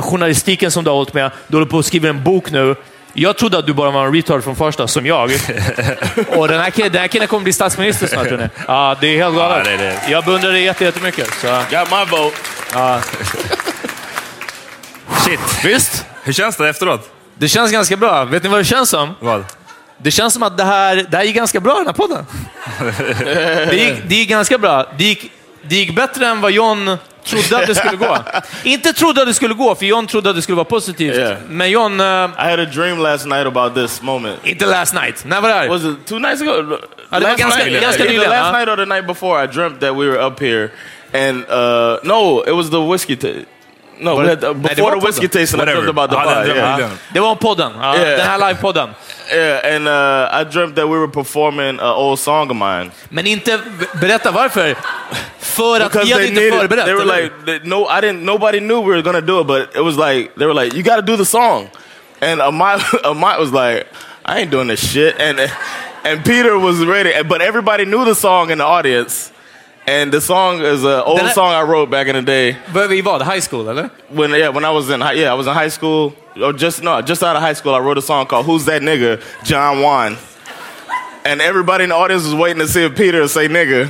journalistiken 0.01 0.70
som 0.70 0.85
du 0.85 0.91
har 0.91 0.97
hållit 0.97 1.14
med. 1.14 1.30
Du 1.47 1.57
håller 1.57 1.70
på 1.70 1.78
att 1.78 1.87
skriva 1.87 2.09
en 2.09 2.24
bok 2.24 2.51
nu. 2.51 2.76
Jag 3.16 3.37
trodde 3.39 3.59
att 3.59 3.66
du 3.66 3.72
bara 3.72 3.91
var 3.91 4.07
en 4.07 4.14
retard 4.14 4.45
från 4.45 4.57
Farsta, 4.57 4.89
som 4.89 5.07
jag. 5.07 5.30
Och 6.28 6.49
den 6.49 6.61
här 6.61 6.70
killen, 6.70 6.93
den 6.93 7.01
här 7.01 7.09
killen 7.09 7.28
kommer 7.28 7.43
bli 7.45 7.53
statsminister 7.53 8.07
snart. 8.07 8.26
Ja, 8.68 8.97
det 9.01 9.07
är 9.07 9.16
helt 9.16 9.37
galet. 9.37 9.66
Ja, 9.66 9.70
det 9.76 9.85
är 9.85 9.89
det. 9.89 10.01
Jag 10.11 10.24
beundrar 10.24 10.53
dig 10.53 10.62
jätte- 10.62 10.85
jättemycket. 10.85 11.28
Så. 11.41 11.47
Got 11.47 11.91
my 11.91 12.16
vote. 12.18 12.37
Shit. 15.24 15.41
Visst? 15.64 16.05
Hur 16.22 16.32
känns 16.32 16.57
det 16.57 16.68
efteråt? 16.68 17.11
Det 17.35 17.49
känns 17.49 17.72
ganska 17.72 17.97
bra. 17.97 18.24
Vet 18.24 18.43
ni 18.43 18.49
vad 18.49 18.61
det 18.61 18.64
känns 18.64 18.91
som? 18.91 19.14
Vad? 19.20 19.45
Det 19.99 20.11
känns 20.11 20.35
som 20.35 20.43
att 20.43 20.57
det 20.57 20.64
här, 20.64 21.07
det 21.11 21.16
här 21.16 21.24
gick 21.24 21.37
ganska 21.37 21.61
bra, 21.61 21.74
den 21.74 21.87
här 21.87 21.93
podden. 21.93 22.26
Det 23.70 23.76
gick, 23.76 23.95
det 24.09 24.14
gick 24.14 24.28
ganska 24.28 24.59
bra. 24.59 24.87
Det 24.99 25.05
gick, 25.05 25.32
det 25.68 25.76
gick 25.76 25.94
bättre 25.96 26.26
än 26.26 26.40
vad 26.40 26.52
John 26.52 26.96
trodde 27.24 27.56
att 27.56 27.66
det 27.66 27.74
skulle 27.74 27.96
gå. 27.96 28.18
Inte 28.62 28.92
trodde 28.92 29.20
att 29.20 29.26
det 29.26 29.34
skulle 29.34 29.54
gå, 29.54 29.74
för 29.74 29.86
John 29.86 30.06
trodde 30.06 30.30
att 30.30 30.36
det 30.36 30.42
skulle 30.42 30.56
vara 30.56 30.64
positivt. 30.64 31.16
Yeah. 31.16 31.36
Men 31.48 31.70
John, 31.70 32.00
eh, 32.00 32.06
I 32.06 32.50
had 32.50 32.60
a 32.60 32.64
dream 32.74 32.98
last 32.98 33.26
night 33.26 33.46
about 33.46 33.74
this 33.74 34.02
moment. 34.02 34.38
inte 34.46 34.66
last 34.66 34.94
night. 34.94 35.24
När 35.24 35.40
var 35.40 35.48
det 35.48 35.54
här? 35.54 35.68
Was 35.68 35.84
it 35.84 36.06
two 36.06 36.18
nights 36.18 36.42
ago? 36.42 36.76
var 37.10 37.20
ganska- 37.20 37.64
night, 37.64 37.82
ganska 37.82 38.04
nyligen, 38.04 38.30
last 38.30 38.52
ja. 38.52 38.58
night 38.58 38.68
or 38.68 38.76
the 38.76 38.84
night 38.94 39.06
before, 39.06 39.44
I 39.44 39.46
dreamt 39.46 39.80
that 39.80 39.90
we 39.90 40.06
were 40.06 40.26
up 40.26 40.40
here, 40.40 40.68
and 41.12 41.44
uh, 41.50 41.96
no, 42.02 42.44
it 42.46 42.54
was 42.54 42.70
the 42.70 42.80
whiskey. 42.92 43.16
ta- 43.16 43.28
no, 43.98 44.20
we 44.20 44.28
had, 44.28 44.44
uh, 44.44 44.54
det 44.54 44.54
before 44.54 44.82
var 44.90 45.00
the 45.00 45.06
whiskey 45.06 45.28
tasting, 45.28 45.60
I 45.60 45.64
dreamt 45.64 45.88
about 45.88 46.10
the 46.10 46.16
Ja, 46.16 46.24
den 46.24 46.46
pod, 46.46 46.56
yeah. 46.56 46.90
Det 47.12 47.20
var 47.20 47.34
podden. 47.34 47.72
Ja, 47.80 47.96
Yeah. 47.96 48.18
Den 48.18 48.26
här 48.26 48.48
livepodden. 48.48 48.88
Yeah, 49.31 49.75
and 49.75 49.89
uh, 49.89 50.29
I 50.31 50.45
dreamt 50.45 50.75
that 50.77 50.87
we 50.89 50.99
were 50.99 51.09
performing 51.09 51.81
an 51.81 51.81
old 51.81 52.18
song 52.18 52.51
of 52.51 52.57
mine. 52.57 52.91
Men 53.09 53.27
inte... 53.27 53.61
Berätta 54.01 54.31
varför. 54.31 54.77
För 55.39 55.81
att 55.81 55.93
because 55.93 56.07
vi 56.07 56.12
hade 56.12 56.25
they 56.25 56.47
inte 56.47 56.59
förberett. 56.59 56.85
they 56.85 56.95
were 56.95 57.05
like, 57.05 57.33
they, 57.47 57.61
no, 57.64 57.87
I 57.87 58.01
didn't. 58.01 58.25
Nobody 58.25 58.61
knew 58.61 58.81
we 58.81 58.95
were 58.95 59.03
gonna 59.03 59.20
do 59.20 59.41
it, 59.41 59.47
but 59.47 59.77
it 59.77 59.83
was 59.83 59.97
like 59.97 60.35
they 60.37 60.47
were 60.47 60.55
like, 60.55 60.75
you 60.75 60.83
got 60.83 60.97
to 60.97 61.03
do 61.03 61.16
the 61.16 61.25
song, 61.25 61.68
and 62.20 62.41
Amat, 62.41 62.83
Amat 63.05 63.39
was 63.39 63.53
like, 63.53 63.87
I 64.25 64.41
ain't 64.41 64.51
doing 64.51 64.68
this 64.68 64.93
shit, 64.93 65.20
and 65.20 65.39
and 66.05 66.25
Peter 66.25 66.59
was 66.59 66.85
ready, 66.85 67.11
but 67.22 67.41
everybody 67.41 67.85
knew 67.85 68.05
the 68.05 68.14
song 68.14 68.51
in 68.51 68.59
the 68.59 68.64
audience. 68.64 69.31
And 69.87 70.11
the 70.12 70.20
song 70.20 70.62
is 70.62 70.82
an 70.82 71.01
old 71.05 71.20
That- 71.20 71.35
song 71.35 71.53
I 71.53 71.62
wrote 71.62 71.91
back 71.91 72.07
in 72.07 72.16
the 72.16 72.22
day. 72.22 72.57
Vi 72.72 73.01
vad? 73.03 73.20
High 73.22 73.41
school 73.41 73.68
eller? 73.68 73.91
when 74.09 74.30
yeah 74.30 74.49
when 74.49 74.64
I 74.64 74.70
was 74.70 74.89
in 74.89 75.01
high, 75.01 75.12
yeah 75.12 75.30
I 75.30 75.35
was 75.35 75.47
in 75.47 75.53
high 75.53 75.68
school. 75.68 76.14
Or 76.41 76.53
just 76.53 76.82
no 76.82 77.03
just 77.03 77.22
out 77.22 77.37
of 77.37 77.43
high 77.43 77.53
school 77.53 77.74
I 77.74 77.78
wrote 77.80 77.99
a 77.99 78.03
song 78.03 78.26
called 78.26 78.47
Who's 78.47 78.64
That 78.64 78.82
Nigga? 78.82 79.20
John 79.45 79.82
Juan. 79.82 80.16
And 81.26 81.41
everybody 81.41 81.85
in 81.85 81.91
the 81.91 81.97
audience 81.97 82.24
was 82.24 82.35
waiting 82.35 82.61
to 82.61 82.68
see 82.68 82.85
if 82.85 82.97
Peter 82.97 83.20
would 83.20 83.30
say 83.30 83.49
nigga 83.49 83.89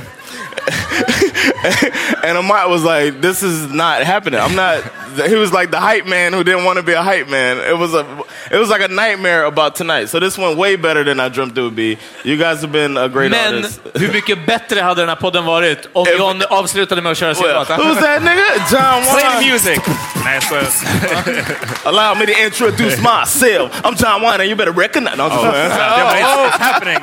and 2.23 2.37
Amat 2.37 2.69
was 2.69 2.83
like 2.83 3.21
this 3.21 3.43
is 3.43 3.71
not 3.71 4.03
happening 4.03 4.39
I'm 4.39 4.55
not 4.55 4.83
he 5.27 5.35
was 5.35 5.53
like 5.53 5.71
the 5.71 5.79
hype 5.79 6.07
man 6.07 6.33
who 6.33 6.43
didn't 6.43 6.65
want 6.65 6.77
to 6.77 6.83
be 6.83 6.93
a 6.93 7.03
hype 7.03 7.29
man 7.29 7.57
it 7.57 7.77
was 7.77 7.93
a 7.93 8.05
it 8.51 8.57
was 8.57 8.69
like 8.69 8.81
a 8.81 8.87
nightmare 8.87 9.45
about 9.45 9.75
tonight 9.75 10.05
so 10.05 10.19
this 10.19 10.37
went 10.37 10.57
way 10.57 10.75
better 10.75 11.03
than 11.03 11.19
I 11.19 11.29
dreamt 11.29 11.57
it 11.57 11.61
would 11.61 11.75
be 11.75 11.97
you 12.23 12.37
guys 12.37 12.61
have 12.61 12.71
been 12.71 12.97
a 12.97 13.07
great 13.09 13.31
Men 13.31 13.55
artist 13.55 13.81
hur 13.93 14.11
mycket 14.11 14.45
bättre 14.45 14.81
hade 14.81 15.01
den 15.01 15.09
här 15.09 15.15
podden 15.15 15.45
varit 15.45 15.87
om 15.93 16.07
If- 16.07 16.17
John 16.17 16.43
avslutade 16.49 17.01
med 17.01 17.11
att 17.11 17.17
köra 17.17 17.35
sin 17.35 17.47
låt? 17.47 17.69
who's 17.69 18.01
that 18.01 18.21
nigga 18.21 18.45
John 18.71 19.03
Play 19.03 19.23
Juan 19.23 19.43
the 19.43 19.51
music! 19.51 19.79
Nej. 20.25 20.39
Allow 21.85 22.15
me 22.15 22.25
to 22.25 22.33
introduce 22.45 22.97
myself. 22.97 23.71
I'm 23.83 23.95
John 23.95 24.21
Wayne, 24.21 24.41
and 24.41 24.49
you 24.49 24.55
better 24.55 24.71
recognize. 24.71 25.17
No, 25.17 25.25
I'm 25.25 25.31
just 25.31 25.45
oh. 25.45 25.51
playing. 25.51 26.25
Oh, 26.25 26.47
it's 26.47 26.57
happening! 26.57 26.97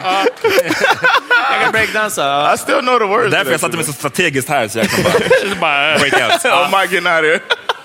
Jag 1.52 1.62
kan 1.62 1.72
breakdansa. 1.72 2.52
I 2.54 2.56
still 2.56 2.80
know 2.80 2.98
the 2.98 3.06
words. 3.06 3.30
Därför 3.30 3.51
jag 3.52 3.60
satte 3.60 3.76
mig 3.76 3.86
så 3.86 3.92
strategiskt 3.92 4.48
här 4.48 4.68
så 4.68 4.78
jag 4.78 4.90
kan 4.90 5.02
bara, 5.02 5.12
bara 5.60 5.98
break 5.98 6.12
out. 6.12 6.44
Oh, 6.44 6.80
Mike 6.80 6.94
getting 6.94 7.12
out 7.12 7.18
of 7.18 7.24
here. 7.24 7.40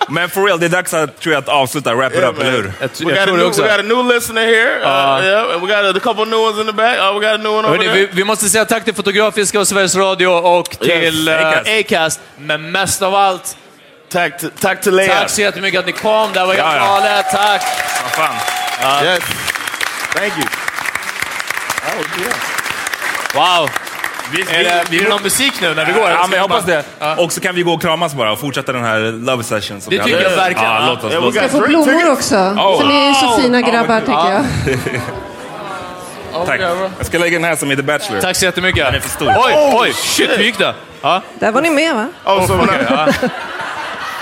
Men 0.09 0.29
for 0.29 0.45
real, 0.45 0.59
det 0.59 0.65
är 0.65 0.69
dags 0.69 0.93
att, 0.93 1.19
tror 1.19 1.33
jag, 1.33 1.41
att 1.43 1.49
avsluta, 1.49 1.95
wrap 1.95 2.13
it 2.13 2.19
Yeah, 2.19 2.29
up, 2.29 2.39
eller 2.39 2.51
hur? 2.51 2.73
Jag, 2.79 2.89
We 2.99 3.13
got, 3.19 3.27
a 3.27 3.31
new, 3.31 3.45
också. 3.45 3.61
we 3.61 3.67
got 3.69 3.79
a 3.79 3.83
new 3.83 4.13
listener 4.13 4.45
here. 4.45 4.77
Uh, 4.79 5.25
yeah, 5.25 5.53
and 5.53 5.61
we 5.61 5.67
got 5.67 5.95
a, 5.95 5.99
couple 5.99 6.25
new 6.25 6.39
ones 6.39 6.59
in 6.59 6.65
the 6.67 6.73
back. 6.73 6.97
Uh, 6.99 7.19
we 7.19 7.25
got 7.25 7.39
a 7.39 7.43
new 7.43 7.51
one 7.51 7.67
over 7.67 7.77
there. 7.77 7.93
vi, 7.93 8.09
vi 8.11 8.23
måste 8.23 8.49
säga 8.49 8.65
tack 8.65 8.83
till 8.85 8.93
Fotografiska 8.93 9.59
och 9.59 9.67
Sveriges 9.67 9.95
Radio 9.95 10.27
och 10.27 10.69
till 10.69 11.27
Yes, 11.27 11.67
eh, 11.67 11.79
Acast. 11.79 12.19
Men 12.37 12.71
mest 12.71 13.01
av 13.01 13.15
allt, 13.15 13.57
Tack 14.09 14.41
tack 14.59 14.81
to 14.81 14.91
Leia. 14.91 15.15
tack 15.15 15.29
så 15.29 15.41
jättemycket 15.41 15.79
att 15.79 15.85
ni 15.85 15.91
kom. 15.91 16.33
Det 16.33 16.39
var 16.39 16.47
helt 16.47 16.57
Ja, 16.57 17.01
ja. 17.05 17.23
Tack! 17.31 17.61
Vad 18.03 18.11
fan. 18.11 19.05
Yes. 19.05 19.19
Thank 20.13 20.33
you. 20.37 20.47
Wow! 23.33 23.69
Vi, 24.31 24.41
Är 24.41 24.63
det, 24.63 24.89
blir 24.89 25.03
det 25.03 25.09
någon 25.09 25.23
musik 25.23 25.53
nu 25.61 25.73
när 25.73 25.85
vi 25.85 25.91
går? 25.91 26.09
Ja, 26.09 26.25
men 26.29 26.35
jag 26.35 26.41
hoppas 26.41 26.65
det. 26.65 26.83
Ja. 26.99 27.15
Och 27.15 27.31
så 27.31 27.41
kan 27.41 27.55
vi 27.55 27.61
gå 27.61 27.73
och 27.73 27.81
kramas 27.81 28.13
bara 28.13 28.31
och 28.31 28.39
fortsätta 28.39 28.73
den 28.73 28.83
här 28.83 28.99
love 29.25 29.43
session. 29.43 29.81
Som 29.81 29.91
Det 29.91 29.97
vi 29.97 30.03
tycker 30.03 30.17
hade. 30.17 30.29
jag 30.29 30.37
verkligen. 30.37 30.71
Ja, 30.73 30.85
låt 30.89 31.03
oss. 31.03 31.13
Låt 31.13 31.35
oss. 31.35 31.51
Få 31.51 31.57
drink 31.59 31.67
blommor 31.69 31.85
tickets. 31.99 32.09
också. 32.11 32.35
Oh. 32.35 32.81
För 32.81 32.87
ni 32.87 32.95
är 32.95 33.13
så 33.13 33.41
fina 33.41 33.61
grabbar, 33.61 33.99
tycker 33.99 34.31
jag. 34.31 34.45
Tack. 36.45 36.61
Jag 36.97 37.05
ska 37.05 37.17
lägga 37.17 37.39
den 37.39 37.43
här 37.43 37.55
som 37.55 37.71
i 37.71 37.75
The 37.75 37.81
Bachelor. 37.81 38.21
Tack 38.21 38.35
så 38.35 38.45
jättemycket. 38.45 38.85
Den 38.85 38.95
är 38.95 38.99
för 38.99 39.09
stor. 39.09 39.27
Oj, 39.27 39.53
oj, 39.73 39.93
shit, 39.93 40.29
hur 40.37 40.43
gick 40.43 40.57
det? 40.57 40.73
Ja. 41.01 41.21
Där 41.39 41.51
var 41.51 41.61
ni 41.61 41.69
med, 41.69 41.95
va? 41.95 42.07
Oh, 42.25 42.47
so 42.47 42.55
now, 42.55 42.65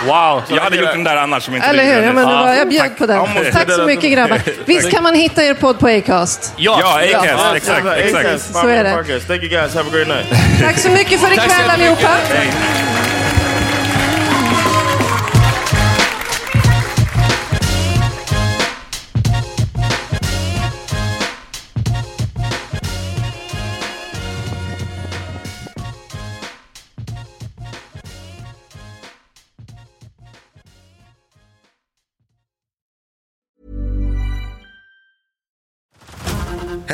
Wow. 0.04 0.44
Jag 0.50 0.62
hade 0.62 0.78
gjort 0.78 0.92
den 0.92 1.04
där 1.04 1.16
annars. 1.16 1.44
Som 1.44 1.56
inte 1.56 1.68
Eller 1.68 1.84
hur? 1.84 2.02
Ja, 2.04 2.14
men 2.14 2.28
det 2.28 2.34
var, 2.34 2.54
jag 2.54 2.70
bjöd 2.70 2.98
på 2.98 3.06
den. 3.06 3.26
Tack 3.54 3.72
så 3.72 3.86
mycket, 3.86 4.12
grabbar. 4.12 4.42
Visst 4.66 4.92
kan 4.92 5.04
man 5.04 5.14
hitta 5.16 5.44
er 5.44 5.54
podd 5.54 5.80
på 5.80 5.88
Acast? 5.88 6.54
Ja, 6.58 6.78
Ja, 6.82 7.18
Acast. 7.20 7.44
Ja. 7.44 7.56
Exakt, 7.56 7.86
exakt. 7.98 8.26
Acast, 8.26 8.54
Så 8.54 8.68
är 8.68 8.84
det. 8.84 9.20
Thank 9.20 9.44
you 9.44 9.50
guys. 9.50 9.76
Have 9.76 9.90
a 9.90 9.92
great 9.94 10.08
night. 10.08 10.26
Tack 10.62 10.78
så 10.78 10.90
mycket 10.90 11.20
för 11.20 11.32
ikväll 11.34 11.70
allihopa. 11.70 12.10